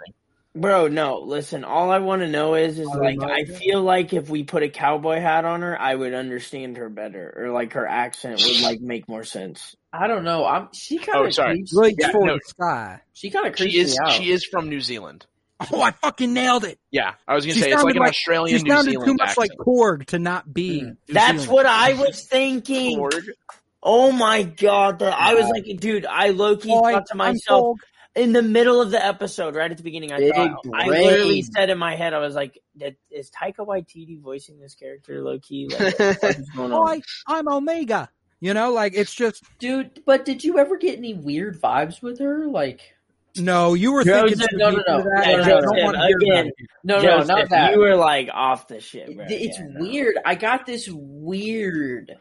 [0.57, 3.81] Bro, no, listen, all I want to know is is Oh, like my I feel
[3.83, 7.51] like if we put a cowboy hat on her, I would understand her better or
[7.51, 9.77] like her accent would like make more sense.
[9.93, 10.45] I don't know.
[10.47, 10.69] I'm.
[10.73, 11.27] She kind of.
[11.27, 11.53] Oh, sorry.
[11.57, 11.73] creeps.
[11.77, 12.35] Reach Yeah, for no.
[12.35, 13.01] the sky.
[13.13, 13.93] She kind of creeps She is.
[13.93, 14.13] me out.
[14.13, 15.27] She is from New Zealand.
[15.73, 16.79] Oh, I fucking nailed it.
[16.93, 18.91] Yeah, I was gonna She say it's like sounded an like- Australian She New sounded
[18.93, 19.39] Zealand too much accent.
[19.51, 20.83] like Korg to not be.
[20.83, 20.85] Mm.
[20.85, 21.53] New That's Zealand.
[21.53, 22.99] what I was thinking.
[23.01, 23.29] Korg.
[23.83, 27.77] Oh my god, that I was like, dude, I low key Boy, thought to myself
[27.79, 28.23] Korg.
[28.23, 31.43] in the middle of the episode, right at the beginning, I Big thought I literally
[31.43, 32.59] said in my head, I was like,
[33.11, 35.69] "Is Taika Waititi voicing this character low key?
[35.71, 38.09] Like, what the fuck is going on?" Boy, I'm Omega.
[38.41, 42.21] You know, like it's just Dude, but did you ever get any weird vibes with
[42.21, 42.47] her?
[42.47, 42.81] Like,
[43.39, 43.75] no.
[43.75, 44.99] You were Joseph, thinking too no, no, deep no.
[45.03, 46.39] that, Yeah, and I Joseph, don't want to hear again.
[46.47, 46.55] about it.
[46.85, 47.73] no, no, Joseph, not that.
[47.73, 49.27] You were like off the shit, bro.
[49.29, 49.81] it's Yeah, no.
[49.81, 50.17] weird.
[50.25, 52.17] I got this weird.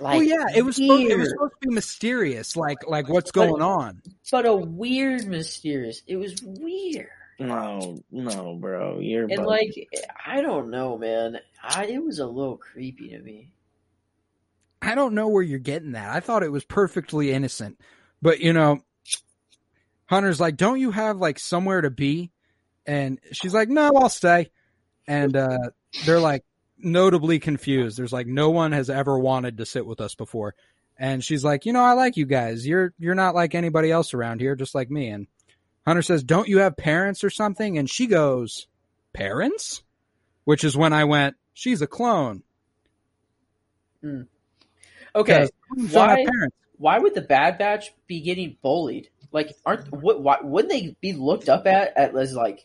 [0.00, 3.30] Like, well, yeah, it was supposed, it was supposed to be mysterious, like like what's
[3.30, 4.02] going on.
[4.32, 6.02] but a weird, mysterious.
[6.08, 8.98] It was weird, No, no, bro.
[8.98, 9.46] You're and bugging.
[9.46, 9.88] like,
[10.26, 11.38] I don't know, man.
[11.62, 13.50] I it was a little creepy to me.
[14.82, 16.10] I don't know where you're getting that.
[16.10, 17.80] I thought it was perfectly innocent,
[18.20, 18.82] but you know,
[20.06, 22.30] Hunter's like, "Don't you have like somewhere to be?"
[22.86, 24.50] And she's like, "No, I'll stay."
[25.06, 25.70] And uh,
[26.04, 26.44] they're like
[26.78, 27.96] notably confused.
[27.98, 30.54] There's like no one has ever wanted to sit with us before.
[30.98, 32.66] And she's like, "You know, I like you guys.
[32.66, 35.26] You're you're not like anybody else around here, just like me." And
[35.86, 38.66] Hunter says, "Don't you have parents or something?" And she goes,
[39.12, 39.82] "Parents?"
[40.44, 42.42] Which is when I went, "She's a clone."
[45.16, 46.24] Okay, 'Cause clones why-
[46.76, 49.08] why would the Bad Batch be getting bullied?
[49.34, 50.22] Like, aren't what?
[50.22, 52.64] Why wouldn't they be looked up at, at as like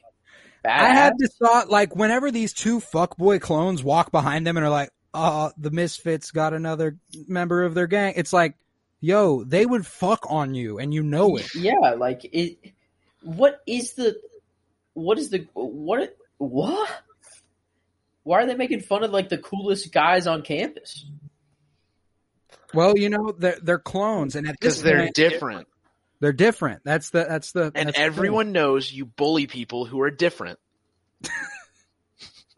[0.62, 0.80] bad?
[0.80, 4.70] I had this thought, like, whenever these two fuckboy clones walk behind them and are
[4.70, 6.96] like, uh, the Misfits got another
[7.28, 8.54] member of their gang, it's like,
[9.02, 11.56] yo, they would fuck on you and you know it.
[11.56, 12.60] Yeah, like it.
[13.24, 14.22] What is the?
[14.94, 15.48] What is the?
[15.54, 16.16] What?
[16.38, 16.90] What?
[18.22, 21.04] Why are they making fun of like the coolest guys on campus?
[22.76, 25.68] Well, you know, they're, they're clones and at this Because they're point, different,
[26.20, 26.82] they're different.
[26.84, 30.60] That's the, that's the, and that's the everyone knows you bully people who are different.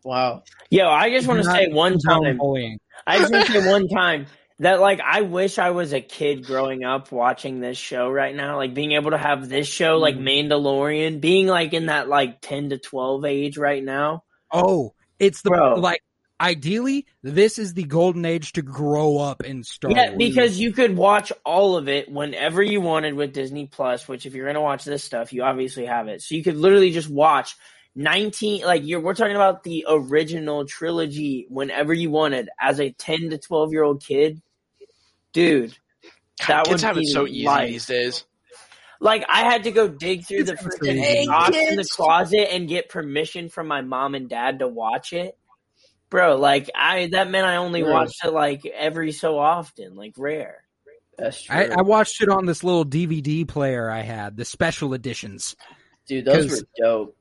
[0.03, 0.43] Wow.
[0.69, 2.37] Yo, I just want to say one time.
[2.37, 2.79] bullying.
[3.05, 4.25] I just want to say one time
[4.59, 8.57] that like I wish I was a kid growing up watching this show right now.
[8.57, 10.23] Like being able to have this show like mm.
[10.23, 14.23] Mandalorian, being like in that like ten to twelve age right now.
[14.51, 15.75] Oh, it's the, Bro.
[15.75, 16.01] like,
[16.41, 20.17] ideally, this is the golden age to grow up in Star Yeah, Wars.
[20.17, 24.33] because you could watch all of it whenever you wanted with Disney Plus, which if
[24.33, 26.21] you're gonna watch this stuff, you obviously have it.
[26.21, 27.55] So you could literally just watch
[27.95, 33.29] nineteen like you're we're talking about the original trilogy whenever you wanted as a ten
[33.29, 34.41] to twelve year old kid.
[35.33, 35.75] Dude.
[36.39, 37.69] God, That kids would have it so easy life.
[37.69, 38.25] these days.
[38.99, 42.87] Like I had to go dig through the freaking box in the closet and get
[42.89, 45.37] permission from my mom and dad to watch it.
[46.11, 47.93] Bro, like I that meant I only Bro.
[47.93, 50.65] watched it like every so often, like rare.
[51.17, 51.55] That's true.
[51.55, 55.55] I, I watched it on this little DVD player I had, the special editions.
[56.07, 57.17] Dude, those were dope.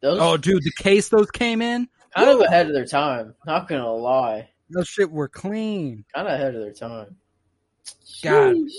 [0.00, 1.88] Those Oh, dude, the case those came in.
[2.16, 3.34] Kind of ahead of their time.
[3.46, 4.48] Not gonna lie.
[4.70, 6.04] Those shit were clean.
[6.14, 7.16] Kind of ahead of their time.
[8.22, 8.56] God.
[8.56, 8.70] Sheesh.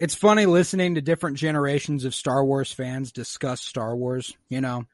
[0.00, 4.86] It's funny listening to different generations of Star Wars fans discuss Star Wars, you know.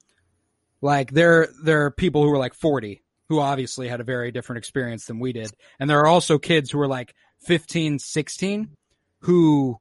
[0.81, 4.59] Like there there are people who are like 40 who obviously had a very different
[4.59, 5.51] experience than we did.
[5.79, 8.71] And there are also kids who are like 15, 16
[9.21, 9.77] who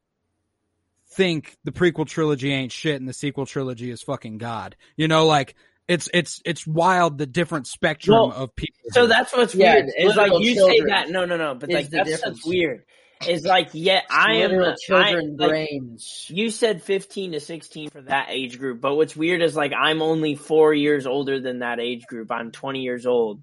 [1.11, 4.75] think the prequel trilogy ain't shit and the sequel trilogy is fucking god.
[4.95, 5.55] You know like
[5.87, 8.75] it's it's it's wild the different spectrum Well, of people.
[8.91, 9.85] So that's what's Yeah, weird.
[9.95, 11.09] it's Is like literal you say that.
[11.09, 11.55] No, no, no.
[11.55, 12.41] But like the that's difference.
[12.43, 12.83] such weird.
[13.25, 14.51] Is like yeah, I am.
[14.51, 16.27] Literal the- children I, like, brains.
[16.29, 20.01] You said 15 to 16 for that age group, but what's weird is like I'm
[20.01, 22.31] only four years older than that age group.
[22.31, 23.41] I'm 20 years old,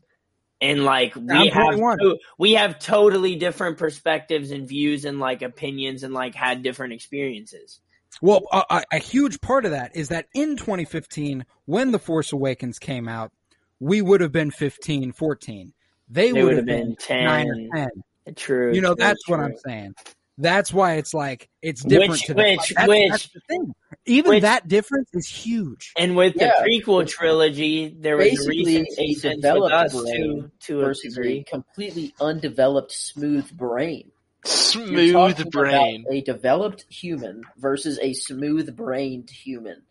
[0.60, 5.42] and like we I'm have to- we have totally different perspectives and views and like
[5.42, 7.80] opinions and like had different experiences.
[8.22, 12.32] Well, a, a, a huge part of that is that in 2015, when The Force
[12.32, 13.32] Awakens came out,
[13.80, 15.72] we would have been 15, 14.
[16.08, 17.24] They, They would have been, 10.
[17.24, 17.88] 9 or 10.
[18.36, 18.72] True.
[18.74, 19.40] You know, true, that's what.
[19.40, 19.94] I'm saying.
[20.36, 23.72] That's why it's like, it's different Which- to the, which- that's, which- that's the thing.
[24.06, 25.92] Even which- that difference is huge.
[25.96, 26.52] And with Yeah.
[26.60, 30.50] the prequel trilogy, there was a Basically, recent a instance with developed us brain to
[30.66, 31.44] to a versus a degree.
[31.44, 34.10] completely undeveloped, smooth brain.
[34.44, 36.00] You're Smooth brain.
[36.02, 39.82] about a developed human versus a smooth-brained human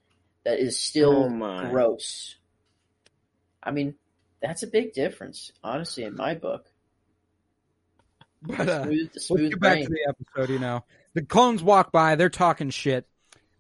[0.43, 2.35] that is still Oh gross.
[3.63, 3.95] I mean,
[4.41, 6.69] that's a big difference, honestly, in my book.
[8.45, 9.85] But, uh, Smooth, the let's get back brain.
[9.85, 10.83] to the episode, you know.
[11.13, 13.07] The clones walk by, they're talking shit,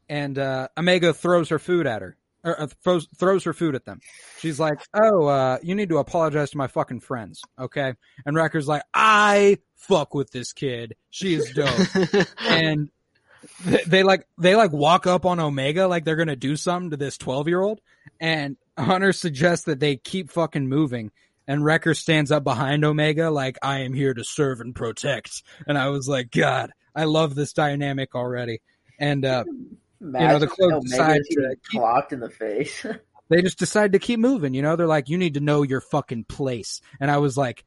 [0.09, 2.17] and uh, Omega throws her food at her.
[2.45, 4.01] Or, uh, throws, throws her food at them.
[4.39, 7.93] She's like, "Oh, uh, you need to apologize to my fucking friends, okay?"
[8.25, 10.97] And Wrecker's like, "I fuck with this kid.
[11.09, 12.89] She is dope." and
[13.63, 16.97] they, they like they like walk up on Omega like they're gonna do something to
[16.97, 17.79] this twelve year old,
[18.19, 21.11] and Hunter suggests that they keep fucking moving.
[21.47, 25.43] And Wrecker stands up behind Omega like I am here to serve and protect.
[25.67, 28.61] And I was like, God, I love this dynamic already.
[28.99, 29.43] And uh,
[29.99, 32.85] Imagine you know the Omega decides to keep- clocked in the face.
[33.29, 34.53] they just decide to keep moving.
[34.53, 36.81] You know, they're like, you need to know your fucking place.
[36.99, 37.65] And I was like,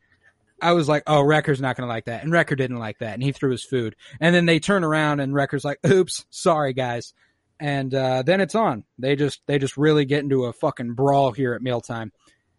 [0.60, 2.22] I was like, oh, Wrecker's not going to like that.
[2.22, 3.14] And Wrecker didn't like that.
[3.14, 3.94] And he threw his food.
[4.20, 7.12] And then they turn around and Wrecker's like, oops, sorry guys.
[7.58, 8.84] And, uh, then it's on.
[8.98, 12.12] They just, they just really get into a fucking brawl here at mealtime.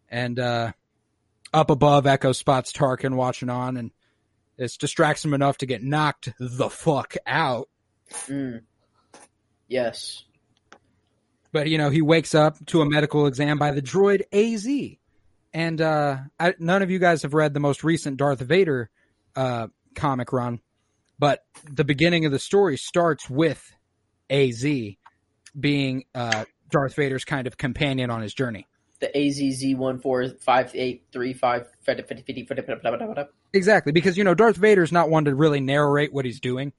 [0.09, 0.71] And, uh,
[1.53, 3.91] up above, Echo spots Tarkin watching on and
[4.57, 7.69] it distracts him enough to get knocked the fuck out.
[8.27, 8.61] Mm.
[9.67, 10.23] Yes.
[11.51, 14.67] but you know he wakes up to a medical exam by the droid Az,
[15.53, 18.89] and uh, I, none of you guys have read the most recent Darth Vader
[19.35, 20.61] uh, comic run,
[21.19, 23.73] but the beginning of the story starts with
[24.29, 24.65] Az
[25.59, 28.67] being uh, Darth Vader's kind of companion on his journey.
[28.99, 32.89] The AZZ one four five eight three five fifty fifty fifty fifty.
[33.53, 36.73] Exactly, because you know Darth Vader's not one to really narrate what he's doing,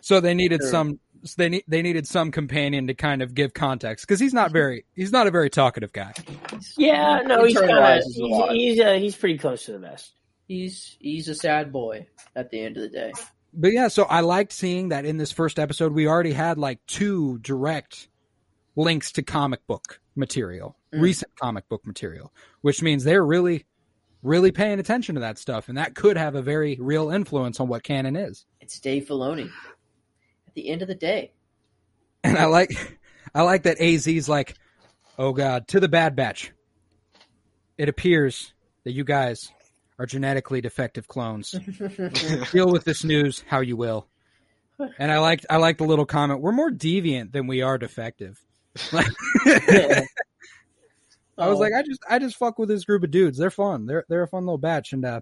[0.00, 0.70] so they needed Sure.
[0.70, 1.00] some.
[1.36, 4.86] They need they needed some companion to kind of give context because he's not very
[4.96, 6.14] he's not a very talkative guy.
[6.78, 10.12] Yeah, no, he's kind of Internalizes he's he's, uh, he's pretty close to the best.
[10.48, 13.12] He's he's a sad boy at the end of the day.
[13.52, 16.78] But yeah, so I liked seeing that in this first episode we already had like
[16.86, 18.08] two direct
[18.74, 21.02] links to comic book material, Mm.
[21.02, 22.32] recent comic book material,
[22.62, 23.64] which means they're really,
[24.22, 27.68] really paying attention to that stuff, and that could have a very real influence on
[27.68, 28.44] what canon is.
[28.60, 29.50] It's Dave Filoni.
[30.48, 31.32] At the end of the day,
[32.24, 32.98] And I like,
[33.34, 34.54] I like that AZ's like,
[35.18, 36.52] oh god, to the Bad Batch.
[37.78, 38.52] It appears
[38.84, 39.50] that you guys
[39.98, 41.52] are genetically defective clones.
[42.52, 44.06] Deal with this news how you will.
[44.98, 46.40] And I liked, I liked the little comment.
[46.40, 48.42] We're more deviant than we are defective.
[48.92, 49.06] Like,
[51.38, 51.60] I was Oh.
[51.60, 53.38] like, I just, I just fuck with this group of dudes.
[53.38, 53.86] They're fun.
[53.86, 54.92] They're, they're a fun little batch.
[54.92, 55.20] And uh,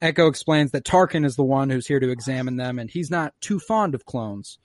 [0.00, 3.34] Echo explains that Tarkin is the one who's here to examine them, and he's not
[3.40, 4.58] too fond of clones.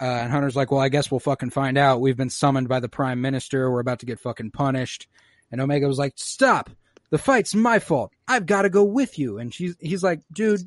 [0.00, 2.00] Uh, and Hunter's like, well, I guess we'll fucking find out.
[2.00, 3.70] We've been summoned by the Prime Minister.
[3.70, 5.06] We're about to get fucking punished.
[5.52, 6.70] And Omega was like, stop.
[7.10, 8.10] The fight's my fault.
[8.26, 9.38] I've got to go with you.
[9.38, 10.60] And she's, he's like, dude,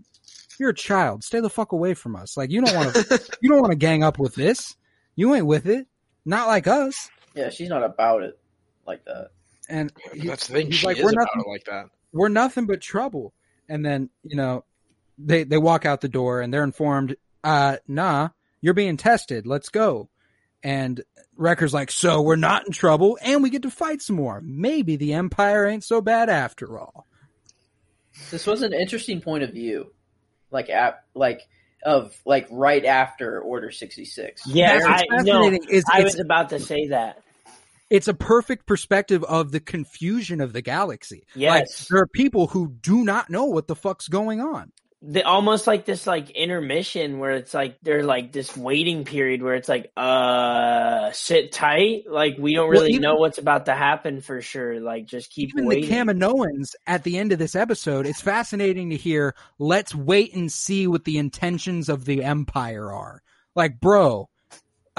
[0.58, 1.26] you're a child.
[1.26, 2.38] Stay the fuck away from us.
[2.38, 4.78] Like, you don't want to, you don't want to gang up with this.
[5.18, 5.86] You ain't with it.
[6.26, 7.10] Not like us.
[7.36, 8.39] yeah, she's not about it
[8.88, 9.32] like that.
[9.70, 10.65] And he- That's the thing.
[10.67, 11.86] he's She like, is we're nothing, like that.
[12.11, 13.34] we're nothing but trouble.
[13.70, 14.65] And then, you know,
[15.17, 18.30] they, they walk out the door and they're informed, uh, nah,
[18.61, 19.45] you're being tested.
[19.45, 20.09] Let's go.
[20.63, 21.01] And
[21.38, 24.41] Wrecker's like, so we're not in trouble and we get to fight some more.
[24.43, 27.05] Maybe the Empire ain't so bad after all.
[28.32, 29.93] This was an interesting point of view,
[30.51, 31.41] like at like
[31.86, 34.41] of like right after Order sixty six.
[34.45, 37.22] Yeah, I no, fascinating is I was about to say that.
[37.89, 41.23] It's a perfect perspective of the confusion of the galaxy.
[41.35, 41.87] Like Yes.
[41.89, 44.71] there are people who do not know what the fuck's going on.
[45.01, 49.55] the almost like this like intermission where it's like they're like this waiting period where
[49.55, 53.73] it's like uh sit tight like we don't Well, really even- know what's about to
[53.73, 57.55] happen for sure like just keep Even waiting the Kaminoans at the end of this
[57.55, 59.35] episode, it's fascinating to hear.
[59.57, 63.21] Let's wait and see what the intentions of the Empire are.
[63.55, 64.27] Like, bro,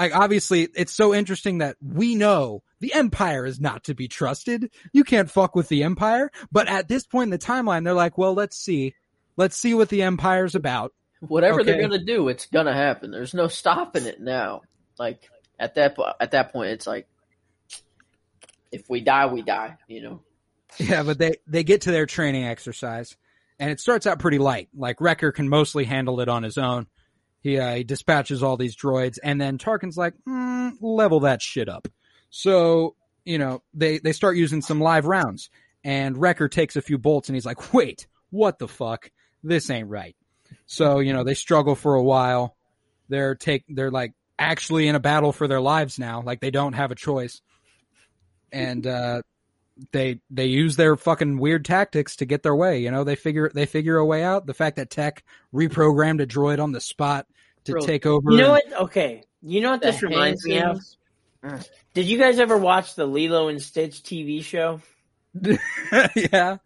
[0.01, 4.71] like obviously it's so interesting that we know the Empire is not to be trusted.
[4.91, 6.31] You can't fuck with the Empire.
[6.51, 8.95] But at this point in the timeline, they're like, well, let's see.
[9.37, 10.93] Let's see what the Empire's about.
[11.19, 13.11] Whatever they're gonna do, it's gonna happen.
[13.11, 14.61] There's no stopping it now.
[14.97, 15.29] Like
[15.59, 17.07] at that at that point, it's like
[18.71, 19.77] if we die, we die.
[19.87, 20.21] You know.
[20.79, 23.17] Yeah, but they they get to their training exercise,
[23.59, 24.69] and it starts out pretty light.
[24.75, 26.87] Like Wrecker can mostly handle it on his own.
[27.41, 31.67] He uh, he dispatches all these droids, and then Tarkin's like, mm, level that shit
[31.67, 31.87] up.
[32.29, 35.49] So you know they they start using some live rounds,
[35.83, 39.11] and Wrecker takes a few bolts, and he's like, wait, what the fuck?
[39.43, 40.15] This ain't right.
[40.67, 42.55] So you know they struggle for a while.
[43.09, 46.21] They're take they're like actually in a battle for their lives now.
[46.21, 47.41] Like they don't have a choice,
[48.51, 49.23] and uh,
[49.91, 52.79] they they use their fucking weird tactics to get their way.
[52.79, 54.45] You know, they figure they figure a way out.
[54.45, 57.25] The fact that Tech reprogrammed a droid on the spot
[57.65, 58.31] to Bro, take over.
[58.31, 58.81] you know and- what?
[58.83, 59.23] Okay.
[59.41, 60.79] You know what this reminds me of?
[61.43, 64.81] Hansons- did you guys ever watch the Lilo and Stitch TV show?
[66.15, 66.57] Yeah,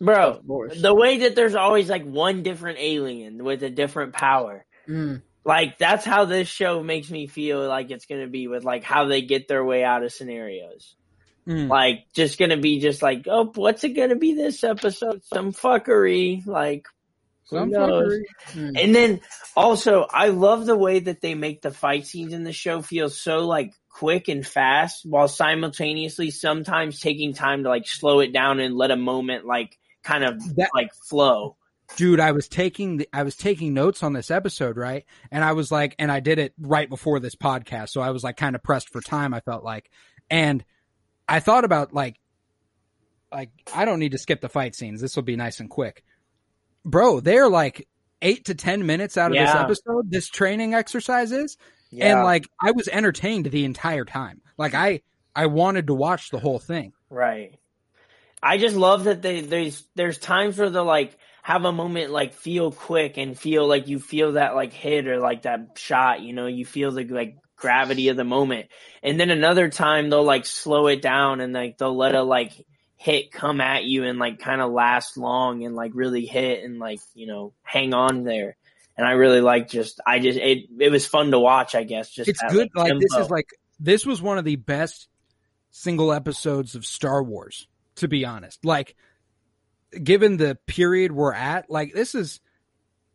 [0.00, 0.40] bro
[0.76, 4.64] the way that there's always like one different alien with a different power.
[4.88, 5.22] Mm.
[5.44, 9.06] like that's how this show makes me feel like it's gonna be with like how
[9.06, 10.96] they get their way out of scenarios
[11.46, 11.68] Mm.
[11.68, 16.46] like just gonna be just like oh what's it gonna be this episode some fuckery
[16.46, 16.86] like
[17.46, 18.20] Some fuckery.
[18.52, 18.80] Mm.
[18.80, 19.20] and then
[19.56, 23.10] also i love the way that they make the fight scenes in the show feel
[23.10, 28.60] so like quick and fast while simultaneously sometimes taking time to like slow it down
[28.60, 31.56] and let a moment like kind of That- like flow
[31.96, 35.52] dude i was taking the, i was taking notes on this episode right and i
[35.52, 38.54] was like and i did it right before this podcast so i was like kind
[38.54, 39.90] of pressed for time i felt like
[40.30, 40.64] and
[41.28, 42.16] i thought about like
[43.30, 45.00] like i don't need to skip the fight scenes.
[45.00, 46.04] This will be nice and quick.
[46.84, 47.88] Bro they're like
[48.20, 51.56] eight to ten minutes out of this episode this training exercise is
[51.90, 52.12] yeah.
[52.12, 54.40] and like i was entertained the entire time.
[54.58, 55.00] Like i
[55.34, 56.92] i wanted to watch the whole thing.
[57.10, 57.58] Right.
[58.42, 62.34] I just love that they there's there's times where they'll like have a moment like
[62.34, 66.32] feel quick and feel like you feel that like hit or like that shot, you
[66.32, 68.66] know, you feel the like gravity of the moment.
[69.02, 72.52] And then another time they'll like slow it down and like they'll let a like
[72.96, 76.78] hit come at you and like kind of last long and like really hit and
[76.78, 78.56] like, you know, hang on there.
[78.98, 82.10] And I really like just I just it it was fun to watch, I guess.
[82.10, 83.48] Just it's that, good like this is like
[83.80, 85.08] this was one of the best
[85.70, 88.94] single episodes of star wars to be honest like
[90.02, 92.40] given the period we're at like this is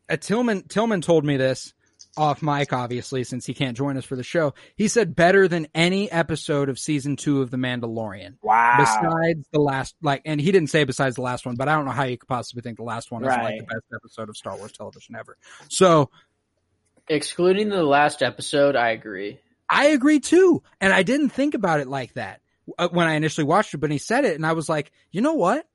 [0.10, 1.76] a tillman tillman told me this
[2.18, 5.68] off mic obviously since he can't join us for the show he said better than
[5.76, 8.76] any episode of season two of the mandalorian wow.
[8.78, 11.86] besides the last like and he didn't say besides the last one but i don't
[11.86, 14.36] know how you could possibly think the last one is like the best episode of
[14.36, 15.38] star wars television ever
[15.70, 16.09] so
[17.09, 19.39] Excluding the last episode, I agree.
[19.70, 20.61] I agree too.
[20.82, 22.41] And I didn't think about it like that
[22.78, 25.22] uh, when I initially watched it, but he said it and I was like, you
[25.22, 25.65] know what?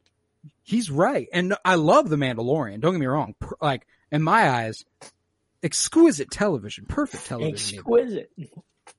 [0.62, 1.28] He's right.
[1.32, 2.80] And I love The Mandalorian.
[2.80, 3.34] Don't get me wrong.
[3.60, 4.84] Like, in my eyes,
[5.62, 7.78] exquisite television, perfect television.
[7.78, 8.30] exquisite.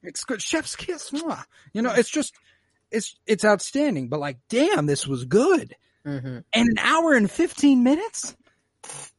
[0.06, 0.42] Exquisite.
[0.42, 1.12] Chef's kiss.
[1.12, 1.44] mwah.
[1.74, 2.34] You know, it's just,
[2.92, 5.76] it's, it's outstanding, but like, damn, this was good.
[6.06, 8.36] hmm And an hour and 15 minutes?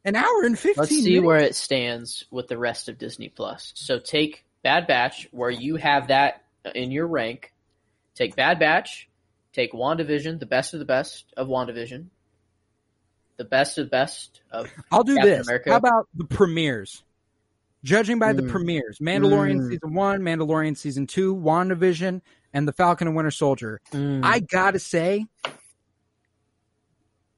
[0.05, 1.27] An hour and 15 Let's see minutes?
[1.27, 3.73] where it stands with the rest of Disney Plus.
[3.75, 7.53] So take Bad Batch, where you have that in your rank.
[8.15, 9.09] Take Bad Batch.
[9.53, 12.07] Take WandaVision, the best of the best of WandaVision.
[13.37, 15.47] The best of the best of I'll do Captain this.
[15.49, 15.71] America.
[15.71, 17.03] How about the premieres?
[17.85, 18.51] Judging by the Mm.
[18.51, 19.69] premieres, Mandalorian Mm.
[19.71, 22.23] season one, Mandalorian season two, WandaVision,
[22.53, 23.81] and the Falcon and Winter Soldier.
[23.93, 24.25] Mm.
[24.25, 25.27] I gotta say,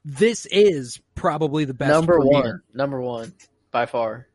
[0.04, 2.42] this is probably the best number premiere.
[2.42, 2.60] one.
[2.72, 3.32] Number one.
[3.72, 4.28] By far.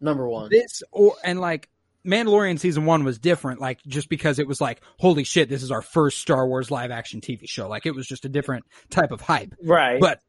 [0.00, 0.50] Number one.
[0.50, 1.68] This or and like
[2.04, 5.70] Mandalorian season one was different, like just because it was like, holy shit, this is
[5.70, 7.68] our first Star Wars live action TV show.
[7.68, 9.54] Like it was just a different type of hype.
[9.62, 10.00] Right.
[10.00, 10.20] But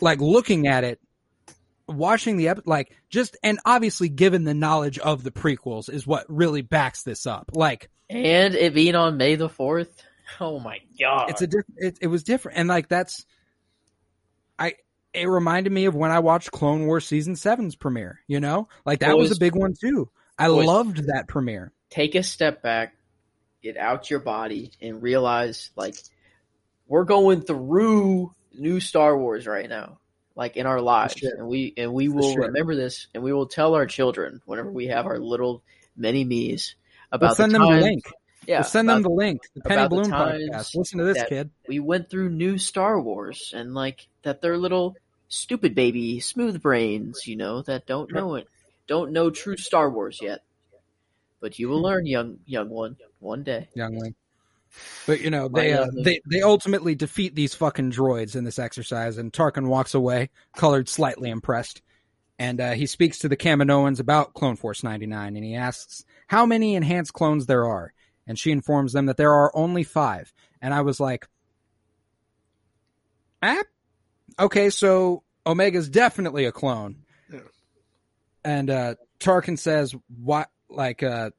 [0.00, 1.00] like looking at it,
[1.88, 6.24] watching the ep- like just and obviously given the knowledge of the prequels is what
[6.28, 7.50] really backs this up.
[7.54, 9.90] Like And it being on May the 4th.
[10.40, 11.28] Oh my god.
[11.30, 11.78] it's a different.
[11.78, 13.26] It, it was different, and like that's,
[14.58, 14.74] I.
[15.12, 18.20] It reminded me of when I watched Clone Wars season seven's premiere.
[18.26, 20.08] You know, like that was, a big one too.
[20.38, 21.70] I boys- loved that premiere.
[21.90, 22.94] take a step back
[23.62, 25.96] get out your body and realize like
[26.86, 29.98] we're going through new Star Wars right now,
[30.34, 31.32] like in our lives, shit.
[31.36, 32.42] and we and we For will sure.
[32.46, 35.62] remember this, and we will tell our children whenever we have our little
[35.96, 36.74] mini me's
[37.10, 38.04] We'll about send the them the link.
[38.46, 39.42] Yeah, we'll send them the link.
[39.54, 40.76] The Penny the Bloom times podcast.
[40.76, 41.50] Listen to this, kid.
[41.68, 44.96] we went through new Star Wars and like that they're little
[45.28, 48.48] stupid baby smooth brains, you know, that don't know it,
[48.86, 50.42] don't know true Star Wars yet.
[51.40, 53.68] But you will learn, young young one, one day.
[53.74, 54.14] youngling.
[55.06, 59.18] But you know, they uh, they they ultimately defeat these fucking droids in this exercise,
[59.18, 61.82] and Tarkin walks away, colored slightly impressed,
[62.38, 66.04] and uh, he speaks to the Kaminoans about Clone Force ninety nine, and he asks
[66.26, 67.92] how many enhanced clones there are,
[68.26, 71.28] and she informs them that there are only five, and I was like,
[73.42, 73.62] ah,
[74.38, 77.40] okay, so Omega's definitely a clone, Yeah.
[78.44, 81.30] and uh, Tarkin says, what, like, uh,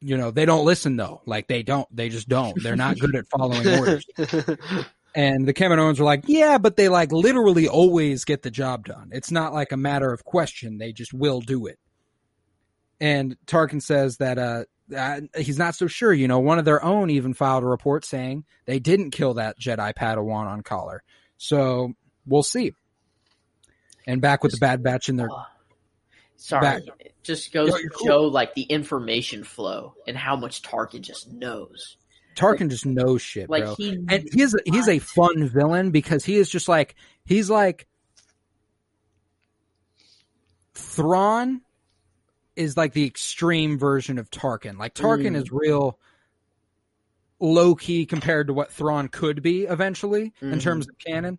[0.00, 1.22] you know, they don't listen though.
[1.26, 2.60] Like they don't, they just don't.
[2.62, 4.06] They're not good at following orders.
[5.14, 9.10] And the Kaminoans were like, yeah, but they like literally always get the job done.
[9.12, 10.78] It's not like a matter of question.
[10.78, 11.78] They just will do it.
[13.00, 14.64] And Tarkin says that, uh,
[14.96, 16.12] uh, he's not so sure.
[16.12, 19.58] You know, one of their own even filed a report saying they didn't kill that
[19.58, 21.00] Jedi Padawan on Kaller.
[21.38, 21.94] So
[22.26, 22.72] we'll see.
[24.06, 25.28] And back with the Bad Batch in their
[26.40, 26.82] sorry, Back.
[27.00, 28.06] it just goes Yo, to cool.
[28.06, 31.96] show like the information flow and how much Tarkin just knows.
[32.36, 33.74] Tarkin just knows shit, Like bro.
[33.76, 37.86] he and he's a, he's a fun villain because he is just like he's like
[40.74, 41.60] Thrawn
[42.56, 44.78] is like the extreme version of Tarkin.
[44.78, 45.36] Like Tarkin Mm.
[45.42, 45.98] is real
[47.40, 50.60] low key compared to what Thrawn could be eventually in Mhm.
[50.62, 51.38] terms of canon.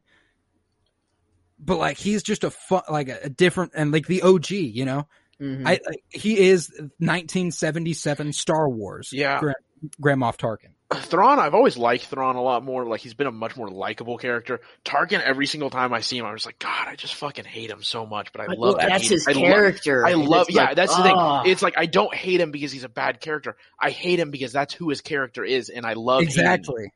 [1.63, 4.85] But like he's just a fun, like a, a different and like the OG, you
[4.85, 5.07] know.
[5.39, 5.63] Mhm.
[5.67, 9.09] I, I he is 1977 Star Wars.
[9.11, 9.39] Yeah.
[9.39, 9.55] Grand,
[9.99, 10.69] Grand Moff Tarkin.
[10.93, 12.85] Thrawn, I've always liked Thrawn a lot more.
[12.85, 14.59] Like he's been a much more likable character.
[14.83, 17.69] Tarkin, every single time I see him, I'm just like, God, I just fucking hate
[17.69, 18.31] him so much.
[18.33, 19.37] But I But love look, that's his him.
[19.37, 20.05] I love- character.
[20.05, 21.15] I love, yeah, like, that's the thing.
[21.45, 23.55] It's like I don't hate him because he's a bad character.
[23.79, 26.51] I hate him because that's who his character is, and I love hating him.
[26.53, 26.91] Exactly.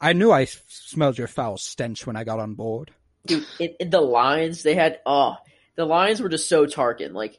[0.00, 2.90] I knew I smelled your foul stench when I got on board.
[3.26, 5.36] dude, in, in the lines they had, oh,
[5.76, 7.12] the lines were just so Tarkin.
[7.12, 7.38] Like,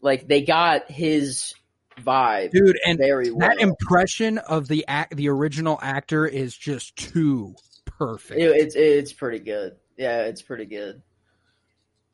[0.00, 1.54] like they got his
[2.00, 3.48] vibe Dude, and very well.
[3.48, 7.54] that impression of the act, the original actor is just too
[7.84, 8.40] perfect.
[8.40, 9.76] It- it's it's pretty good.
[9.96, 11.02] Yeah, it's pretty good.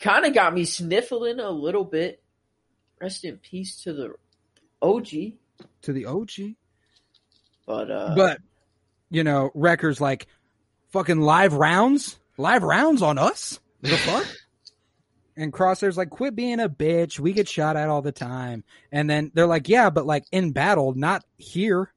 [0.00, 2.22] Kind of got me sniffling a little bit.
[3.00, 4.14] Rest in peace to the
[4.82, 5.08] OG.
[5.82, 6.54] to the OG.
[7.66, 8.38] But uh, but,
[9.10, 10.26] you know, Wrecker's like,
[10.90, 12.18] fucking live rounds?
[12.36, 13.58] Live rounds on us?
[13.82, 14.26] The fuck?
[15.36, 17.18] and Crosshair's like, quit being a bitch.
[17.20, 18.64] We get shot at all the time.
[18.90, 21.92] And then they're like, yeah, but like in battle, not here.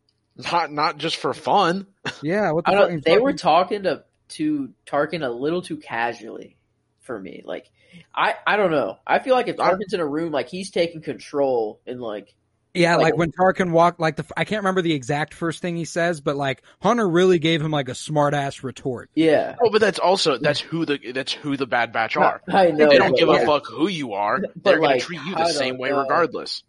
[0.51, 1.88] Not not just for fun.
[2.24, 2.89] Yeah, what the I fuck?
[2.89, 6.55] don't, they were talking to to Tarkin a little too casually
[7.01, 7.41] for me.
[7.45, 7.70] Like,
[8.16, 8.97] I I don't know.
[9.05, 12.34] I feel like if I'm- Tarkin's in a room, like he's taking control and like
[12.74, 15.76] Yeah, Like- like, when Tarkin walked, like the I can't remember the exact first thing
[15.76, 19.09] he says, but like Hunter really gave him like a smart ass retort.
[19.13, 19.55] yeah.
[19.61, 22.41] Oh, but that's also that's who the that's who the Bad Batch are.
[22.49, 22.88] I know.
[22.89, 23.41] They don't give yeah.
[23.41, 24.39] a fuck who you are.
[24.39, 25.99] But, They're gonna treat you the same way know.
[26.01, 26.63] regardless.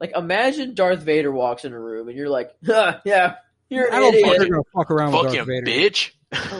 [0.00, 3.36] Like, imagine Darth Vader walks in a room and you're like, huh, yeah,
[3.68, 4.40] you're I don't think idiot.
[4.40, 5.66] they're gonna fuck around with Fuck Darth him, Vader.
[5.70, 6.10] bitch.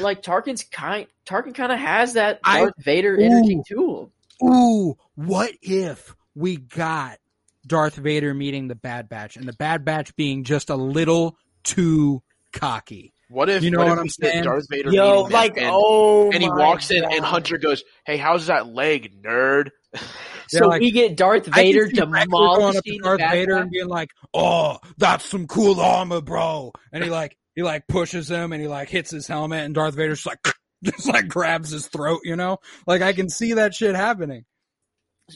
[0.01, 3.25] Like Tarkin's kind Tarkin kind of has that I- Darth Vader Ooh.
[3.25, 4.11] energy to
[4.41, 4.49] him.
[4.49, 7.19] Ooh, what if we got
[7.67, 12.23] Darth Vader meeting the Bad Batch and the Bad Batch being just a little too
[12.53, 13.13] cocky?
[13.29, 14.45] What if You know what, what if I'm saying?
[14.45, 17.83] Darth Vader Yo, meeting like, and, oh, and he my walks in and Hunter goes,
[18.07, 19.71] "Hey, how's that leg, nerd?"
[20.47, 23.63] So like, we get Darth Vader see Wrecker to demolishing the Darth Bad Vader Batch.
[23.63, 28.31] and being like, "Oh, that's some cool armor, bro," and he like he like pushes
[28.31, 30.55] him and he like hits his helmet and Darth Vader's just like
[30.85, 32.59] just like grabs his throat, you know?
[32.87, 34.45] Like I can see that shit happening.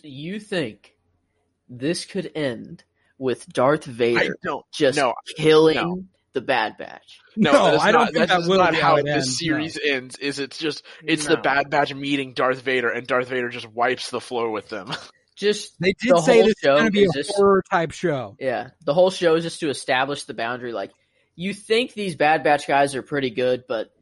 [0.03, 0.95] You think
[1.69, 2.85] this could end
[3.19, 4.37] with Darth Vader
[4.73, 6.05] just no, killing no.
[6.33, 7.21] the Bad Batch?
[7.37, 9.15] No, No, that's I don't not, think that's that will not how how it this
[9.15, 10.17] ends, series ends.
[10.19, 14.11] Is it's just it's the Bad Batch meeting Darth Vader, and Darth Vader just wipes
[14.11, 14.93] the floor with them.
[15.37, 17.63] Just They did The say whole this is show going to be a just- horror
[17.71, 18.35] type show.
[18.41, 20.73] yeah, the whole show is just to establish the boundary.
[20.73, 20.91] Like
[21.37, 23.93] you think these Bad Batch guys are pretty good, but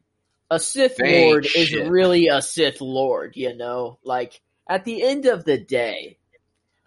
[0.49, 3.33] a Sith They ain't Lord is really a Sith Lord.
[3.35, 6.17] You know, like at the end of the day,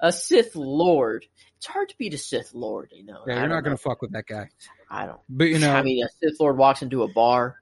[0.01, 1.27] a Sith Lord.
[1.59, 2.91] It's hard to beat a Sith Lord.
[2.93, 4.49] You know, Yeah, you're don't going to fuck with that guy.
[4.91, 5.21] I don't.
[5.29, 7.57] But you know, I mean, a Sith Lord walks into a bar.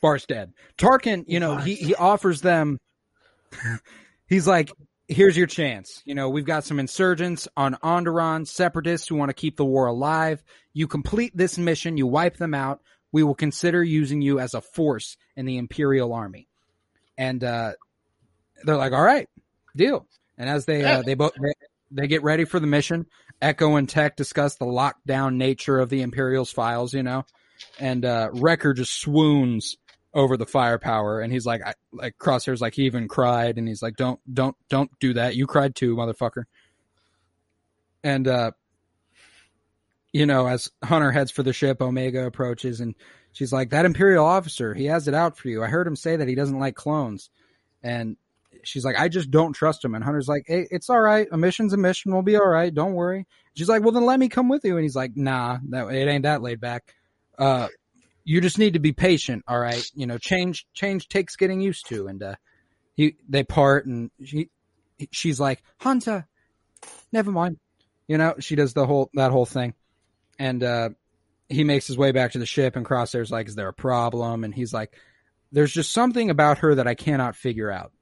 [0.00, 0.52] Bar's dead.
[0.78, 2.78] Tarkin, you know, he, he offers them,
[4.28, 4.72] he's like,
[5.08, 6.02] here's your chance.
[6.04, 9.86] You know, we've got some insurgents on Onderon, separatists who want to keep the war
[9.86, 10.42] alive.
[10.72, 12.80] You complete this mission, you wipe them out.
[13.12, 16.48] We will consider using you as a force in the Imperial Army.
[17.18, 17.72] And uh,
[18.64, 19.28] they're like, "All right,
[19.76, 20.06] deal."
[20.38, 21.52] And as they uh, they both they,
[21.90, 23.06] they get ready for the mission,
[23.42, 26.94] Echo and Tech discuss the lockdown nature of the Imperial's files.
[26.94, 27.24] You know,
[27.78, 29.76] and uh, Wrecker just swoons
[30.12, 33.82] over the firepower, and he's like, I, like Crosshairs, like he even cried, and he's
[33.82, 35.36] like, "Don't, don't, don't do that.
[35.36, 36.44] You cried too, motherfucker."
[38.02, 38.52] And uh,
[40.12, 42.94] you know, as Hunter heads for the ship, Omega approaches, and
[43.32, 45.62] she's like, "That Imperial officer, he has it out for you.
[45.62, 47.30] I heard him say that he doesn't like clones."
[47.82, 48.16] And
[48.64, 51.26] she's like, "I just don't trust him." And Hunter's like, hey, "It's all right.
[51.30, 52.12] A mission's a mission.
[52.12, 52.72] We'll be all right.
[52.72, 55.58] Don't worry." She's like, "Well, then let me come with you." And he's like, "Nah,
[55.70, 56.94] that it ain't that laid back."
[57.38, 57.68] Uh,
[58.24, 59.84] you just need to be patient, all right?
[59.94, 62.34] You know, change change takes getting used to, and uh,
[62.94, 64.50] he they part, and she
[65.10, 66.26] she's like, Hunter,
[67.12, 67.58] never mind.
[68.06, 69.74] You know, she does the whole that whole thing,
[70.38, 70.90] and uh,
[71.48, 74.44] he makes his way back to the ship, and Crosshair's like, "Is there a problem?"
[74.44, 74.94] And he's like,
[75.52, 77.92] "There's just something about her that I cannot figure out."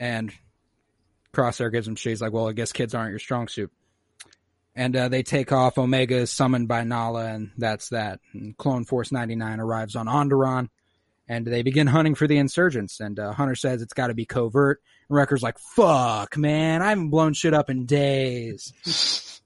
[0.00, 0.32] And
[1.32, 2.10] Crosshair gives him shit.
[2.10, 3.70] He's like, "Well, I guess kids aren't your strong suit."
[4.74, 5.78] and uh, they take off.
[5.78, 8.20] Omega is summoned by Nala, and that's that.
[8.32, 10.68] And Clone Force 99 arrives on Onderon,
[11.28, 13.00] and they begin hunting for the insurgents.
[13.00, 14.80] And uh, Hunter says it's got to be covert.
[15.08, 19.40] And Wrecker's like, "Fuck, man, I haven't blown shit up in days."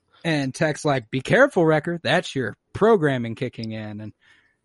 [0.24, 2.00] and Tech's like, "Be careful, Wrecker.
[2.02, 4.12] That's your programming kicking in." And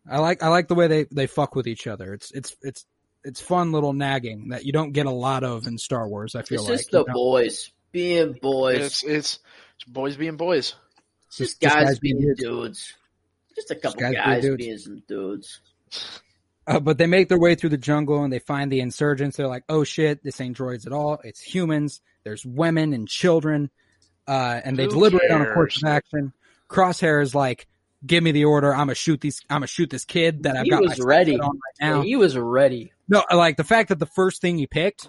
[0.09, 2.13] I like I like the way they they fuck with each other.
[2.13, 2.85] It's it's it's
[3.23, 6.35] it's fun little nagging that you don't get a lot of in Star Wars.
[6.35, 6.69] I feel like.
[6.69, 7.13] It's like just the know?
[7.13, 8.77] boys being boys.
[8.77, 9.39] It's, it's
[9.75, 10.75] it's boys being boys.
[11.27, 12.41] It's just just guys, guys being being dudes.
[12.41, 12.93] dudes.
[13.55, 14.65] Just a couple guys being guys dudes.
[14.65, 15.61] being some dudes.
[16.67, 19.37] Uh, but they make their way through the jungle and they find the insurgents.
[19.37, 21.19] They're like, "Oh shit, this ain't droids at all.
[21.23, 22.01] It's humans.
[22.23, 23.71] There's women and children."
[24.27, 26.33] Uh, and they Who deliberate on a course of action.
[26.69, 27.67] Crosshair is like,
[28.05, 28.71] "Give me the order.
[28.71, 29.41] I'm gonna shoot these.
[29.49, 31.39] I'm gonna shoot this kid that I've He got was my ready.
[31.39, 32.93] on right now." Yeah, he was ready.
[33.11, 35.07] No, like the fact that the first thing you picked.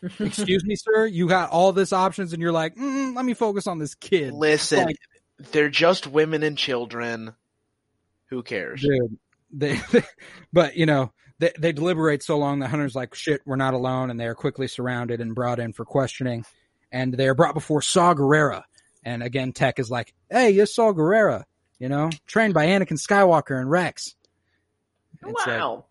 [0.20, 1.06] Excuse me, sir.
[1.06, 4.32] You got all this options, and you're like, mm, "Let me focus on this kid."
[4.32, 4.96] Listen, Like-
[5.52, 7.34] they're just women and children.
[8.30, 8.80] Who cares?
[8.82, 9.18] dude.
[9.50, 9.80] They,
[10.52, 14.10] but you know, they they deliberate so long that Hunter's like, "Shit, we're not alone,"
[14.10, 16.44] and they are quickly surrounded and brought in for questioning.
[16.92, 18.64] And they are brought before Saw Gerrera.
[19.04, 21.44] And again, Tech is like, "Hey, you're Saw Gerrera,
[21.78, 24.14] you know, trained by Anakin Skywalker and Rex."
[25.22, 25.86] It's like- wow.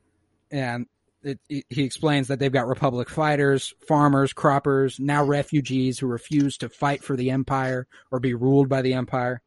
[0.51, 0.85] and
[1.23, 6.57] it, it- he explains that they've got Republic fighters, farmers, croppers, now refugees who refuse
[6.59, 9.41] to fight for the Empire or be ruled by the Empire.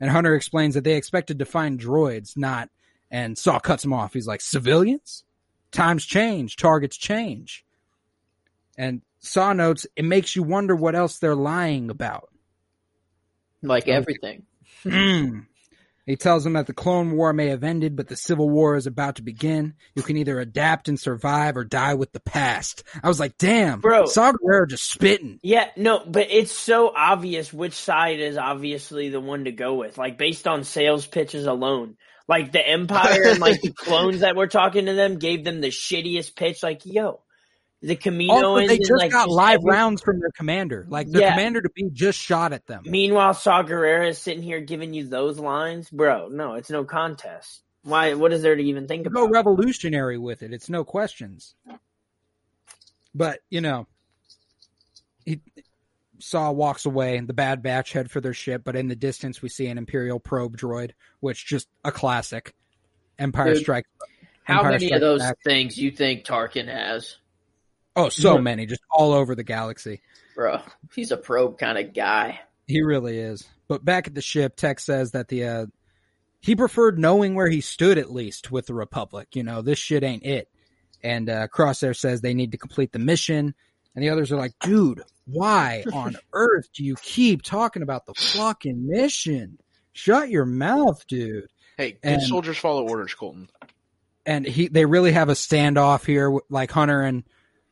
[0.00, 2.68] And Hunter explains that they expected to find droids, not.
[3.10, 4.12] And Saw cuts him off.
[4.12, 5.24] He's like, civilians?
[5.72, 7.64] Times change, targets change.
[8.76, 12.28] And Saw notes, it makes you wonder what else they're lying about.
[13.62, 14.44] like everything.
[14.82, 15.40] Hmm.
[16.06, 18.86] He tells them that the Clone War may have ended, but the Civil War is
[18.86, 19.74] about to begin.
[19.96, 22.84] You can either adapt and survive or die with the past.
[23.02, 24.06] I was like, damn, Bro.
[24.06, 25.40] Saw Gerrera just spitting.
[25.42, 29.98] Yeah, no, but it's so obvious which side is obviously the one to go with,
[29.98, 31.96] like based on sales pitches alone.
[32.28, 35.68] Like the Empire and like the clones that were talking to them gave them the
[35.68, 36.62] shittiest pitch.
[36.62, 37.20] Like, yo,
[37.82, 38.30] the Kaminoans.
[38.42, 40.86] Also, they and, just like, got just live every- rounds from their commander.
[40.88, 41.30] Like their Yeah.
[41.32, 42.82] commander to be just shot at them.
[42.86, 46.28] Meanwhile, Saw Gerrera is sitting here giving you those lines, bro.
[46.28, 47.62] No, it's no contest.
[47.82, 48.14] Why?
[48.14, 49.14] What is there to even think about?
[49.20, 49.34] Go about?
[49.34, 50.52] revolutionary with it.
[50.52, 51.54] It's no questions.
[53.14, 53.86] But you know,
[55.24, 55.40] he
[56.18, 57.18] Saw walks away.
[57.18, 59.76] And the Bad Batch head for their ship, but in the distance we see an
[59.78, 62.54] Imperial probe droid, which just a classic.
[63.18, 63.84] Empire Dude, Strike.
[64.42, 65.36] How many Strikes of those Back.
[65.44, 67.16] things you think Tarkin has,
[67.96, 68.40] Oh, so Yeah.
[68.42, 70.02] many, just all over the galaxy.
[70.34, 70.60] bro?
[70.94, 72.40] He's a probe kind of guy.
[72.66, 73.46] He really is.
[73.68, 75.66] But back at the ship, Tech says that the uh,
[76.40, 79.28] he preferred knowing where he stood at least with the Republic.
[79.34, 80.48] You know, this shit ain't it.
[81.02, 83.54] And uh, Crosshair says they need to complete the mission,
[83.94, 88.14] and the others are like, "Dude, why on earth do you keep talking about the
[88.14, 89.58] fucking mission?
[89.92, 91.46] Shut your mouth, dude."
[91.78, 93.48] Hey, good And- soldiers follow orders, Colton.
[94.24, 97.24] and he they really have a standoff here like hunter and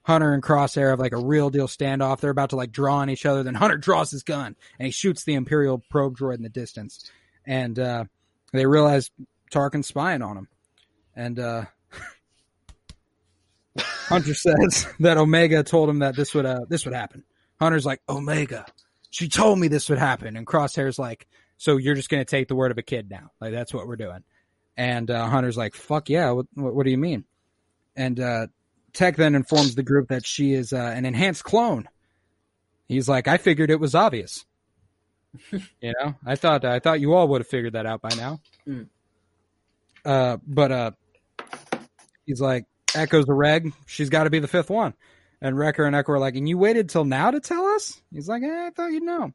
[0.05, 2.21] hunter and crosshair have like a real deal standoff.
[2.21, 4.93] They're about to like draw on each other then hunter draws his gun and he
[4.93, 7.11] shoots the imperial probe droid in the distance.
[7.47, 8.05] And uh
[8.53, 9.11] they realize
[9.51, 10.49] tarkin's spying on him.
[11.17, 11.65] And uh
[13.79, 17.25] hunter says that omega told him that this would uh this would happen.
[17.59, 18.67] Hunter's like omega
[19.11, 20.37] she told me this would happen.
[20.37, 21.27] And crosshair's like
[21.57, 23.31] so you're just gonna take the word of a kid now.
[23.41, 24.25] Like that's what we're doing.
[24.77, 26.33] And uh, Hunter's like, "Fuck yeah!
[26.33, 27.25] What, what, what do you mean?"
[27.97, 28.49] And uh,
[28.95, 31.89] Tech then informs the group that she is uh, an enhanced clone.
[32.89, 34.45] He's like, I figured it was obvious.
[35.51, 38.41] you know, I thought I thought you all would have figured that out by now.
[38.67, 38.87] Mm.
[40.05, 40.91] Uh, but uh,
[42.25, 43.73] he's like, Echo's a reg.
[43.87, 44.95] She's got to be the fifth one.
[45.41, 48.01] And Wrecker and Echo are like, and you waited till now to tell us?
[48.13, 49.33] He's like, eh, I thought you'd know.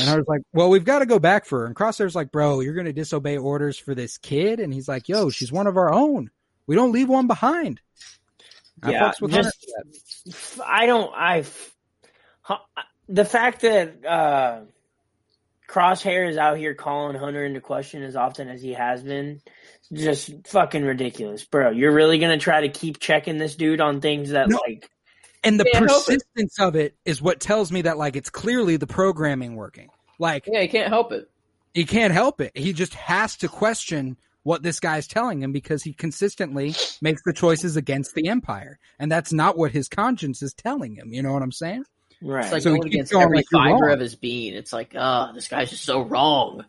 [0.00, 1.66] And I was like, well, we've got to go back for her.
[1.66, 4.60] And Crosshair's like, bro, you're going to disobey orders for this kid?
[4.60, 6.30] And he's like, yo, she's one of our own.
[6.66, 7.80] We don't leave one behind.
[8.82, 10.64] I Yeah, just- Hunter for that.
[10.66, 11.12] I don't.
[11.14, 11.44] I
[13.08, 14.60] the fact that uh,
[15.68, 19.40] Crosshair is out here calling Hunter into question as often as he has been,
[19.92, 21.70] just fucking ridiculous, bro.
[21.70, 24.58] You're really gonna try to keep checking this dude on things that No.
[24.66, 24.90] like
[25.44, 25.88] And the Can't it.
[25.88, 29.90] persistence of it is what tells me that like it's clearly the programming working.
[30.18, 31.28] Like Yeah, he can't help it.
[31.72, 32.52] he can't help it.
[32.56, 37.32] He just has to question what this guy's telling him because he consistently makes the
[37.32, 38.78] choices against the empire.
[38.98, 41.12] And that's not what his conscience is telling him.
[41.12, 41.84] You know what I'm saying?
[42.22, 42.44] right.
[42.44, 43.92] It's like So going against going every fiber wrong.
[43.92, 44.54] of his being.
[44.54, 46.64] It's like, ah, this guy's just so wrong.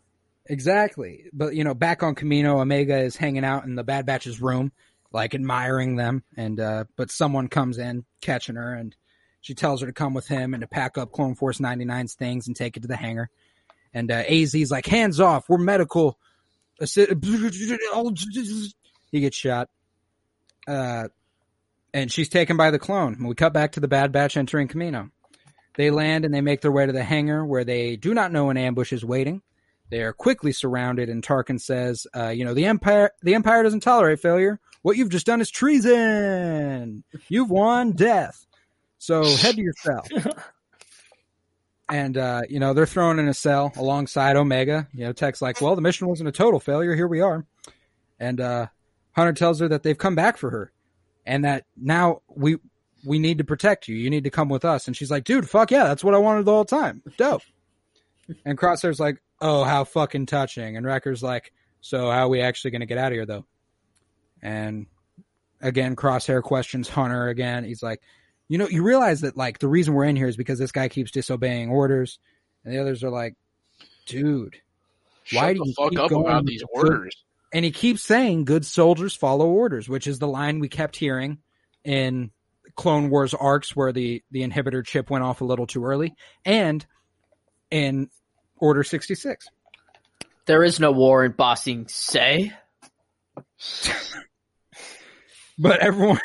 [0.48, 1.26] Exactly.
[1.34, 4.72] But you know, back on Kamino, Omega is hanging out in the Bad Batch's room,
[5.12, 8.96] like admiring them, and uh but someone comes in, catching her, and
[9.42, 12.48] she tells her to come with him and to pack up Clone Force 99's things
[12.48, 13.30] and take it to the hangar.
[13.94, 16.18] And uh AZ's like, hands off, we're medical.
[19.12, 19.70] He gets shot.
[20.68, 21.08] Uh
[21.94, 23.24] and she's taken by the clone.
[23.24, 25.12] We cut back to the Bad Batch entering Kamino.
[25.76, 28.50] They land and they make their way to the hangar where they do not know
[28.50, 29.42] an ambush is waiting.
[29.90, 33.12] They are quickly surrounded, and Tarkin says, uh, "You know the empire.
[33.24, 34.60] The empire doesn't tolerate failure.
[34.84, 37.04] What you've just done is treason.
[37.28, 38.46] You've won death.
[39.00, 40.06] So head to your cell."
[41.92, 44.88] and uh, you know they're thrown in a cell alongside Omega.
[44.94, 46.96] You know, Tech's like, "Well, the mission wasn't a total failure.
[46.96, 47.46] Here we are."
[48.20, 48.68] And uh,
[49.12, 50.72] Hunter tells her that they've come back for her,
[51.26, 52.58] and that now we
[53.06, 53.96] we need to protect you.
[53.96, 54.88] You need to come with us.
[54.88, 57.04] And she's like, "Dude, fuck yeah, that's what I wanted the whole time.
[57.18, 57.44] Dope."
[58.46, 61.52] And Crosshair's like, "Oh, how fucking touching." And Wrecker's like,
[61.82, 63.46] "So how are we actually going to get out of here, though?"
[64.42, 64.88] And
[65.60, 67.66] again, Crosshair questions Hunter again.
[67.66, 68.02] He's like,
[68.52, 70.90] "You know, you realize that like the reason we're in here is because this guy
[70.90, 72.20] keeps disobeying orders."
[72.66, 73.36] And the others are like,
[74.06, 74.58] "Dude."
[75.24, 77.16] Shut Why the do you fuck keep up going about these the- orders?
[77.54, 81.38] And he keeps saying, "Good soldiers follow orders," which is the line we kept hearing
[81.86, 82.32] in
[82.76, 86.14] Clone Wars arcs where the the inhibitor chip went off a little too early,
[86.44, 86.86] and
[87.70, 88.10] in
[88.58, 89.48] Order sixty six.
[90.46, 92.52] There is no war in Ba Sing Se.
[95.58, 96.20] But everyone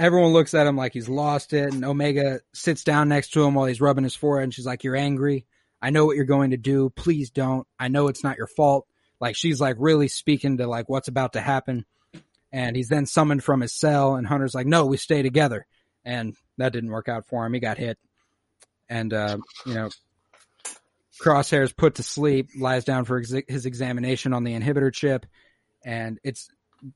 [0.00, 3.54] everyone looks at him like he's lost it, and Omega sits down next to him
[3.54, 5.46] while he's rubbing his forehead, and she's like, "You're angry.
[5.80, 6.90] I know what you're going to do.
[6.90, 7.66] Please don't.
[7.78, 8.86] I know it's not your fault."
[9.20, 11.84] Like she's like really speaking to like what's about to happen.
[12.52, 15.66] And he's then summoned from his cell, and Hunter's like, "No, we stay together."
[16.04, 17.52] And that didn't work out for him.
[17.52, 17.98] He got hit,
[18.88, 19.36] and uh,
[19.66, 19.90] you know,
[21.22, 25.26] Crosshair's put to sleep, lies down for ex- his examination on the inhibitor chip,
[25.84, 26.48] and it's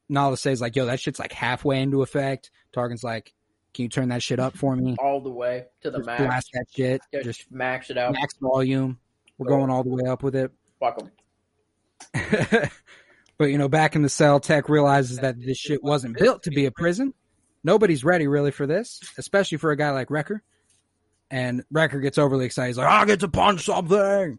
[0.08, 3.32] Nala says like, "Yo, that shit's like halfway into effect." Tarkin's like,
[3.72, 4.96] "Can you turn that shit up for me?
[4.98, 6.22] All the way to the Just max.
[6.22, 7.00] blast that shit.
[7.12, 8.12] Just, Just max it out.
[8.12, 8.98] max volume.
[9.38, 11.10] We're going all the way up with it." Fuck 'em.
[13.38, 16.50] but you know, back in the cell, Tech realizes that this shit wasn't built to
[16.50, 17.14] be a prison.
[17.62, 20.42] Nobody's ready really for this, especially for a guy like Wrecker.
[21.30, 22.68] And Wrecker gets overly excited.
[22.68, 24.38] He's like, "I get to punch something,"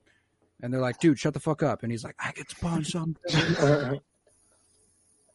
[0.62, 2.92] and they're like, "Dude, shut the fuck up." And he's like, "I get to punch
[2.92, 4.00] something."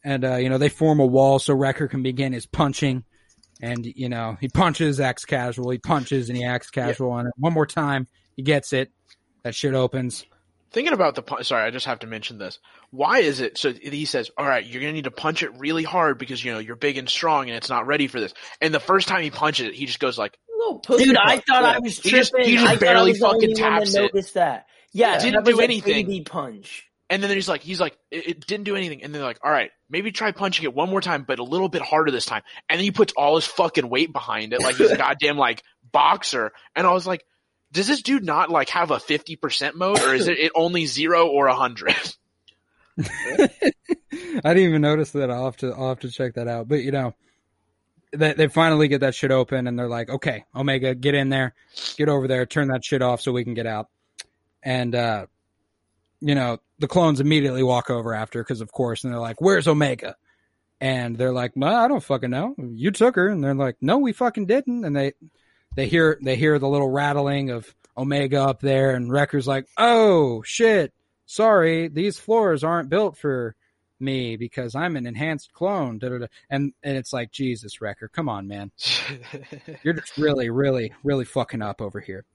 [0.03, 3.03] and uh, you know, they form a wall so Wrecker can begin his punching.
[3.61, 5.69] And you know, he punches, acts casual.
[5.69, 7.15] He punches and he acts casual.
[7.17, 8.91] And one more time, he gets it.
[9.43, 10.25] That shit opens.
[10.71, 12.57] Thinking about the punch, sorry, I just have to mention this.
[12.91, 13.57] Why is it?
[13.57, 16.53] So he says, "All right, you're gonna need to punch it really hard because you
[16.53, 19.21] know you're big and strong and it's not ready for this." And the first time
[19.21, 21.43] he punches it, he just goes like, Little pussy Dude, I punch.
[21.47, 21.79] thought I Yeah.
[21.79, 22.19] was He tripping.
[22.19, 24.01] just- he just I barely I was fucking only one that taps it.
[24.13, 24.65] noticed that.
[24.93, 26.05] Yeah, Didn't that was do a anything.
[26.07, 26.87] baby punch.
[27.11, 29.03] And then he's like, he's like, it, it didn't do anything.
[29.03, 31.43] And then they're like, "All right, maybe try punching it one more time, but a
[31.43, 34.61] little bit harder this time." And then he puts all his fucking weight behind it,
[34.61, 35.61] like he's a goddamn like
[35.91, 36.53] boxer.
[36.73, 37.25] And I was like,
[37.73, 40.85] "Does this dude not like have a fifty percent mode, or is it, it only
[40.85, 41.95] zero or a hundred?
[42.97, 45.29] I didn't even notice that.
[45.29, 46.69] I'll have to I'll have to check that out.
[46.69, 47.13] But you know,
[48.13, 51.55] they they finally get that shit open and they're like, okay, Omega, get in there,
[51.97, 53.89] get over there, turn that shit off so we can get out.
[54.63, 55.25] And uh,
[56.21, 59.67] you know, the clones immediately walk over after because of course, and they're like, where's
[59.67, 60.15] Omega?
[60.79, 62.55] And they're like, well, I don't fucking know.
[62.57, 64.85] You took her, and they're like, no, we fucking didn't.
[64.85, 65.13] And they
[65.75, 70.41] they hear they hear the little rattling of Omega up there, and Wrecker's like, oh
[70.43, 70.93] shit,
[71.25, 73.55] sorry, these floors aren't built for
[73.99, 75.99] me because I'm an enhanced clone.
[75.99, 76.25] Da, da, da.
[76.49, 78.71] And and it's like Jesus, Wrecker, come on, man,
[79.83, 82.25] you're just really, really, really fucking up over here.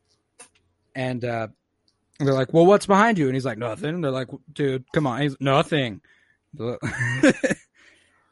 [0.94, 1.48] And uh,
[2.18, 3.26] they're like, well, what's behind you?
[3.26, 4.00] And he's like, nothing.
[4.00, 6.00] They're like, dude, come on, he's nothing.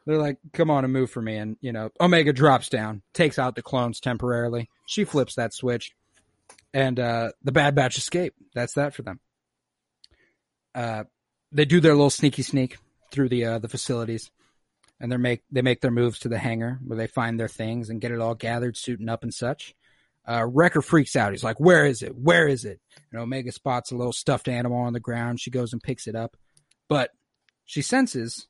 [0.05, 1.37] They're like, come on and move for me.
[1.37, 4.69] And, you know, Omega drops down, takes out the clones temporarily.
[4.85, 5.93] She flips that switch.
[6.73, 8.35] And uh, the Bad Batch escape.
[8.53, 9.19] That's that for them.
[10.75, 11.05] Uh,
[11.51, 12.77] they do their little sneaky sneak
[13.11, 14.29] through the uh, the facilities.
[14.99, 17.89] And they make they make their moves to the hangar where they find their things
[17.89, 19.73] and get it all gathered, suiting up and such.
[20.27, 21.31] Uh, Wrecker freaks out.
[21.31, 22.15] He's like, "Where is it?
[22.15, 22.79] Where is it?"
[23.11, 25.39] And Omega spots a little stuffed animal on the ground.
[25.39, 26.35] She goes and picks it up,
[26.89, 27.11] but
[27.65, 28.47] she senses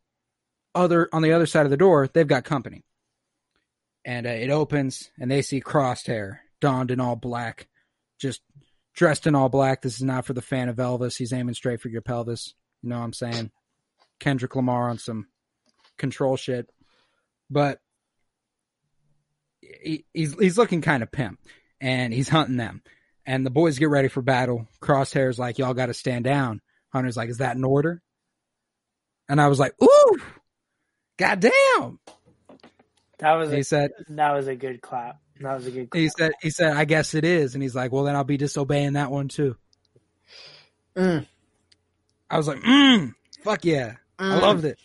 [0.75, 2.83] other on the other side of the door, they've got company.
[4.03, 7.67] And uh, it opens, and they see Crosshair donned in all black,
[8.19, 8.41] just
[8.93, 9.81] dressed in all black.
[9.81, 11.17] This is not for the fan of Elvis.
[11.17, 12.53] He's aiming straight for your pelvis.
[12.83, 13.51] You know what I'm saying?
[14.19, 15.27] Kendrick Lamar on some
[15.97, 16.69] control shit,
[17.49, 17.79] but
[19.61, 21.39] he, he's he's looking kind of pimp,
[21.81, 22.81] and he's hunting them.
[23.25, 24.67] And the boys get ready for battle.
[24.81, 26.61] Crosshair's like, "Y'all got to stand down."
[26.93, 28.01] Hunter's like, "Is that an order?"
[29.27, 30.17] And I was like, "Ooh,
[31.17, 31.99] goddamn!"
[33.19, 35.19] That was He a, said, that was a good clap.
[35.39, 35.89] That was a good.
[35.89, 35.99] Clap.
[36.01, 37.53] He said, he said, I guess it is.
[37.55, 39.55] And he's like, well, then I'll be disobeying that one too.
[40.97, 41.25] Mm.
[42.29, 43.95] I was like, mm, fuck yeah.
[44.19, 44.41] I Mm.
[44.41, 44.77] loved it.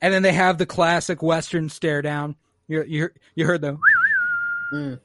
[0.00, 2.36] And then they have the classic Western stare down.
[2.68, 3.76] You, you, you heard the,
[4.72, 5.00] Mm.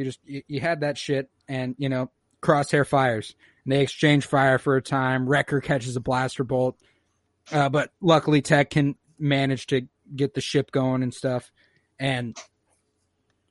[0.00, 2.10] You just, you, you had that shit and, you know,
[2.40, 5.28] crosshair fires and they exchange fire for a time.
[5.28, 6.78] Wrecker catches a blaster bolt.
[7.52, 9.86] Uh, but luckily Tech can manage to
[10.16, 11.52] get the ship going and stuff.
[11.98, 12.34] And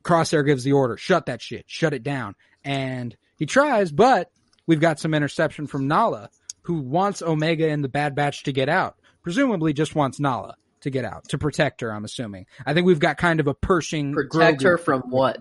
[0.04, 2.34] Crosshair gives the order, shut that shit, shut it down.
[2.64, 4.32] And he tries, but
[4.66, 6.32] we've got some interception from Nala,
[6.64, 8.96] who wants Omega and the Bad Batch to get out.
[9.22, 12.46] Presumably just wants Nala to get out, to protect her, I'm assuming.
[12.66, 15.38] I think we've got kind of a Pershing Protect Grogu- her from what?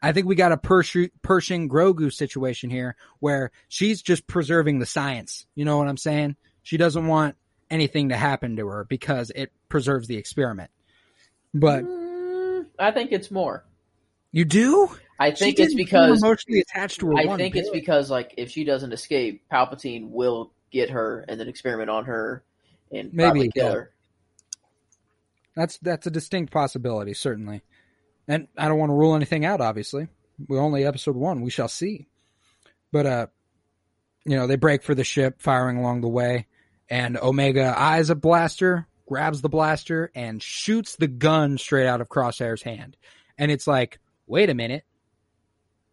[0.00, 4.86] I think we got a Persh- Pershing Grogu situation here where she's just preserving the
[4.86, 5.46] science.
[5.54, 6.36] You know what I'm saying?
[6.62, 7.36] She doesn't want
[7.70, 10.70] anything to happen to her because it preserves the experiment.
[11.52, 13.64] But Mm, I think it's more.
[14.32, 14.88] you do?
[15.18, 17.18] I think it's because emotionally attached to her.
[17.18, 21.48] I think it's because like if she doesn't escape, Palpatine will get her and then
[21.48, 22.44] experiment on her
[22.92, 23.90] and Maybe probably kill her.
[25.56, 27.62] That's that's a distinct possibility, certainly.
[28.28, 29.60] And I don't want to rule anything out.
[29.60, 30.06] Obviously,
[30.46, 31.40] we're only episode one.
[31.40, 32.06] We shall see.
[32.92, 33.26] But uh,
[34.24, 36.46] you know, they break for the ship, firing along the way,
[36.88, 42.08] and Omega eyes a blaster, grabs the blaster, and shoots the gun straight out of
[42.08, 42.96] Crosshair's hand.
[43.38, 44.84] And it's like, wait a minute.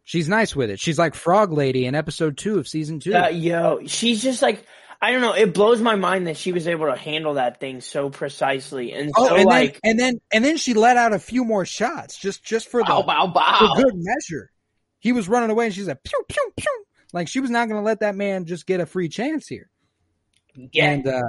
[0.03, 0.79] She's nice with it.
[0.79, 3.15] She's like Frog Lady in episode two of season two.
[3.15, 4.65] Uh, yo, she's just like
[5.05, 5.33] I don't know.
[5.33, 9.11] It blows my mind that she was able to handle that thing so precisely and
[9.15, 11.63] Oh, so and like then and then and then she let out a few more
[11.63, 13.57] shots just just for the Bow bow bow.
[13.59, 14.49] for good measure.
[14.97, 16.85] He was running away, and she's like, pew, pew, pew.
[17.13, 19.69] Like, she was not going to let that man just get a free chance here.
[20.73, 21.21] yeah, And uh,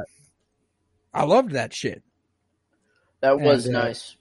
[1.12, 2.02] I loved that shit.
[3.20, 4.16] That was And, uh, nice.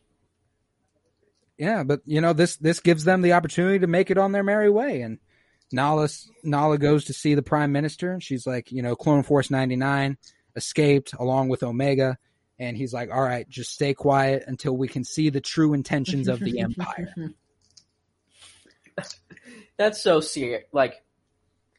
[1.58, 4.44] Yeah, but, you know, this this gives them the opportunity to make it on their
[4.44, 5.00] merry way.
[5.00, 5.20] And
[5.72, 6.10] Nala,
[6.44, 10.18] Nala goes to see the prime minister, and she's like, you know, Clone Force 99
[10.56, 12.18] escaped along with Omega.
[12.58, 16.30] And he's like, all right, just stay quiet until we can see the true intentions
[16.30, 17.14] of the Empire.
[19.78, 20.64] That's so serious.
[20.72, 21.04] Like,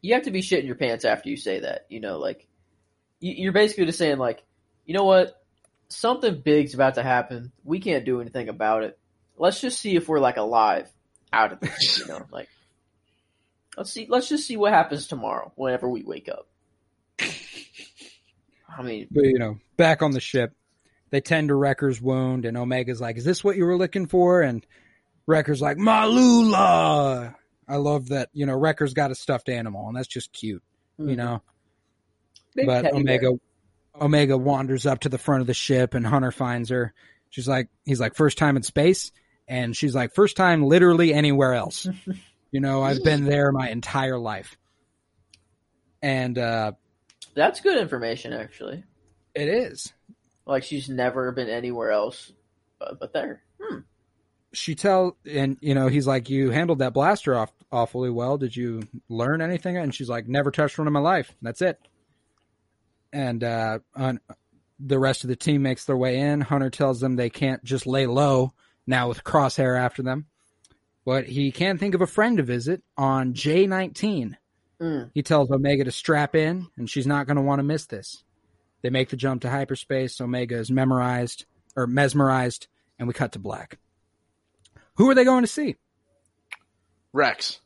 [0.03, 1.87] you have to be shitting your pants after you say that.
[1.89, 2.47] You know, like,
[3.21, 4.45] you're basically just saying, like,
[4.85, 5.43] you know what?
[5.89, 7.53] Something big's about to happen.
[7.65, 8.99] We can't do anything about it.
[9.39, 10.91] Let's just see if we're like alive
[11.33, 12.01] out of this.
[12.01, 12.49] You know, like,
[13.77, 14.07] let's see.
[14.09, 16.49] Let's just see what happens tomorrow whenever we wake up.
[18.79, 20.53] I mean, But you know, back on the ship,
[21.11, 24.43] they tend to Wrecker's wound, and Omega's like, "Is this what you were looking for?"
[24.43, 24.67] And
[25.27, 27.35] Wrecker's like, "Malula."
[27.69, 28.31] I love that.
[28.33, 30.63] You know, Wrecker's got a stuffed animal, and that's just cute.
[30.99, 31.17] You mm-hmm.
[31.17, 31.43] know,
[32.55, 33.17] big but teddy bear.
[33.19, 33.41] Omega,
[34.01, 36.93] Omega wanders up to the front of the ship, and Hunter finds her.
[37.31, 39.13] She's like, he's like, first time in space,
[39.49, 41.89] and she's like, first time literally anywhere else.
[42.57, 44.57] you know, I've been there my entire life,
[46.01, 46.73] and uh,
[47.35, 48.83] That's good information, actually.
[49.35, 49.93] it is.
[50.47, 52.33] Like she's never been anywhere else,
[52.79, 53.43] but, but there.
[53.63, 53.81] Hmm.
[54.55, 58.57] she tell and you know he's like you handled that blaster off awfully well did
[58.57, 61.79] you learn anything and she's like never touched one in my life that's it
[63.13, 64.21] and uh on
[64.79, 67.87] the rest of the team makes their way in hunter tells them they can't just
[67.87, 68.53] lay low
[68.87, 70.27] now with crosshair after them
[71.07, 74.35] but he can think of a friend to visit on j19
[74.79, 75.11] Mm.
[75.15, 78.23] he tells omega to strap in and she's not going to want to miss this
[78.83, 80.21] They make the jump to hyperspace.
[80.21, 82.69] Omega is memorized or mesmerized,
[82.99, 83.79] and we cut to black.
[84.97, 85.77] Who are they going to see?
[87.15, 87.59] Rex.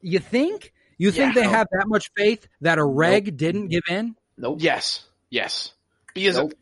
[0.00, 0.72] You think?
[0.98, 1.42] You think Yeah.
[1.42, 4.16] they have that much faith that a reg didn't give in?
[4.36, 4.58] Nope.
[4.60, 5.06] Yes.
[5.30, 5.72] Yes.
[6.14, 6.52] Because Nope.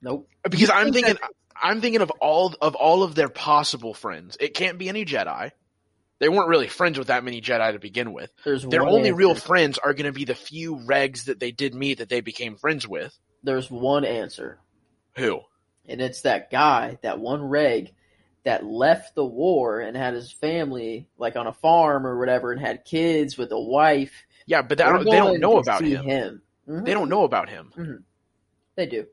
[0.00, 0.28] Nope.
[0.44, 1.24] because You I'm think thinking
[1.62, 4.36] I'm thinking of all of all of their possible friends.
[4.40, 5.52] It can't be any Jedi.
[6.18, 8.30] They weren't really friends with that many Jedi to begin with.
[8.44, 9.14] There's Their only answer.
[9.14, 12.20] real friends are going to be the few regs that they did meet that they
[12.20, 13.16] became friends with.
[13.42, 14.60] There's one answer,
[15.16, 15.40] Who?
[15.88, 17.92] and it's that guy, that one reg,
[18.44, 22.60] that left the war and had his family like on a farm or whatever, and
[22.60, 24.12] had kids with a wife.
[24.46, 25.10] Yeah, but that, We're mm-hmm.
[25.10, 26.42] they don't know about him.
[26.66, 28.04] They don't know about him.
[28.76, 29.06] They do.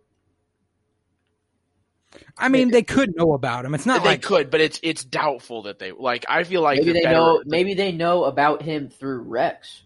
[2.38, 3.74] I mean, they could know about him.
[3.76, 6.26] It's not they like could, but it's it's doubtful that they like.
[6.30, 7.42] I feel like maybe they know.
[7.46, 9.84] Maybe they know about him through Rex.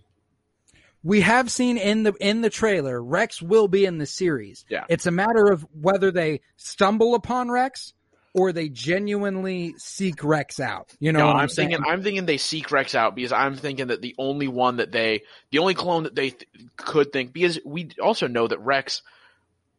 [1.03, 4.65] we have seen in the in the trailer, Rex will be in the series.
[4.69, 4.85] Yeah.
[4.89, 7.93] It's a matter of whether they stumble upon Rex
[8.35, 10.91] or they genuinely seek Rex out.
[10.99, 11.69] You know No, what I'm, I'm saying?
[11.69, 11.85] thinking.
[11.91, 15.21] I'm thinking they seek Rex out because I'm thinking that the only one that they,
[15.51, 19.03] the only clone that they th- could think, because we also know that Rex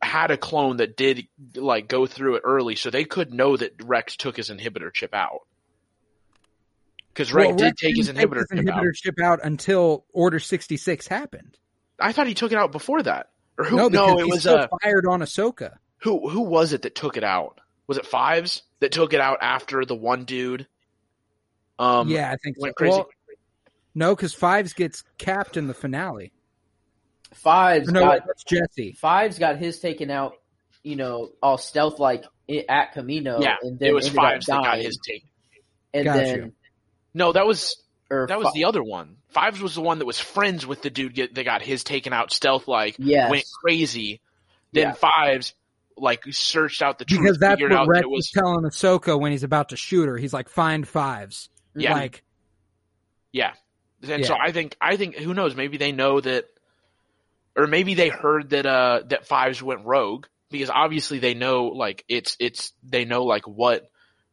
[0.04, 1.26] had a clone that did
[1.56, 5.14] like go through it early, so they could know that Rex took his inhibitor chip
[5.14, 5.40] out.
[7.12, 8.82] Because Rex Well, did take his inhibitor, his chip out.
[8.82, 11.56] inhibitor chip out until Order 66 happened.
[12.00, 13.30] I thought he took it out before that.
[13.56, 13.76] Or who?
[13.76, 15.74] no, No, it was uh, fired on Ahsoka.
[15.98, 16.28] who?
[16.28, 17.60] Who was it that took it out?
[17.86, 20.66] Was it Fives that took it out after the one dude?
[21.78, 22.62] Um, yeah, I think so.
[22.62, 22.96] went crazy.
[22.96, 23.08] Well,
[23.94, 26.32] no, because Fives gets capped in the finale.
[27.34, 28.92] Five's No, got that's Jesse.
[28.92, 30.34] Five's got his taken out.
[30.82, 32.24] You know, all stealth like
[32.68, 33.40] at Kamino.
[33.42, 35.24] yeah, and then it was Fives that got his take.
[35.94, 36.52] And Got then you.
[37.14, 39.16] No, that was or That was Fi- the other one.
[39.28, 42.12] Fives was the one that was friends with the dude get, that got his taken
[42.12, 43.30] out stealth like yes.
[43.30, 44.20] went crazy.
[44.72, 44.92] Then Yeah.
[44.92, 45.54] Fives
[45.96, 48.30] like searched out the truth, Because that's figured what out Rex that it was was
[48.30, 50.16] telling Ahsoka when he's about to shoot her.
[50.18, 51.48] He's like, find Fives.
[51.74, 51.94] Yeah.
[51.94, 52.24] Like,
[53.32, 53.52] yeah.
[54.02, 54.26] And Yeah.
[54.26, 55.54] so I think I think who knows?
[55.54, 56.46] Maybe they know that,
[57.56, 62.04] or maybe they heard that uh that Fives went rogue because obviously they know like
[62.08, 63.90] it's it's they know like what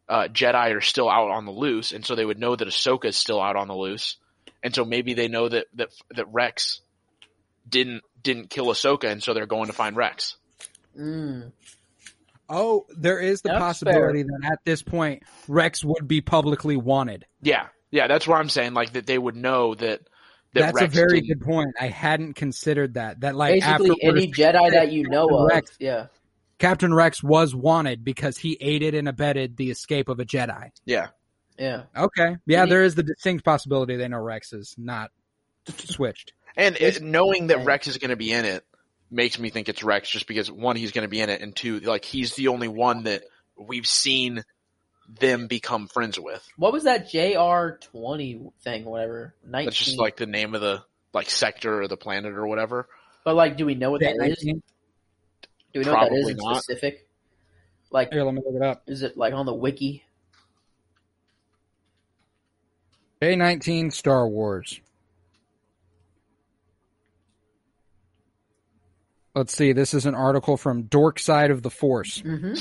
[0.10, 3.06] uh Jedi are still out on the loose, and so they would know that Ahsoka
[3.06, 4.18] is still out on the loose,
[4.64, 6.82] and so maybe they know that that that Rex
[7.68, 10.36] didn't didn't kill Ahsoka, and so they're going to find Rex.
[11.00, 11.54] Mm.
[12.50, 17.26] oh, there is the That's possibility that at this point, Rex would be publicly wanted.
[17.42, 18.74] Yeah, yeah, that's what I'm saying.
[18.74, 20.02] Like that they would know that.
[20.54, 21.70] That That's Rex a very didn't- good point.
[21.80, 23.22] I hadn't considered that.
[23.22, 25.48] That like Basically, any Jedi that you know Captain of.
[25.48, 26.08] Rex- Yeah.
[26.60, 30.70] Captain Rex was wanted because he aided and abetted the escape of a Jedi.
[30.86, 31.08] Yeah,
[31.58, 31.84] Yeah.
[31.98, 35.12] Okay, yeah, Any- there is the distinct possibility they know Rex is not
[35.68, 36.34] switched.
[36.56, 38.64] and it, knowing that Rex is going to be in it
[39.10, 41.56] makes me think it's Rex, just because one, he's going to be in it, and
[41.56, 43.24] two, like he's the only one that
[43.58, 44.44] we've seen
[45.20, 46.46] them become friends with.
[46.58, 48.86] What was that JR twenty thing?
[48.86, 49.36] Whatever.
[49.46, 49.66] Nineteen.
[49.66, 50.84] That's just like the name of the
[51.14, 52.88] like sector or the planet or whatever.
[53.26, 54.44] But like, do we know what that is?
[54.44, 54.62] J19?
[55.74, 56.64] Do we know what that is Probably in not.
[56.64, 57.08] specific?
[57.92, 58.84] Like, Here, let me look it up.
[58.88, 60.04] is it like on the wiki?
[63.22, 64.80] J nineteen Star Wars.
[69.36, 69.72] Let's see.
[69.72, 72.22] This is an article from Dork Side of the Force.
[72.22, 72.54] Mm-hmm.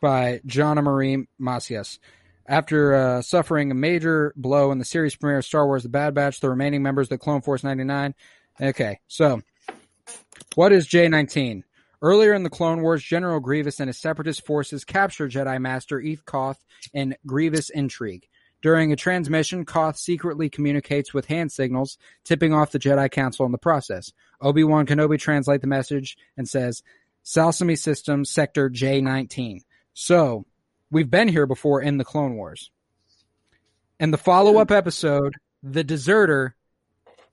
[0.00, 1.98] By John Marie Macias.
[2.46, 6.14] After uh, suffering a major blow in the series premiere of Star Wars The Bad
[6.14, 8.14] Batch, the remaining members of the Clone Force 99.
[8.60, 9.42] Okay, so
[10.54, 11.62] what is J19?
[12.00, 16.24] Earlier in the Clone Wars, General Grievous and his separatist forces capture Jedi Master Eth
[16.24, 16.64] Koth
[16.94, 18.28] in Grievous intrigue.
[18.62, 23.52] During a transmission, Koth secretly communicates with hand signals, tipping off the Jedi Council in
[23.52, 24.12] the process.
[24.40, 26.82] Obi-Wan Kenobi translates the message and says,
[27.24, 29.60] Saleucami System, Sector J19.
[30.02, 30.46] So,
[30.92, 32.70] we've been here before in the Clone Wars.
[33.98, 35.34] In the follow up episode,
[35.64, 36.54] The Deserter,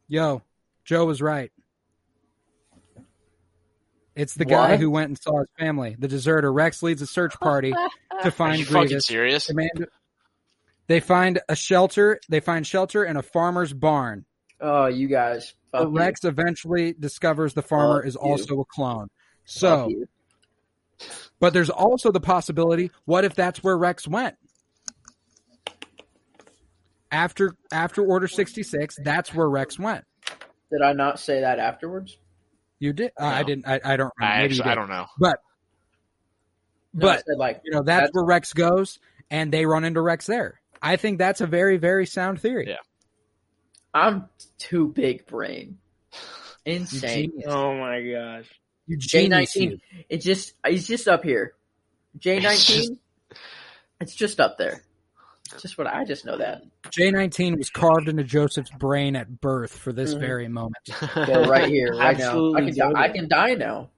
[0.07, 0.41] yo,
[0.83, 1.51] Joe was right.
[4.15, 4.79] It's the guy What?
[4.79, 5.95] who went and saw his family.
[5.99, 6.51] The deserter.
[6.51, 7.71] Rex leads a search party
[8.21, 9.45] to Are find you fucking serious?
[9.45, 9.89] Commander-
[10.87, 12.19] They find a shelter.
[12.29, 14.25] They find shelter in a farmer's barn.
[14.59, 15.53] Oh, you guys.
[15.71, 15.97] Fuck But you.
[15.99, 18.21] Rex eventually discovers the farmer Fuck is you.
[18.21, 19.09] also a clone.
[19.43, 20.07] So, you.
[21.39, 24.35] But there's also the possibility: what if that's where Rex went?
[27.11, 30.03] After after Order sixty six, that's where Rex went.
[30.71, 32.17] did I not say that afterwards?
[32.79, 33.11] You did.
[33.19, 33.67] Uh, I didn't.
[33.67, 34.11] I, I don't.
[34.17, 34.35] Remember.
[34.35, 35.05] I Maybe you actually, I don't know.
[35.17, 35.39] But
[36.93, 38.99] No, but said like you know that's, That's- where Rex goes,
[39.29, 40.59] and they run into Rex there.
[40.81, 42.65] I think that's a very very sound theory.
[42.67, 42.75] Yeah.
[43.93, 44.27] I'm
[44.57, 45.77] too big brain.
[46.65, 47.31] Insane.
[47.31, 47.45] genius.
[47.47, 48.49] Oh my gosh.
[48.87, 49.71] You J nineteen.
[49.71, 49.79] you.
[50.09, 51.53] It's just it's just up here.
[52.17, 52.99] J nineteen.
[53.99, 54.81] It's just up there.
[55.53, 56.63] It's just what I just know that.
[56.89, 60.19] J19 was carved into Joseph's brain at birth for this Mhm.
[60.19, 60.75] very moment.
[61.15, 62.25] Yeah, right here, right now.
[62.25, 63.89] I Absolutely can die, I can die now.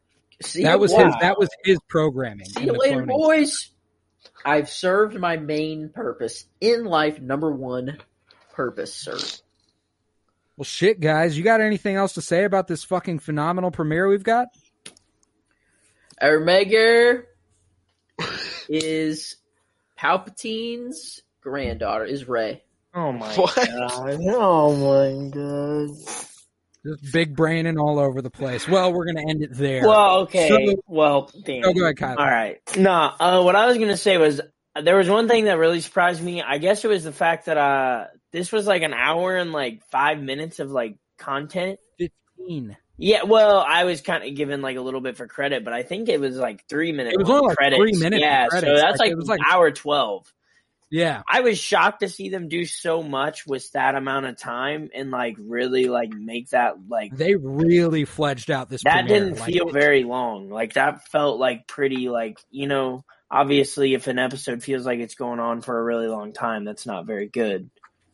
[0.41, 1.05] See That was wow.
[1.05, 1.15] his.
[1.21, 2.45] That was his programming.
[2.47, 3.07] See you later, cloning.
[3.07, 3.71] boys.
[4.45, 7.19] I've served my main purpose in life.
[7.21, 7.97] Number one
[8.53, 9.17] purpose, sir.
[10.57, 11.37] Well, shit, guys.
[11.37, 14.47] You got anything else to say about this fucking phenomenal premiere we've got?
[16.21, 17.23] Ermegger
[18.69, 19.35] is
[19.97, 22.05] Palpatine's granddaughter.
[22.05, 22.63] Is Rey.
[22.93, 23.55] Oh my What?
[23.55, 24.19] god.
[24.29, 25.89] Oh my god.
[26.85, 28.67] Just big braining all over the place.
[28.67, 29.85] Well, we're gonna end it there.
[29.87, 30.47] Well, okay.
[30.49, 31.63] So- well, damn.
[31.65, 32.15] oh, go ahead, Kyle.
[32.17, 32.59] All right.
[32.77, 34.41] No, uh, what I was gonna say was
[34.81, 36.41] there was one thing that really surprised me.
[36.41, 39.83] I guess it was the fact that uh, this was like an hour and like
[39.91, 41.79] five minutes of like content.
[41.97, 42.77] Fifteen.
[42.97, 45.83] Yeah, well, I was kind of given like a little bit for credit, but I
[45.83, 47.15] think it was like three minutes.
[47.15, 47.79] It was only, like, credits.
[47.79, 50.31] three minutes Yeah, so that's Like, like, it was, like- hour twelve.
[50.89, 51.21] Yeah.
[51.29, 55.11] I was shocked to see them do so much with that amount of time and
[55.11, 58.83] like really like make that like They really fledged out this.
[58.85, 59.19] that premiere.
[59.25, 60.49] didn't Like, feel very long.
[60.49, 65.15] Like that felt like pretty like you know obviously if an episode feels like it's
[65.15, 67.69] going on for a really long time, that's not very good.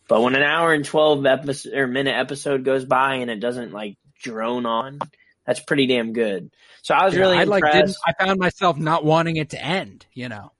[0.07, 3.71] But when an hour and twelve episode or minute episode goes by and it doesn't
[3.71, 4.99] like drone on,
[5.45, 6.49] that's pretty damn good.
[6.81, 7.63] So I was yeah, really I like.
[7.63, 7.97] Impressed.
[8.05, 10.05] I found myself not wanting it to end.
[10.13, 10.51] You know.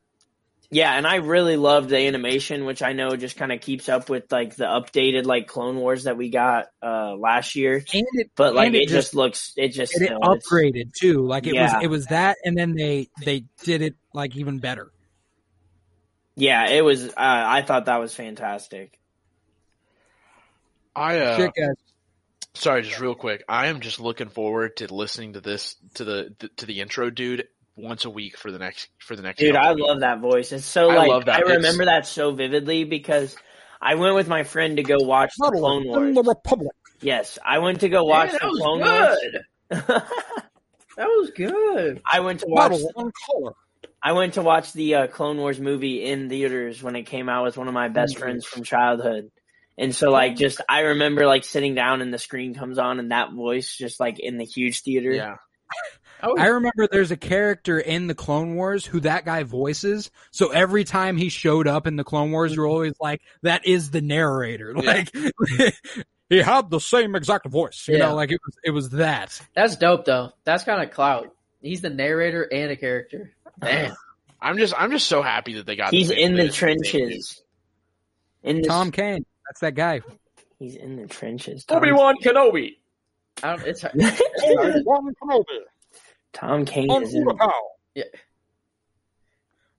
[0.70, 4.10] Yeah, and I really loved the animation, which I know just kind of keeps up
[4.10, 7.84] with like the updated like Clone Wars that we got uh last year.
[7.94, 8.32] And it.
[8.36, 11.28] But like And it, it just looks, it just And it still, upgraded too.
[11.28, 11.76] Like it Yeah.
[11.76, 11.84] was.
[11.84, 14.92] It was that, and then they they did it like even better.
[16.36, 17.08] Yeah, it was.
[17.08, 19.00] Uh, I thought that was fantastic.
[20.96, 21.76] I uh, Shit, guys.
[22.54, 23.44] Sorry, just real quick.
[23.48, 27.10] I am just looking forward to listening to this to the, the to the intro,
[27.10, 29.40] dude, once a week for the next for the next.
[29.40, 29.88] Dude, I weeks.
[29.88, 30.52] love that voice.
[30.52, 31.36] It's so I like love that.
[31.36, 33.36] I It's- remember that so vividly because
[33.82, 36.72] I went with my friend to go watch the Clone In the Republic.
[37.02, 39.90] Yes, I went to go watch Man, that the was Clone good.
[39.90, 40.04] Wars.
[40.96, 42.02] That was good.
[42.06, 42.70] I went to watch.
[42.72, 43.54] Battle on color.
[44.04, 47.46] I went to watch the uh, Clone Wars movie in theaters when it came out
[47.46, 49.32] with one of my best friends from childhood.
[49.78, 53.12] And so like just I remember like sitting down and the screen comes on and
[53.12, 55.12] that voice just like in the huge theater.
[55.12, 55.36] Yeah,
[56.22, 60.10] Oh, I remember there's a character in the Clone Wars who that guy voices.
[60.32, 63.90] So every time he showed up in the Clone Wars, you're always like, that is
[63.92, 64.74] the narrator.
[64.76, 65.10] Like
[66.30, 67.86] he had the same exact voice.
[67.88, 68.10] You Yeah.
[68.10, 69.42] know, like it was it was that.
[69.56, 70.32] that's dope though.
[70.46, 71.30] That's kind of clout.
[71.62, 73.34] He's the narrator and a character.
[73.62, 73.96] Man,
[74.42, 75.92] I'm just I'm just so happy that they got.
[75.94, 77.42] He's in the the- trenches.
[78.44, 79.26] In the Tom Kane.
[79.54, 80.02] That's that guy.
[80.58, 81.64] he's in the trenches.
[81.66, 82.78] Tom, Obi Wan Kenobi.
[83.44, 83.94] I don't, it's hard.
[83.96, 84.88] It's
[85.28, 85.46] hard.
[86.34, 87.28] Tom Kane is in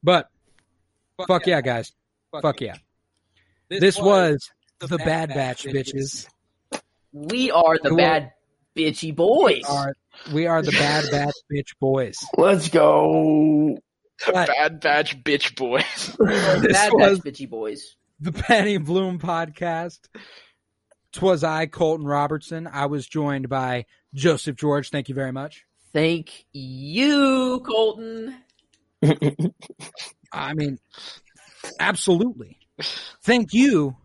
[0.00, 0.28] But
[1.26, 1.92] fuck yeah, guys.
[2.40, 2.76] Fuck yeah.
[3.68, 4.48] This was
[4.78, 6.28] the Bad Batch, bitches.
[7.12, 7.98] We are the Cool.
[7.98, 8.32] bad
[8.76, 9.62] bitchy boys.
[9.68, 9.92] We are,
[10.32, 12.16] we are the Bad Batch bitch boys.
[12.38, 13.76] Let's go.
[14.24, 16.14] But Bad Batch bitch boys.
[16.20, 17.96] bad was batch bitchy boys.
[18.20, 20.00] The Penny Bloom podcast.
[21.12, 22.66] Twas I, Colton Robertson.
[22.66, 24.90] I was joined by Joseph George.
[24.90, 25.64] Thank you very much.
[25.92, 28.34] Thank you, Colton.
[30.32, 30.78] I mean,
[31.78, 32.58] absolutely.
[33.22, 33.96] Thank you,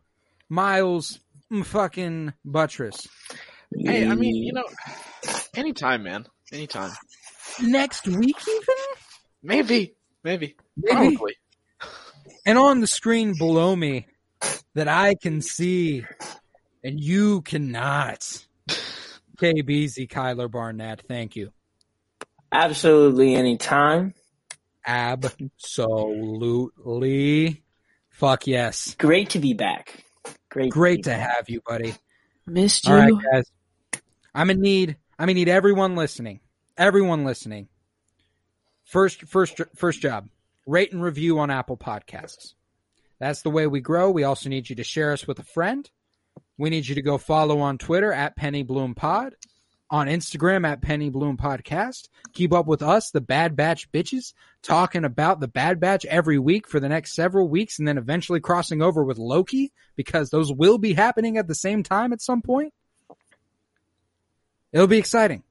[0.50, 1.20] Miles
[1.64, 3.08] fucking Buttress.
[3.76, 4.66] hey, I mean, you know,
[5.56, 6.92] anytime, man, anytime.
[7.60, 8.76] Next week, even?
[9.42, 11.16] Maybe, maybe, Maybe.
[11.16, 11.36] probably.
[12.50, 14.08] And on the screen below me
[14.74, 16.04] that I can see
[16.84, 18.44] and you cannot.
[19.38, 21.52] KBZ Kyler Barnett, thank you.
[22.52, 24.16] Absolutely anytime.
[24.84, 25.62] Absolutely.
[28.10, 28.96] Fuck yes.
[28.98, 30.04] Great to be back.
[30.50, 30.72] Great.
[30.72, 31.36] Great be to back.
[31.36, 31.94] have you, buddy.
[32.48, 33.22] Missed All right, you.
[33.32, 33.46] guys.
[34.34, 36.40] I'm gonna need I'm gonna need everyone listening.
[36.80, 37.68] Everyone listening.
[38.86, 40.30] First first first job.
[40.70, 42.54] Rate and review on Apple Podcasts.
[43.18, 44.12] That's the way we grow.
[44.12, 45.90] We also need you to share us with a friend.
[46.60, 49.34] We need you to go follow on Twitter at Penny Bloom Pod,
[49.90, 52.10] on Instagram at Penny Bloom Podcast.
[52.34, 56.68] Keep up with us, the Bad Batch bitches, talking about the Bad Batch every week
[56.68, 60.78] for the next several weeks, and then eventually crossing over with Loki because those will
[60.78, 62.76] be happening at the same time at some point.
[64.72, 65.42] It'll be exciting.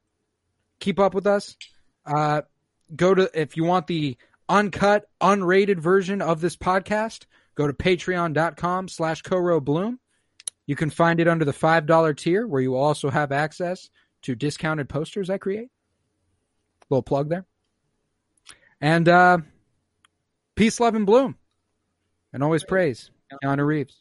[0.79, 1.57] Keep up with us.
[2.07, 2.43] Uh,
[2.95, 4.17] go to if you want the
[4.49, 10.01] uncut, unrated version of this podcast, go to patreon.com slash Bloom.
[10.67, 13.89] You can find it under the $5 tier where you also have access
[14.23, 15.71] to discounted posters I create.
[16.91, 17.47] Little plug there.
[18.81, 19.39] And uh,
[20.55, 21.37] peace, love, and bloom.
[22.33, 23.11] And always praise,
[23.43, 23.97] Keanu Reeves.